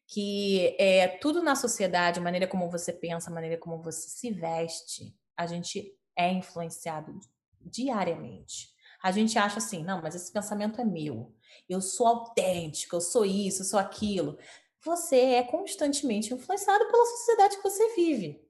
Que 0.09 0.75
é 0.81 1.07
tudo 1.07 1.41
na 1.45 1.55
sociedade, 1.55 2.19
a 2.19 2.23
maneira 2.25 2.49
como 2.49 2.69
você 2.69 2.93
pensa, 2.93 3.31
a 3.31 3.33
maneira 3.33 3.57
como 3.57 3.81
você 3.81 4.09
se 4.09 4.33
veste, 4.33 5.17
a 5.37 5.47
gente 5.47 5.97
é 6.17 6.29
influenciado 6.33 7.21
diariamente. 7.61 8.80
A 9.03 9.11
gente 9.11 9.39
acha 9.39 9.59
assim, 9.59 9.83
não, 9.83 10.03
mas 10.03 10.15
esse 10.15 10.33
pensamento 10.33 10.81
é 10.81 10.85
meu 10.85 11.35
eu 11.69 11.81
sou 11.81 12.07
autêntico, 12.07 12.97
eu 12.97 13.01
sou 13.01 13.25
isso, 13.25 13.63
eu 13.63 13.67
sou 13.67 13.79
aquilo. 13.79 14.39
Você 14.85 15.17
é 15.17 15.43
constantemente 15.43 16.33
influenciado 16.33 16.87
pela 16.91 17.07
sociedade 17.07 17.57
que 17.57 17.63
você 17.63 17.95
vive. 17.95 18.43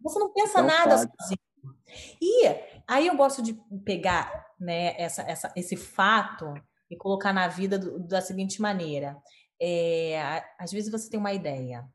Você 0.00 0.18
não 0.18 0.32
pensa 0.32 0.62
nada 0.62 0.96
sozinho. 0.98 1.38
E 2.20 2.46
aí 2.86 3.06
eu 3.06 3.16
gosto 3.16 3.42
de 3.42 3.54
pegar 3.84 4.46
né, 4.58 4.94
essa, 5.00 5.22
essa, 5.22 5.52
esse 5.56 5.76
fato 5.76 6.54
e 6.90 6.96
colocar 6.96 7.32
na 7.32 7.48
vida 7.48 7.78
do, 7.78 7.98
da 7.98 8.20
seguinte 8.20 8.60
maneira. 8.60 9.20
É, 9.60 10.44
às 10.58 10.72
vezes 10.72 10.90
você 10.90 11.08
tem 11.08 11.18
uma 11.18 11.32
ideia, 11.32 11.86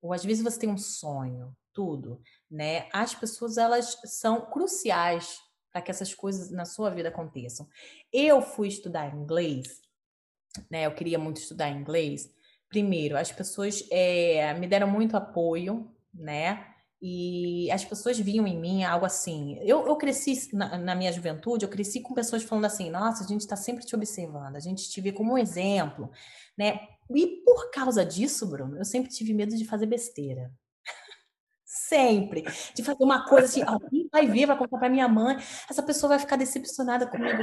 ou 0.00 0.12
às 0.12 0.24
vezes 0.24 0.42
você 0.42 0.58
tem 0.58 0.68
um 0.68 0.78
sonho, 0.78 1.54
tudo, 1.72 2.20
né? 2.50 2.88
As 2.92 3.14
pessoas 3.14 3.56
elas 3.56 3.98
são 4.04 4.42
cruciais 4.50 5.38
para 5.74 5.82
que 5.82 5.90
essas 5.90 6.14
coisas 6.14 6.52
na 6.52 6.64
sua 6.64 6.88
vida 6.88 7.08
aconteçam. 7.08 7.68
Eu 8.10 8.40
fui 8.40 8.68
estudar 8.68 9.12
inglês 9.12 9.84
né, 10.70 10.86
eu 10.86 10.92
queria 10.92 11.18
muito 11.18 11.38
estudar 11.38 11.70
inglês. 11.70 12.30
Primeiro, 12.68 13.16
as 13.16 13.30
pessoas 13.30 13.84
é, 13.90 14.54
me 14.54 14.66
deram 14.66 14.88
muito 14.88 15.16
apoio, 15.16 15.90
né? 16.12 16.66
E 17.00 17.70
as 17.70 17.84
pessoas 17.84 18.18
viam 18.18 18.46
em 18.46 18.58
mim 18.58 18.82
algo 18.82 19.04
assim. 19.04 19.58
Eu, 19.60 19.86
eu 19.86 19.96
cresci 19.96 20.48
na, 20.54 20.78
na, 20.78 20.94
minha 20.94 21.12
juventude, 21.12 21.64
eu 21.64 21.70
cresci 21.70 22.00
com 22.00 22.14
pessoas 22.14 22.42
falando 22.42 22.64
assim: 22.64 22.90
nossa, 22.90 23.24
a 23.24 23.26
gente 23.26 23.42
está 23.42 23.56
sempre 23.56 23.84
te 23.84 23.94
observando, 23.94 24.56
a 24.56 24.60
gente 24.60 24.88
te 24.88 25.00
vê 25.00 25.12
como 25.12 25.34
um 25.34 25.38
exemplo, 25.38 26.10
né? 26.56 26.80
E 27.14 27.42
por 27.44 27.70
causa 27.70 28.04
disso, 28.04 28.46
Bruno, 28.46 28.78
eu 28.78 28.84
sempre 28.84 29.10
tive 29.10 29.34
medo 29.34 29.54
de 29.54 29.66
fazer 29.66 29.86
besteira. 29.86 30.50
Sempre. 31.94 32.42
De 32.74 32.82
fazer 32.82 33.04
uma 33.04 33.24
coisa 33.24 33.46
assim, 33.46 33.62
alguém 33.62 34.08
vai 34.10 34.26
ver, 34.26 34.46
vai 34.46 34.58
contar 34.58 34.78
para 34.78 34.88
minha 34.88 35.06
mãe, 35.06 35.36
essa 35.70 35.82
pessoa 35.82 36.10
vai 36.10 36.18
ficar 36.18 36.36
decepcionada 36.36 37.06
comigo. 37.06 37.38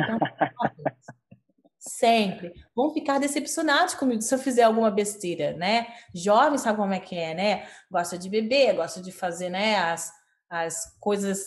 Sempre. 1.80 2.54
Vão 2.76 2.94
ficar 2.94 3.20
decepcionados 3.20 3.96
comigo 3.96 4.22
se 4.22 4.34
eu 4.36 4.38
fizer 4.38 4.64
alguma 4.64 4.92
besteira, 4.92 5.54
né? 5.54 5.88
Jovem 6.14 6.58
sabe 6.58 6.78
como 6.78 6.94
é 6.94 7.00
que 7.00 7.16
é, 7.16 7.34
né? 7.34 7.68
Gosta 7.90 8.18
de 8.18 8.30
beber, 8.30 8.76
gosta 8.76 9.02
de 9.02 9.12
fazer, 9.12 9.50
né, 9.50 9.78
as, 9.78 10.12
as 10.50 10.98
coisas 11.00 11.40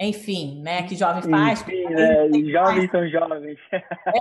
enfim, 0.00 0.62
né? 0.62 0.84
Que 0.84 0.94
jovem 0.94 1.22
faz. 1.28 1.60
Enfim, 1.60 1.84
né? 1.86 2.28
Jovens 2.52 2.90
são 2.90 3.08
jovens. 3.08 3.58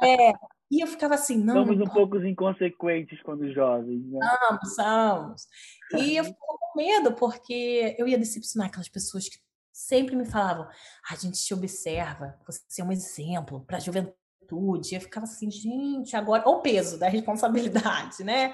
É, 0.03 0.34
e 0.70 0.82
eu 0.82 0.88
ficava 0.88 1.15
assim, 1.15 1.38
não. 1.38 1.53
Somos 1.53 1.78
não 1.78 1.86
um 1.86 1.89
pouco 1.89 2.18
inconsequentes 2.18 3.22
quando 3.22 3.51
jovens, 3.53 4.05
né? 4.05 4.20
Somos, 4.47 4.76
somos. 4.76 5.47
E 5.93 6.18
eu 6.18 6.26
ficava 6.26 6.57
com 6.59 6.78
medo, 6.78 7.13
porque 7.13 7.95
eu 7.97 8.07
ia 8.07 8.18
decepcionar 8.18 8.68
aquelas 8.68 8.89
pessoas 8.89 9.30
que 9.30 9.38
sempre 9.72 10.15
me 10.15 10.26
falavam: 10.26 10.68
a 11.09 11.15
gente 11.15 11.39
te 11.39 11.53
observa, 11.53 12.38
você 12.45 12.82
é 12.82 12.84
um 12.84 12.91
exemplo 12.91 13.63
para 13.65 13.78
a 13.78 13.80
juventude. 13.80 14.95
Eu 14.95 15.01
ficava 15.01 15.26
assim, 15.26 15.49
gente, 15.49 16.15
agora. 16.15 16.43
Olha 16.45 16.57
o 16.57 16.61
peso 16.61 16.99
da 16.99 17.07
responsabilidade, 17.09 18.24
né? 18.24 18.53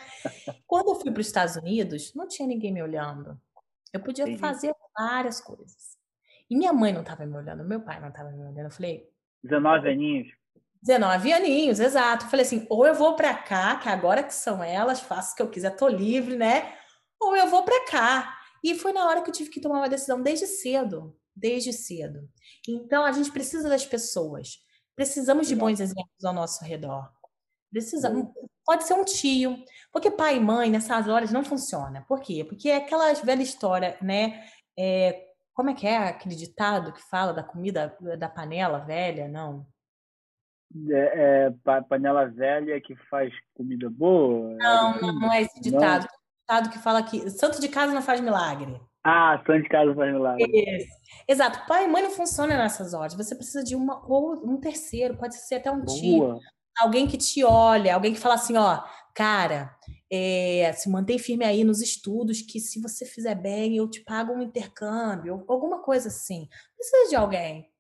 Quando 0.68 0.90
eu 0.90 0.96
fui 0.96 1.12
para 1.12 1.22
os 1.22 1.28
Estados 1.28 1.56
Unidos, 1.56 2.14
não 2.14 2.28
tinha 2.28 2.48
ninguém 2.48 2.72
me 2.72 2.84
olhando. 2.84 3.40
Eu 3.92 4.00
podia 4.00 4.24
Entendi. 4.24 4.40
fazer 4.40 4.74
várias 4.96 5.42
coisas. 5.42 5.98
E 6.50 6.56
minha 6.56 6.74
mãe 6.74 6.94
não 6.94 7.02
estava 7.02 7.26
me 7.26 7.36
olhando, 7.36 7.64
meu 7.64 7.82
pai 7.82 8.00
não 8.00 8.10
estava 8.10 8.30
me 8.32 8.44
olhando. 8.44 8.60
Eu 8.60 8.72
falei, 8.72 9.10
19 9.44 9.90
aninhos. 9.90 10.28
19 10.84 11.32
aninhos, 11.32 11.80
exato. 11.80 12.26
Eu 12.26 12.30
falei 12.30 12.46
assim, 12.46 12.68
ou 12.70 12.86
eu 12.86 12.94
vou 12.94 13.16
para 13.16 13.34
cá, 13.34 13.78
que 13.78 13.88
agora 13.88 14.22
que 14.22 14.34
são 14.34 14.62
elas, 14.62 15.00
faço 15.00 15.32
o 15.32 15.36
que 15.38 15.42
eu 15.42 15.50
quiser, 15.50 15.76
tô 15.78 15.88
livre, 15.88 16.36
né? 16.36 16.76
Ou 17.20 17.36
eu 17.36 17.48
vou 17.48 17.64
para 17.64 17.86
cá. 17.86 18.38
E 18.62 18.76
foi 18.76 18.92
na 18.92 19.08
hora 19.08 19.22
que 19.22 19.30
eu 19.30 19.34
tive 19.34 19.50
que 19.50 19.62
tomar 19.62 19.78
uma 19.78 19.90
decisão 19.90 20.22
desde 20.22 20.46
cedo, 20.46 21.18
desde 21.34 21.72
cedo. 21.72 22.30
Então 22.68 23.06
a 23.06 23.14
gente 23.14 23.32
precisa 23.32 23.70
das 23.70 23.86
pessoas. 23.86 24.58
Precisamos 24.94 25.48
de 25.48 25.56
bons 25.56 25.80
exemplos 25.80 26.24
ao 26.24 26.34
nosso 26.34 26.64
redor. 26.66 27.10
Precisamos. 27.72 28.28
Pode 28.66 28.84
ser 28.84 28.94
um 28.94 29.04
tio, 29.04 29.58
porque 29.92 30.12
pai 30.12 30.38
e 30.38 30.40
mãe 30.40 30.70
nessas 30.70 31.08
horas 31.08 31.32
não 31.32 31.44
funciona. 31.44 32.06
Por 32.08 32.22
quê? 32.22 32.46
Porque 32.46 32.70
é 32.70 32.78
aquela 32.78 33.12
velha 33.14 33.42
história, 33.42 33.98
né? 34.02 34.46
É, 34.78 35.28
como 35.54 35.70
é 35.70 35.74
que 35.74 35.88
é 35.88 35.98
aquele 35.98 36.36
ditado 36.36 36.94
que 36.94 37.02
fala 37.02 37.34
da 37.34 37.44
comida 37.44 37.98
da 38.18 38.30
panela 38.30 38.80
velha? 38.80 39.28
Não. 39.28 39.66
É, 40.90 41.46
é, 41.46 41.54
pa- 41.64 41.82
panela 41.82 42.26
velha 42.26 42.80
que 42.82 42.96
faz 43.10 43.32
comida 43.54 43.90
boa? 43.90 44.56
Não, 44.56 44.90
assim? 44.92 45.02
não, 45.02 45.20
não 45.20 45.34
é 45.34 45.42
esse 45.42 45.62
ditado. 45.62 46.08
Tem 46.08 46.18
um 46.18 46.42
ditado 46.42 46.70
que 46.72 46.80
fala 46.80 47.04
que 47.04 47.30
santo 47.30 47.62
de 47.62 47.68
casa 47.70 47.94
não 47.94 48.02
faz 48.02 48.20
milagre. 48.20 48.80
Ah, 49.04 49.38
santo 49.46 49.64
de 49.64 49.70
casa 49.70 49.94
faz 49.94 50.14
milagre. 50.14 50.46
Isso. 50.52 50.88
Exato. 51.28 51.68
Pai 51.68 51.86
e 51.86 51.88
mãe 51.88 52.02
não 52.02 52.12
funciona 52.12 52.58
nessas 52.58 52.94
horas. 52.94 53.14
Você 53.14 53.36
precisa 53.36 53.64
de 53.64 53.76
uma 53.76 54.04
ou 54.08 54.42
um 54.46 54.60
terceiro, 54.60 55.18
pode 55.18 55.36
ser 55.36 55.56
até 55.56 55.70
um 55.70 55.84
tio, 55.86 56.20
Boa. 56.20 56.40
alguém 56.80 57.08
que 57.08 57.18
te 57.18 57.44
olha, 57.44 57.94
alguém 57.94 58.14
que 58.14 58.20
fala 58.20 58.36
assim, 58.36 58.58
ó, 58.58 58.82
cara, 59.14 59.76
é, 60.12 60.72
se 60.74 60.90
mantém 60.90 61.20
firme 61.20 61.44
aí 61.44 61.64
nos 61.64 61.82
estudos, 61.82 62.42
que 62.42 62.60
se 62.60 62.82
você 62.82 63.06
fizer 63.06 63.36
bem, 63.36 63.76
eu 63.76 63.90
te 63.90 64.02
pago 64.04 64.34
um 64.34 64.42
intercâmbio, 64.42 65.44
alguma 65.48 65.82
coisa 65.82 66.08
assim. 66.08 66.48
Precisa 66.76 67.10
de 67.10 67.16
alguém 67.16 67.73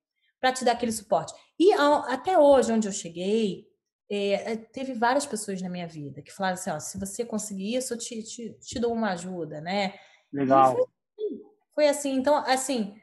para 0.43 0.51
te 0.51 0.65
dar 0.65 0.73
aquele 0.73 0.91
suporte. 0.91 1.33
E 1.57 1.71
ao- 1.71 2.03
até 2.09 2.37
hoje, 2.37 2.69
onde 2.73 2.85
eu 2.85 2.91
cheguei, 2.91 3.65
é, 4.11 4.51
é, 4.51 4.55
teve 4.57 4.93
várias 4.93 5.25
pessoas 5.25 5.61
na 5.61 5.69
minha 5.69 5.87
vida 5.87 6.21
que 6.21 6.33
falaram 6.33 6.55
assim, 6.55 6.69
ó, 6.69 6.77
se 6.81 6.99
você 6.99 7.23
conseguir 7.23 7.73
isso, 7.77 7.93
eu 7.93 7.97
te, 7.97 8.21
te, 8.21 8.53
te 8.59 8.77
dou 8.77 8.91
uma 8.91 9.11
ajuda, 9.11 9.61
né? 9.61 9.93
Legal. 10.33 10.75
foi, 10.75 10.85
foi 11.73 11.87
assim, 11.87 12.11
então, 12.11 12.35
assim, 12.45 12.93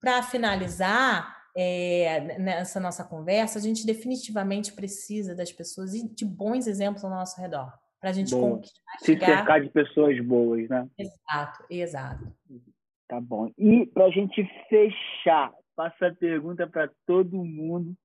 para 0.00 0.22
finalizar 0.22 1.36
é, 1.54 2.38
nessa 2.38 2.80
nossa 2.80 3.04
conversa, 3.04 3.58
a 3.58 3.62
gente 3.62 3.84
definitivamente 3.84 4.72
precisa 4.72 5.34
das 5.34 5.52
pessoas 5.52 5.92
e 5.92 6.08
de 6.08 6.24
bons 6.24 6.66
exemplos 6.66 7.04
ao 7.04 7.10
nosso 7.10 7.38
redor, 7.38 7.70
para 8.00 8.08
a 8.08 8.12
gente 8.14 8.34
conquistar, 8.34 8.98
Se 8.98 9.04
chegar. 9.12 9.26
cercar 9.26 9.60
de 9.60 9.68
pessoas 9.68 10.18
boas, 10.24 10.66
né? 10.70 10.88
Exato, 10.98 11.66
exato. 11.68 12.34
Tá 13.06 13.20
bom. 13.20 13.52
E 13.58 13.84
para 13.84 14.06
a 14.06 14.10
gente 14.10 14.42
fechar, 14.70 15.52
faço 15.82 16.04
a 16.04 16.14
pergunta 16.14 16.64
para 16.66 16.90
todo 17.06 17.44
mundo 17.44 17.96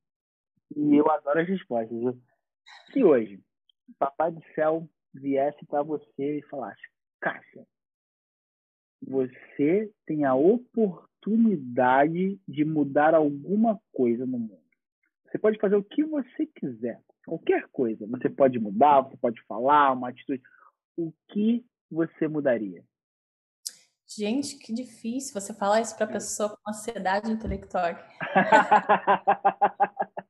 e 0.75 0.95
eu 0.95 1.09
adoro 1.11 1.39
as 1.39 1.47
respostas. 1.47 1.97
Viu? 1.97 2.19
Se 2.91 3.03
hoje 3.03 3.39
Papai 3.99 4.31
do 4.31 4.41
Céu 4.55 4.89
viesse 5.13 5.63
para 5.65 5.83
você 5.83 6.39
e 6.39 6.43
falasse, 6.43 6.81
Cássia, 7.21 7.65
você 9.01 9.91
tem 10.05 10.25
a 10.25 10.33
oportunidade 10.33 12.39
de 12.47 12.65
mudar 12.65 13.13
alguma 13.13 13.79
coisa 13.93 14.25
no 14.25 14.39
mundo. 14.39 14.57
Você 15.25 15.37
pode 15.37 15.59
fazer 15.59 15.75
o 15.75 15.83
que 15.83 16.03
você 16.03 16.47
quiser, 16.47 16.99
qualquer 17.25 17.67
coisa. 17.69 18.07
Você 18.07 18.29
pode 18.29 18.57
mudar, 18.59 19.01
você 19.01 19.17
pode 19.17 19.41
falar, 19.43 19.93
uma 19.93 20.09
atitude. 20.09 20.41
O 20.97 21.13
que 21.29 21.63
você 21.91 22.27
mudaria? 22.27 22.83
Gente, 24.07 24.57
que 24.57 24.73
difícil 24.73 25.39
você 25.39 25.53
falar 25.53 25.81
isso 25.81 25.95
para 25.97 26.07
pessoa 26.07 26.49
com 26.49 26.69
ansiedade 26.69 27.31
intelectual. 27.31 27.95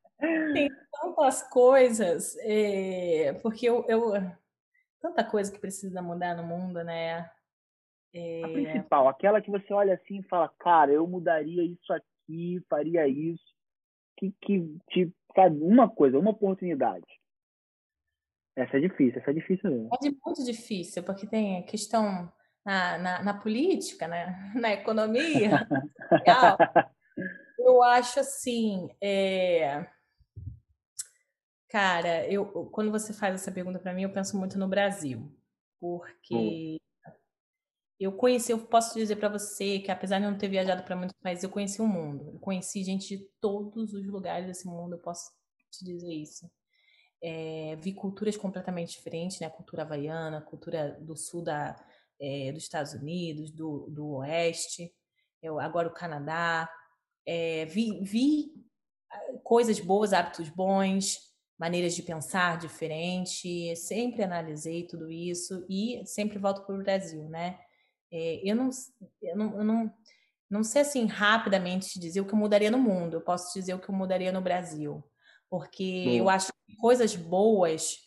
Tem 0.54 0.70
tantas 0.92 1.44
coisas, 1.50 2.36
é, 2.40 3.34
porque 3.42 3.68
eu, 3.70 3.86
eu- 3.88 4.14
Tanta 5.00 5.24
coisa 5.24 5.52
que 5.52 5.60
precisa 5.60 6.02
mudar 6.02 6.36
no 6.36 6.44
mundo, 6.44 6.84
né? 6.84 7.20
A 7.20 7.32
É, 8.14 8.42
principal, 8.52 9.08
aquela 9.08 9.40
que 9.42 9.52
você 9.52 9.72
olha 9.72 9.94
assim 9.94 10.20
e 10.20 10.28
fala, 10.28 10.50
cara, 10.60 10.92
eu 10.92 11.06
mudaria 11.06 11.64
isso 11.64 11.94
aqui, 11.94 12.60
faria 12.68 13.08
isso. 13.08 13.44
Que, 14.18 14.32
que 14.42 14.76
te 14.90 15.14
sabe, 15.36 15.60
uma 15.62 15.88
coisa, 15.88 16.18
uma 16.18 16.32
oportunidade. 16.32 17.06
Essa 18.56 18.78
é 18.78 18.80
difícil, 18.80 19.22
essa 19.22 19.30
é 19.30 19.34
difícil 19.36 19.70
mesmo. 19.70 19.90
É 19.94 20.10
muito 20.26 20.44
difícil, 20.44 21.04
porque 21.04 21.28
tem 21.28 21.60
a 21.60 21.64
questão 21.64 22.34
na, 22.68 22.98
na, 22.98 23.24
na 23.24 23.34
política, 23.34 24.10
né? 24.10 24.52
na 24.54 24.74
economia. 24.74 25.66
Eu 27.58 27.82
acho 27.82 28.20
assim, 28.20 28.88
é, 29.02 29.86
cara, 31.70 32.32
eu 32.32 32.46
quando 32.70 32.92
você 32.92 33.12
faz 33.12 33.34
essa 33.34 33.52
pergunta 33.52 33.80
para 33.80 33.94
mim, 33.94 34.04
eu 34.04 34.14
penso 34.14 34.38
muito 34.38 34.60
no 34.60 34.68
Brasil, 34.68 35.36
porque 35.80 36.78
eu 38.00 38.14
conheci, 38.14 38.52
eu 38.54 38.60
posso 38.60 38.94
dizer 38.94 39.16
para 39.16 39.28
você 39.28 39.80
que 39.80 39.92
apesar 39.92 40.20
de 40.20 40.26
eu 40.26 40.32
não 40.32 40.38
ter 40.38 40.48
viajado 40.48 40.84
para 40.84 40.96
muitos 40.96 41.16
países, 41.20 41.44
eu 41.44 41.50
conheci 41.50 41.82
o 41.82 41.88
mundo. 41.88 42.30
Eu 42.36 42.40
conheci 42.40 42.84
gente 42.84 43.18
de 43.18 43.26
todos 43.42 43.94
os 43.94 44.08
lugares 44.08 44.46
desse 44.46 44.68
mundo, 44.68 44.94
eu 44.94 45.00
posso 45.00 45.32
te 45.72 45.84
dizer 45.84 46.14
isso. 46.14 46.50
É, 47.22 47.76
vi 47.78 47.92
culturas 47.92 48.38
completamente 48.38 48.92
diferentes, 48.92 49.40
né? 49.40 49.50
Cultura 49.50 49.82
havaiana, 49.82 50.42
cultura 50.42 50.96
do 51.02 51.18
sul 51.18 51.44
da, 51.44 51.76
é, 52.20 52.52
dos 52.52 52.64
Estados 52.64 52.94
Unidos, 52.94 53.52
do, 53.52 53.88
do 53.90 54.08
oeste, 54.18 54.94
eu, 55.42 55.60
agora 55.60 55.88
o 55.88 55.94
Canadá. 55.94 56.70
É, 57.26 57.66
vi, 57.66 58.02
vi 58.04 58.52
ah, 59.12 59.34
coisas 59.44 59.80
boas, 59.80 60.14
hábitos 60.14 60.50
bons, 60.50 61.20
maneiras 61.58 61.96
de 61.96 62.04
pensar 62.04 62.58
diferente. 62.58 63.76
Sempre 63.76 64.24
analisei 64.24 64.84
tudo 64.84 65.10
isso 65.10 65.66
e 65.70 66.02
sempre 66.06 66.38
volto 66.40 66.66
para 66.66 66.76
o 66.76 66.84
Brasil, 66.84 67.28
né? 67.30 67.60
É, 68.12 68.42
eu 68.44 68.56
não, 68.56 68.70
eu 69.22 69.38
não, 69.38 69.58
eu 69.58 69.64
não, 69.64 69.94
não 70.50 70.64
sei 70.64 70.82
assim 70.82 71.06
rapidamente 71.06 71.90
te 71.90 72.00
dizer 72.00 72.22
o 72.22 72.26
que 72.26 72.34
eu 72.34 72.38
mudaria 72.40 72.72
no 72.72 72.80
mundo. 72.80 73.18
Eu 73.18 73.22
posso 73.22 73.54
dizer 73.58 73.74
o 73.74 73.80
que 73.80 73.90
eu 73.90 73.96
mudaria 73.96 74.32
no 74.32 74.42
Brasil, 74.42 75.04
porque 75.50 76.16
eu 76.18 76.30
acho 76.30 76.52
que 76.66 76.76
coisas 76.78 77.16
boas 77.16 77.98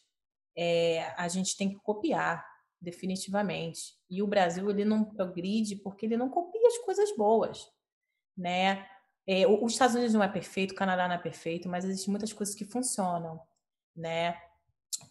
é, 0.57 1.13
a 1.17 1.29
gente 1.29 1.57
tem 1.57 1.71
que 1.71 1.77
copiar 1.77 2.50
definitivamente. 2.81 3.95
E 4.09 4.23
o 4.23 4.27
Brasil 4.27 4.69
ele 4.71 4.85
não 4.85 5.05
progride 5.05 5.77
porque 5.77 6.07
ele 6.07 6.17
não 6.17 6.29
copia 6.29 6.67
as 6.67 6.79
coisas 6.79 7.15
boas, 7.17 7.71
né? 8.37 8.87
É, 9.27 9.47
os 9.47 9.73
Estados 9.73 9.95
Unidos 9.95 10.15
não 10.15 10.23
é 10.23 10.29
perfeito, 10.29 10.73
o 10.73 10.77
Canadá 10.77 11.07
não 11.07 11.15
é 11.15 11.19
perfeito, 11.19 11.69
mas 11.69 11.85
existem 11.85 12.11
muitas 12.11 12.33
coisas 12.33 12.55
que 12.55 12.65
funcionam, 12.65 13.41
né? 13.95 14.41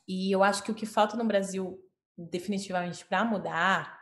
E 0.08 0.32
eu 0.32 0.44
acho 0.44 0.64
que 0.64 0.72
o 0.72 0.76
que 0.76 0.86
falta 0.86 1.16
no 1.16 1.26
Brasil 1.26 1.80
definitivamente 2.18 3.06
para 3.06 3.24
mudar 3.24 4.00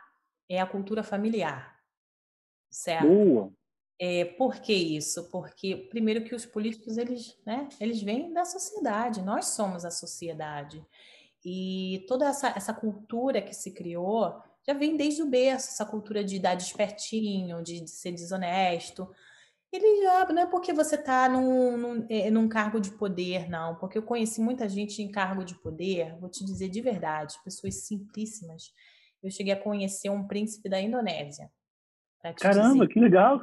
é 0.48 0.60
a 0.60 0.66
cultura 0.66 1.02
familiar, 1.02 1.78
certo? 2.70 3.06
Boa. 3.06 3.52
É, 4.00 4.24
por 4.24 4.60
que 4.60 4.72
isso? 4.72 5.28
Porque 5.30 5.88
primeiro 5.90 6.24
que 6.24 6.34
os 6.34 6.46
políticos 6.46 6.96
eles, 6.96 7.36
né, 7.44 7.68
eles 7.80 8.00
vêm 8.00 8.32
da 8.32 8.44
sociedade, 8.44 9.22
nós 9.22 9.46
somos 9.46 9.84
a 9.84 9.90
sociedade. 9.90 10.84
E 11.44 12.04
toda 12.08 12.26
essa, 12.26 12.48
essa 12.48 12.74
cultura 12.74 13.40
que 13.40 13.54
se 13.54 13.72
criou 13.72 14.42
já 14.66 14.74
vem 14.74 14.96
desde 14.96 15.22
o 15.22 15.26
berço, 15.26 15.68
essa 15.68 15.86
cultura 15.86 16.22
de 16.22 16.38
dar 16.38 16.54
despertinho, 16.54 17.62
de, 17.62 17.80
de 17.80 17.90
ser 17.90 18.12
desonesto. 18.12 19.08
Ele 19.72 20.02
já, 20.02 20.26
não 20.26 20.42
é 20.42 20.46
porque 20.46 20.72
você 20.72 20.96
está 20.96 21.28
num, 21.28 21.76
num, 21.76 22.06
eh, 22.08 22.30
num 22.30 22.48
cargo 22.48 22.80
de 22.80 22.90
poder, 22.90 23.48
não. 23.48 23.76
Porque 23.76 23.96
eu 23.96 24.02
conheci 24.02 24.40
muita 24.40 24.68
gente 24.68 25.02
em 25.02 25.10
cargo 25.10 25.44
de 25.44 25.54
poder, 25.54 26.16
vou 26.18 26.28
te 26.28 26.44
dizer 26.44 26.68
de 26.68 26.80
verdade, 26.80 27.34
pessoas 27.44 27.86
simplíssimas. 27.86 28.72
Eu 29.22 29.30
cheguei 29.30 29.52
a 29.52 29.60
conhecer 29.60 30.10
um 30.10 30.26
príncipe 30.26 30.68
da 30.68 30.80
Indonésia. 30.80 31.50
Caramba, 32.36 32.84
dizer. 32.84 32.88
que 32.88 33.00
legal. 33.00 33.40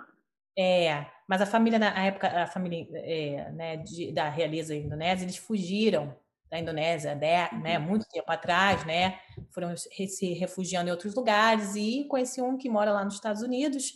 É, 0.57 1.05
mas 1.27 1.41
a 1.41 1.45
família 1.45 1.77
na 1.77 2.05
época, 2.05 2.27
a 2.27 2.47
família 2.47 2.87
é, 2.93 3.51
né, 3.51 3.77
de- 3.77 4.11
da 4.11 4.29
realeza 4.29 4.75
indonésia, 4.75 5.25
eles 5.25 5.37
fugiram 5.37 6.15
da 6.49 6.59
Indonésia, 6.59 7.15
né, 7.15 7.49
né, 7.61 7.79
muito 7.79 8.07
tempo 8.07 8.31
atrás, 8.31 8.85
né, 8.85 9.19
foram 9.51 9.75
se 9.75 10.33
refugiando 10.33 10.89
em 10.89 10.91
outros 10.91 11.15
lugares 11.15 11.75
e 11.75 12.05
conheci 12.07 12.41
um 12.41 12.57
que 12.57 12.69
mora 12.69 12.91
lá 12.91 13.03
nos 13.03 13.15
Estados 13.15 13.41
Unidos 13.41 13.93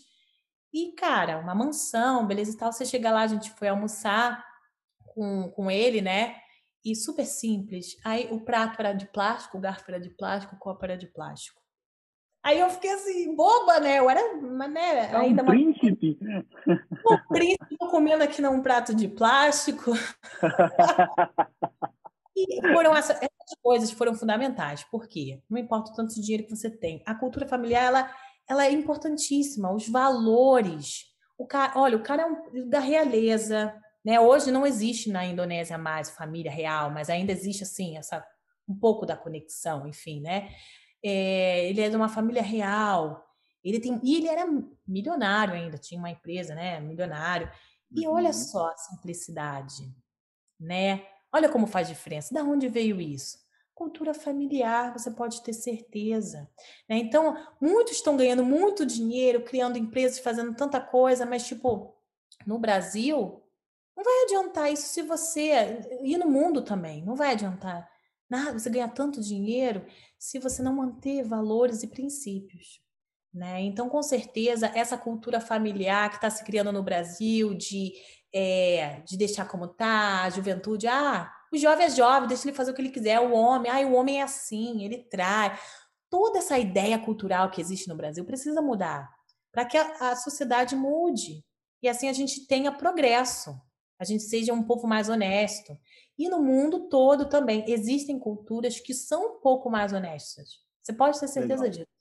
E, 0.73 0.93
cara, 0.93 1.39
uma 1.39 1.55
mansão, 1.55 2.27
beleza 2.27 2.53
e 2.53 2.57
tal. 2.57 2.71
Você 2.71 2.85
chega 2.85 3.11
lá, 3.11 3.21
a 3.21 3.27
gente 3.27 3.49
foi 3.51 3.67
almoçar 3.67 4.43
com, 5.15 5.49
com 5.49 5.71
ele, 5.71 5.99
né? 5.99 6.35
E 6.85 6.95
super 6.95 7.25
simples. 7.25 7.97
Aí 8.05 8.27
o 8.31 8.41
prato 8.41 8.79
era 8.79 8.93
de 8.93 9.07
plástico, 9.07 9.57
o 9.57 9.59
garfo 9.59 9.89
era 9.89 9.99
de 9.99 10.11
plástico, 10.11 10.55
o 10.55 10.59
copo 10.59 10.85
era 10.85 10.95
de 10.95 11.07
plástico. 11.07 11.59
Aí 12.43 12.59
eu 12.59 12.69
fiquei 12.69 12.91
assim, 12.91 13.35
boba, 13.35 13.79
né? 13.79 13.99
Eu 13.99 14.09
era, 14.09 14.21
né, 14.67 15.11
é 15.11 15.17
um 15.17 15.21
ainda 15.21 15.43
príncipe. 15.43 16.17
Uma... 16.21 16.45
Um 17.09 17.33
príncipe 17.33 17.77
comendo 17.77 18.23
aqui 18.23 18.41
num 18.41 18.61
prato 18.61 18.95
de 18.95 19.07
plástico. 19.07 19.91
e 22.47 22.73
foram 22.73 22.95
essas, 22.95 23.17
essas 23.17 23.59
coisas 23.61 23.91
foram 23.91 24.13
fundamentais. 24.13 24.83
Por 24.83 25.07
quê? 25.07 25.41
Não 25.49 25.57
importa 25.57 25.91
o 25.91 25.95
tanto 25.95 26.13
de 26.13 26.21
dinheiro 26.21 26.45
que 26.45 26.55
você 26.55 26.69
tem. 26.69 27.01
A 27.05 27.15
cultura 27.15 27.47
familiar, 27.47 27.83
ela, 27.83 28.15
ela 28.47 28.65
é 28.65 28.71
importantíssima. 28.71 29.73
Os 29.73 29.87
valores. 29.87 31.05
O 31.37 31.45
cara, 31.45 31.73
olha, 31.75 31.97
o 31.97 32.03
cara 32.03 32.23
é 32.23 32.25
um, 32.25 32.69
da 32.69 32.79
realeza, 32.79 33.73
né? 34.03 34.19
Hoje 34.19 34.51
não 34.51 34.65
existe 34.65 35.09
na 35.09 35.25
Indonésia 35.25 35.77
mais 35.77 36.09
família 36.09 36.51
real, 36.51 36.91
mas 36.91 37.09
ainda 37.09 37.31
existe 37.31 37.63
assim 37.63 37.97
essa 37.97 38.25
um 38.67 38.75
pouco 38.77 39.05
da 39.05 39.17
conexão, 39.17 39.87
enfim, 39.87 40.21
né? 40.21 40.49
É, 41.03 41.67
ele 41.69 41.81
é 41.81 41.89
de 41.89 41.95
uma 41.95 42.09
família 42.09 42.41
real. 42.41 43.25
Ele 43.63 43.79
tem 43.79 43.99
e 44.03 44.15
ele 44.15 44.27
era 44.27 44.45
milionário 44.87 45.53
ainda, 45.53 45.77
tinha 45.77 45.99
uma 45.99 46.09
empresa, 46.09 46.53
né? 46.53 46.79
Milionário. 46.79 47.51
E 47.91 48.07
olha 48.07 48.27
uhum. 48.27 48.33
só 48.33 48.67
a 48.67 48.77
simplicidade, 48.77 49.83
né? 50.59 51.03
Olha 51.31 51.49
como 51.49 51.67
faz 51.67 51.87
diferença. 51.87 52.33
Da 52.33 52.43
onde 52.43 52.67
veio 52.67 52.99
isso? 52.99 53.37
Cultura 53.73 54.13
familiar, 54.13 54.91
você 54.91 55.11
pode 55.11 55.41
ter 55.41 55.53
certeza. 55.53 56.49
Né? 56.87 56.97
Então, 56.97 57.37
muitos 57.61 57.95
estão 57.95 58.17
ganhando 58.17 58.43
muito 58.43 58.85
dinheiro, 58.85 59.43
criando 59.43 59.77
empresas, 59.77 60.19
fazendo 60.19 60.53
tanta 60.55 60.81
coisa, 60.81 61.25
mas, 61.25 61.47
tipo, 61.47 61.95
no 62.45 62.59
Brasil, 62.59 63.41
não 63.95 64.03
vai 64.03 64.23
adiantar 64.23 64.71
isso 64.71 64.87
se 64.87 65.01
você. 65.01 65.79
E 66.03 66.17
no 66.17 66.29
mundo 66.29 66.61
também, 66.61 67.03
não 67.05 67.15
vai 67.15 67.31
adiantar 67.31 67.89
nada 68.29 68.57
você 68.57 68.69
ganhar 68.69 68.89
tanto 68.89 69.21
dinheiro 69.21 69.85
se 70.17 70.39
você 70.39 70.61
não 70.61 70.75
manter 70.75 71.23
valores 71.23 71.83
e 71.83 71.87
princípios. 71.87 72.81
Né? 73.39 73.61
Então, 73.61 73.87
com 73.87 74.03
certeza, 74.03 74.69
essa 74.75 74.97
cultura 74.97 75.39
familiar 75.39 76.09
que 76.09 76.17
está 76.17 76.29
se 76.29 76.43
criando 76.43 76.73
no 76.73 76.83
Brasil 76.83 77.53
de, 77.53 77.93
é, 78.35 79.01
de 79.07 79.15
deixar 79.15 79.47
como 79.47 79.65
tá, 79.65 80.23
a 80.23 80.29
juventude, 80.29 80.89
ah, 80.89 81.31
o 81.49 81.57
jovem 81.57 81.85
é 81.85 81.89
jovem, 81.89 82.27
deixa 82.27 82.49
ele 82.49 82.57
fazer 82.57 82.71
o 82.71 82.73
que 82.73 82.81
ele 82.81 82.89
quiser, 82.89 83.17
o 83.21 83.31
homem, 83.31 83.71
ah, 83.71 83.79
o 83.87 83.93
homem 83.93 84.19
é 84.19 84.23
assim, 84.23 84.83
ele 84.83 84.97
trai. 85.09 85.57
Toda 86.09 86.39
essa 86.39 86.59
ideia 86.59 86.99
cultural 86.99 87.49
que 87.49 87.61
existe 87.61 87.87
no 87.87 87.95
Brasil 87.95 88.25
precisa 88.25 88.61
mudar 88.61 89.09
para 89.53 89.63
que 89.63 89.77
a, 89.77 90.11
a 90.11 90.15
sociedade 90.17 90.75
mude 90.75 91.41
e 91.81 91.87
assim 91.87 92.09
a 92.09 92.13
gente 92.13 92.45
tenha 92.45 92.73
progresso 92.73 93.57
a 93.99 94.05
gente 94.05 94.23
seja 94.23 94.53
um 94.53 94.63
povo 94.63 94.87
mais 94.87 95.09
honesto. 95.09 95.77
E 96.17 96.29
no 96.29 96.41
mundo 96.41 96.87
todo 96.87 97.27
também 97.27 97.65
existem 97.67 98.17
culturas 98.17 98.79
que 98.79 98.93
são 98.93 99.35
um 99.35 99.39
pouco 99.41 99.69
mais 99.69 99.91
honestas. 99.91 100.59
Você 100.81 100.93
pode 100.93 101.19
ter 101.19 101.27
certeza 101.27 101.63
Legal. 101.63 101.69
disso. 101.69 101.98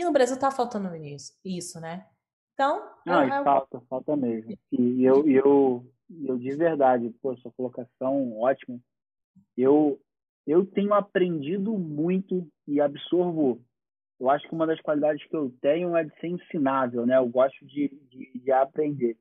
E 0.00 0.04
no 0.04 0.12
Brasil 0.12 0.34
está 0.34 0.50
faltando 0.50 0.96
isso, 0.96 1.38
isso, 1.44 1.78
né? 1.78 2.06
Então. 2.54 2.90
Não, 3.04 3.22
eu, 3.22 3.44
falta, 3.44 3.80
falta 3.82 4.16
mesmo. 4.16 4.56
E 4.72 5.04
eu, 5.04 5.28
eu, 5.28 5.86
eu 6.24 6.38
de 6.38 6.56
verdade, 6.56 7.14
pô, 7.20 7.36
sua 7.36 7.52
colocação 7.52 8.34
ótima. 8.40 8.80
Eu, 9.54 10.00
eu 10.46 10.64
tenho 10.64 10.94
aprendido 10.94 11.76
muito 11.76 12.48
e 12.66 12.80
absorvo. 12.80 13.60
Eu 14.18 14.30
acho 14.30 14.48
que 14.48 14.54
uma 14.54 14.66
das 14.66 14.80
qualidades 14.80 15.22
que 15.28 15.36
eu 15.36 15.54
tenho 15.60 15.94
é 15.94 16.02
de 16.02 16.18
ser 16.18 16.28
ensinável, 16.28 17.04
né? 17.04 17.18
Eu 17.18 17.28
gosto 17.28 17.62
de, 17.66 17.88
de, 18.08 18.38
de 18.38 18.52
aprender. 18.52 19.18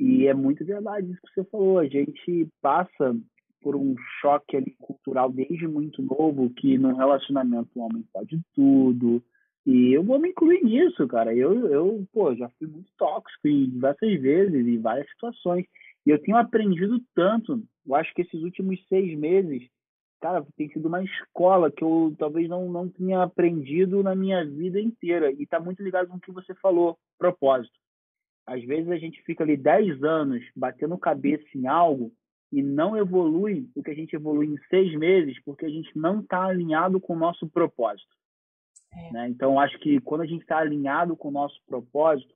E 0.00 0.26
é 0.26 0.34
muito 0.34 0.64
verdade 0.64 1.12
isso 1.12 1.20
que 1.22 1.34
você 1.34 1.44
falou. 1.44 1.78
A 1.78 1.86
gente 1.86 2.48
passa 2.60 3.16
por 3.60 3.76
um 3.76 3.94
choque 4.20 4.56
ali 4.56 4.74
cultural 4.80 5.30
desde 5.30 5.68
muito 5.68 6.02
novo, 6.02 6.50
que 6.50 6.76
no 6.76 6.96
relacionamento 6.96 7.70
o 7.76 7.82
homem 7.82 8.04
pode 8.12 8.40
tudo. 8.52 9.22
E 9.70 9.92
eu 9.92 10.02
vou 10.02 10.18
me 10.18 10.30
incluir 10.30 10.64
nisso, 10.64 11.06
cara. 11.06 11.36
Eu, 11.36 11.68
eu 11.68 12.06
pô, 12.10 12.34
já 12.34 12.48
fui 12.58 12.66
muito 12.66 12.90
tóxico 12.96 13.46
em 13.46 13.68
diversas 13.68 14.18
vezes, 14.18 14.66
em 14.66 14.80
várias 14.80 15.06
situações. 15.10 15.66
E 16.06 16.10
eu 16.10 16.18
tenho 16.18 16.38
aprendido 16.38 16.98
tanto. 17.14 17.62
Eu 17.86 17.94
acho 17.94 18.14
que 18.14 18.22
esses 18.22 18.42
últimos 18.42 18.82
seis 18.88 19.14
meses, 19.18 19.68
cara, 20.22 20.42
tem 20.56 20.70
sido 20.70 20.88
uma 20.88 21.04
escola 21.04 21.70
que 21.70 21.84
eu 21.84 22.16
talvez 22.18 22.48
não, 22.48 22.72
não 22.72 22.88
tenha 22.88 23.22
aprendido 23.22 24.02
na 24.02 24.14
minha 24.14 24.42
vida 24.42 24.80
inteira. 24.80 25.30
E 25.30 25.42
está 25.42 25.60
muito 25.60 25.82
ligado 25.82 26.08
com 26.08 26.16
o 26.16 26.20
que 26.20 26.32
você 26.32 26.54
falou, 26.54 26.96
propósito. 27.18 27.78
Às 28.46 28.64
vezes 28.64 28.90
a 28.90 28.96
gente 28.96 29.22
fica 29.22 29.44
ali 29.44 29.54
10 29.54 30.02
anos 30.02 30.42
batendo 30.56 30.96
cabeça 30.96 31.44
em 31.54 31.66
algo 31.66 32.10
e 32.50 32.62
não 32.62 32.96
evolui 32.96 33.68
o 33.76 33.82
que 33.82 33.90
a 33.90 33.94
gente 33.94 34.16
evolui 34.16 34.46
em 34.46 34.56
seis 34.70 34.98
meses 34.98 35.38
porque 35.44 35.66
a 35.66 35.70
gente 35.70 35.90
não 35.94 36.20
está 36.20 36.46
alinhado 36.46 36.98
com 36.98 37.12
o 37.12 37.18
nosso 37.18 37.46
propósito. 37.46 38.16
É. 38.92 39.12
Né? 39.12 39.28
Então, 39.28 39.58
acho 39.58 39.78
que 39.78 40.00
quando 40.00 40.22
a 40.22 40.26
gente 40.26 40.42
está 40.42 40.58
alinhado 40.58 41.16
com 41.16 41.28
o 41.28 41.32
nosso 41.32 41.60
propósito, 41.66 42.34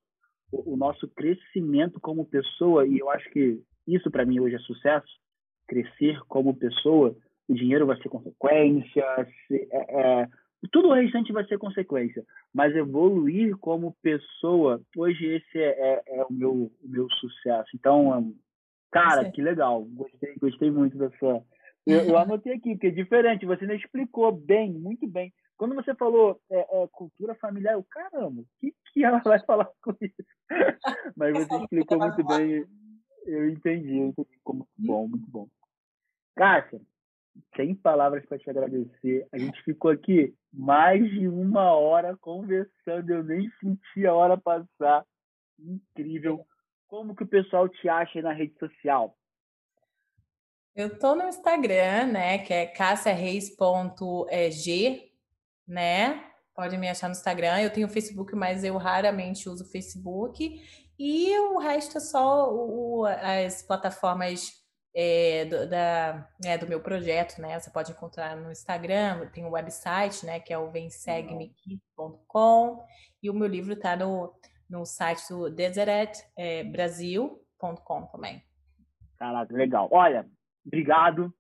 o, 0.51 0.75
o, 0.75 0.77
nosso 0.77 1.09
crescimento 1.09 2.01
como 2.01 2.25
pessoa, 2.25 2.87
e 2.87 2.99
eu 2.99 3.11
acho 3.11 3.29
que 3.31 3.61
isso 3.87 4.11
para 4.11 4.25
mim 4.25 4.41
hoje 4.41 4.57
é 4.57 4.61
sucesso, 4.61 5.09
crescer 5.67 6.21
como 6.29 6.55
pessoa, 6.55 7.17
o 7.49 7.55
dinheiro 7.55 7.87
vai 7.87 7.97
ser 8.01 8.09
consequência, 8.09 9.05
se, 9.47 9.69
é, 9.71 10.01
é, 10.01 10.29
tudo 10.71 10.89
o 10.89 10.95
restante 10.95 11.33
vai 11.33 11.45
ser 11.47 11.59
consequência, 11.59 12.25
mas 12.55 12.75
evoluir 12.77 13.57
como 13.57 13.97
pessoa, 14.03 14.81
hoje 14.97 15.25
esse 15.27 15.59
é, 15.59 15.71
é, 15.71 16.03
é 16.19 16.25
o, 16.25 16.33
meu, 16.33 16.53
o 16.53 16.89
meu 16.89 17.09
sucesso. 17.11 17.71
Então, 17.75 18.33
cara, 18.91 19.31
que 19.31 19.43
legal, 19.43 19.83
gostei, 19.85 20.35
gostei 20.41 20.71
muito 20.71 20.97
dessa. 20.97 21.43
Eu, 21.85 22.01
eu 22.03 22.19
anotei 22.19 22.55
aqui, 22.55 22.73
porque 22.73 22.89
é 22.89 22.91
diferente, 22.91 23.47
você 23.47 23.67
não 23.67 23.75
explicou 23.75 24.31
bem, 24.31 24.73
muito 24.73 25.07
bem. 25.09 25.33
Quando 25.63 25.77
você 25.77 25.95
falou 25.95 26.43
é, 26.51 26.59
é, 26.59 26.89
cultura 26.89 27.37
familiar, 27.37 27.75
eu, 27.75 27.85
caramba, 27.85 28.43
o 28.43 28.47
que, 28.59 28.75
que 28.93 29.05
ela 29.05 29.21
vai 29.21 29.39
falar 29.47 29.71
com 29.81 29.93
isso? 30.01 30.17
mas 31.17 31.35
você 31.35 31.55
explicou 31.55 32.01
muito 32.01 32.25
bem, 32.25 32.67
eu 33.25 33.49
entendi, 33.49 33.97
eu 33.97 34.09
entendi. 34.09 34.41
Muito 34.45 34.67
bom, 34.77 35.07
muito 35.07 35.31
bom. 35.31 35.49
Cássia, 36.35 36.81
sem 37.55 37.77
palavras 37.77 38.27
para 38.27 38.41
te 38.41 38.51
agradecer. 38.51 39.29
A 39.31 39.39
gente 39.39 39.63
ficou 39.63 39.93
aqui 39.93 40.35
mais 40.53 41.09
de 41.09 41.29
uma 41.29 41.77
hora 41.77 42.17
conversando, 42.17 43.11
eu 43.11 43.23
nem 43.23 43.49
senti 43.61 44.05
a 44.05 44.13
hora 44.13 44.37
passar. 44.37 45.07
Incrível. 45.61 46.45
Como 46.89 47.15
que 47.15 47.23
o 47.23 47.29
pessoal 47.29 47.69
te 47.69 47.89
acha 47.89 48.21
na 48.21 48.33
rede 48.33 48.59
social? 48.59 49.17
Eu 50.75 50.99
tô 50.99 51.15
no 51.15 51.29
Instagram, 51.29 52.07
né, 52.07 52.39
que 52.39 52.53
é 52.53 52.67
cassiareis.g, 52.67 55.12
né? 55.67 56.25
Pode 56.55 56.77
me 56.77 56.89
achar 56.89 57.09
no 57.09 57.13
Instagram. 57.13 57.61
Eu 57.61 57.73
tenho 57.73 57.89
Facebook, 57.89 58.35
mas 58.35 58.65
eu 58.65 58.77
raramente 58.77 59.49
uso 59.49 59.65
o 59.65 59.69
Facebook. 59.69 60.61
E 60.99 61.39
o 61.39 61.59
resto 61.59 61.99
é 61.99 62.01
só 62.01 62.53
o, 62.53 63.07
as 63.07 63.63
plataformas 63.63 64.51
é, 64.95 65.47
do, 65.47 65.67
da, 65.69 66.29
é, 66.45 66.59
do 66.59 66.69
meu 66.69 66.81
projeto, 66.81 67.41
né? 67.41 67.59
Você 67.59 67.71
pode 67.71 67.91
encontrar 67.93 68.37
no 68.37 68.53
Instagram, 68.53 69.27
tem 69.31 69.43
um 69.45 69.53
website, 69.53 70.27
né? 70.27 70.39
Que 70.39 70.53
é 70.53 70.59
o 70.59 70.71
vemsegme.com 70.71 72.85
e 73.23 73.31
o 73.31 73.35
meu 73.35 73.49
livro 73.49 73.73
está 73.73 73.97
no, 73.97 74.39
no 74.69 74.85
site 74.85 75.27
do 75.31 75.49
deseretbrasil.com 75.51 78.07
também. 78.07 78.43
Caraca, 79.19 79.55
legal. 79.55 79.89
Olha, 79.91 80.29
obrigado. 80.67 81.33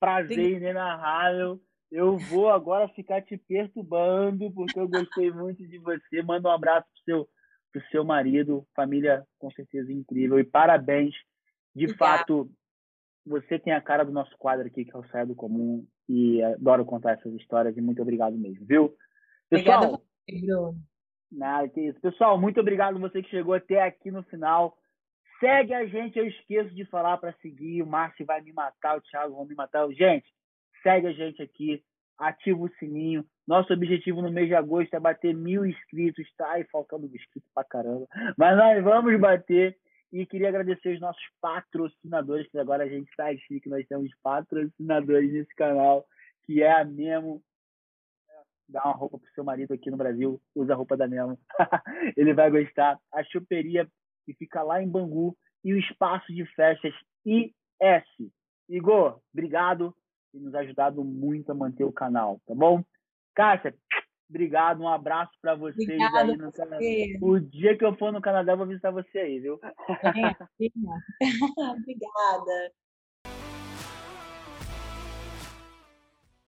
Prazer 0.00 0.56
inenarrável. 0.56 1.60
Eu 1.90 2.18
vou 2.18 2.50
agora 2.50 2.88
ficar 2.88 3.22
te 3.22 3.36
perturbando, 3.36 4.50
porque 4.52 4.78
eu 4.78 4.88
gostei 4.88 5.30
muito 5.30 5.66
de 5.66 5.78
você. 5.78 6.22
Manda 6.22 6.48
um 6.48 6.52
abraço 6.52 6.86
pro 6.88 7.04
seu, 7.04 7.28
pro 7.72 7.90
seu 7.90 8.04
marido, 8.04 8.66
família 8.74 9.24
com 9.38 9.50
certeza 9.52 9.92
incrível. 9.92 10.38
E 10.38 10.44
parabéns. 10.44 11.14
De 11.74 11.94
fato, 11.96 12.50
você 13.24 13.58
tem 13.58 13.72
a 13.72 13.80
cara 13.80 14.04
do 14.04 14.12
nosso 14.12 14.36
quadro 14.38 14.66
aqui, 14.66 14.84
que 14.84 14.96
é 14.96 14.98
o 14.98 15.06
Saia 15.08 15.26
do 15.26 15.34
Comum, 15.34 15.86
e 16.08 16.42
adoro 16.42 16.84
contar 16.84 17.12
essas 17.12 17.34
histórias, 17.34 17.76
e 17.76 17.80
muito 17.80 18.00
obrigado 18.00 18.36
mesmo, 18.36 18.64
viu? 18.64 18.94
Pessoal, 19.50 20.02
Obrigada. 20.28 20.74
Nada, 21.30 21.68
que 21.68 21.80
isso. 21.80 22.00
Pessoal, 22.00 22.40
muito 22.40 22.60
obrigado 22.60 22.98
você 22.98 23.22
que 23.22 23.30
chegou 23.30 23.54
até 23.54 23.82
aqui 23.82 24.10
no 24.10 24.22
final. 24.24 24.76
Segue 25.40 25.74
a 25.74 25.86
gente, 25.86 26.18
eu 26.18 26.26
esqueço 26.26 26.74
de 26.74 26.84
falar 26.86 27.18
para 27.18 27.32
seguir. 27.34 27.82
O 27.82 27.86
Márcio 27.86 28.24
vai 28.24 28.40
me 28.40 28.52
matar, 28.52 28.96
o 28.96 29.00
Thiago 29.02 29.36
vai 29.36 29.46
me 29.46 29.54
matar. 29.54 29.88
Gente, 29.92 30.26
segue 30.86 31.08
a 31.08 31.12
gente 31.12 31.42
aqui, 31.42 31.82
ativa 32.16 32.60
o 32.60 32.70
sininho. 32.78 33.24
Nosso 33.44 33.72
objetivo 33.72 34.22
no 34.22 34.30
mês 34.30 34.46
de 34.46 34.54
agosto 34.54 34.94
é 34.94 35.00
bater 35.00 35.34
mil 35.34 35.66
inscritos, 35.66 36.24
tá? 36.36 36.52
aí 36.52 36.64
faltando 36.70 37.06
inscrito 37.06 37.46
pra 37.52 37.64
caramba. 37.64 38.06
Mas 38.38 38.56
nós 38.56 38.84
vamos 38.84 39.18
bater. 39.18 39.76
E 40.12 40.24
queria 40.24 40.48
agradecer 40.48 40.94
os 40.94 41.00
nossos 41.00 41.22
patrocinadores, 41.40 42.48
que 42.48 42.58
agora 42.58 42.84
a 42.84 42.88
gente 42.88 43.08
está 43.08 43.34
chique, 43.36 43.68
nós 43.68 43.84
temos 43.88 44.08
patrocinadores 44.22 45.32
nesse 45.32 45.52
canal, 45.56 46.06
que 46.44 46.62
é 46.62 46.72
a 46.72 46.84
Memo, 46.84 47.42
dá 48.68 48.84
uma 48.84 48.94
roupa 48.94 49.18
pro 49.18 49.32
seu 49.32 49.42
marido 49.42 49.74
aqui 49.74 49.90
no 49.90 49.96
Brasil, 49.96 50.40
usa 50.54 50.72
a 50.72 50.76
roupa 50.76 50.96
da 50.96 51.08
Nemo. 51.08 51.36
Ele 52.16 52.32
vai 52.32 52.48
gostar. 52.50 52.96
A 53.12 53.24
choperia 53.24 53.88
que 54.24 54.32
fica 54.34 54.62
lá 54.62 54.80
em 54.80 54.88
Bangu 54.88 55.36
e 55.64 55.74
o 55.74 55.78
espaço 55.78 56.32
de 56.32 56.46
festas 56.54 56.94
IS. 57.24 58.30
Igor, 58.68 59.20
obrigado 59.34 59.92
por 60.32 60.40
nos 60.40 60.54
ajudado 60.54 61.04
muito 61.04 61.50
a 61.50 61.54
manter 61.54 61.84
o 61.84 61.92
canal, 61.92 62.40
tá 62.46 62.54
bom? 62.54 62.84
Cássia, 63.34 63.74
obrigado, 64.28 64.82
um 64.82 64.88
abraço 64.88 65.32
para 65.40 65.54
vocês 65.54 65.88
Obrigada 65.88 66.32
aí 66.32 66.36
no 66.36 66.52
Canadá. 66.52 66.84
O 67.20 67.38
dia 67.38 67.76
que 67.76 67.84
eu 67.84 67.96
for 67.96 68.12
no 68.12 68.20
Canadá, 68.20 68.52
eu 68.52 68.56
vou 68.56 68.66
visitar 68.66 68.90
você 68.90 69.18
aí, 69.18 69.40
viu? 69.40 69.60
É, 69.62 69.70
Obrigada. 71.58 72.72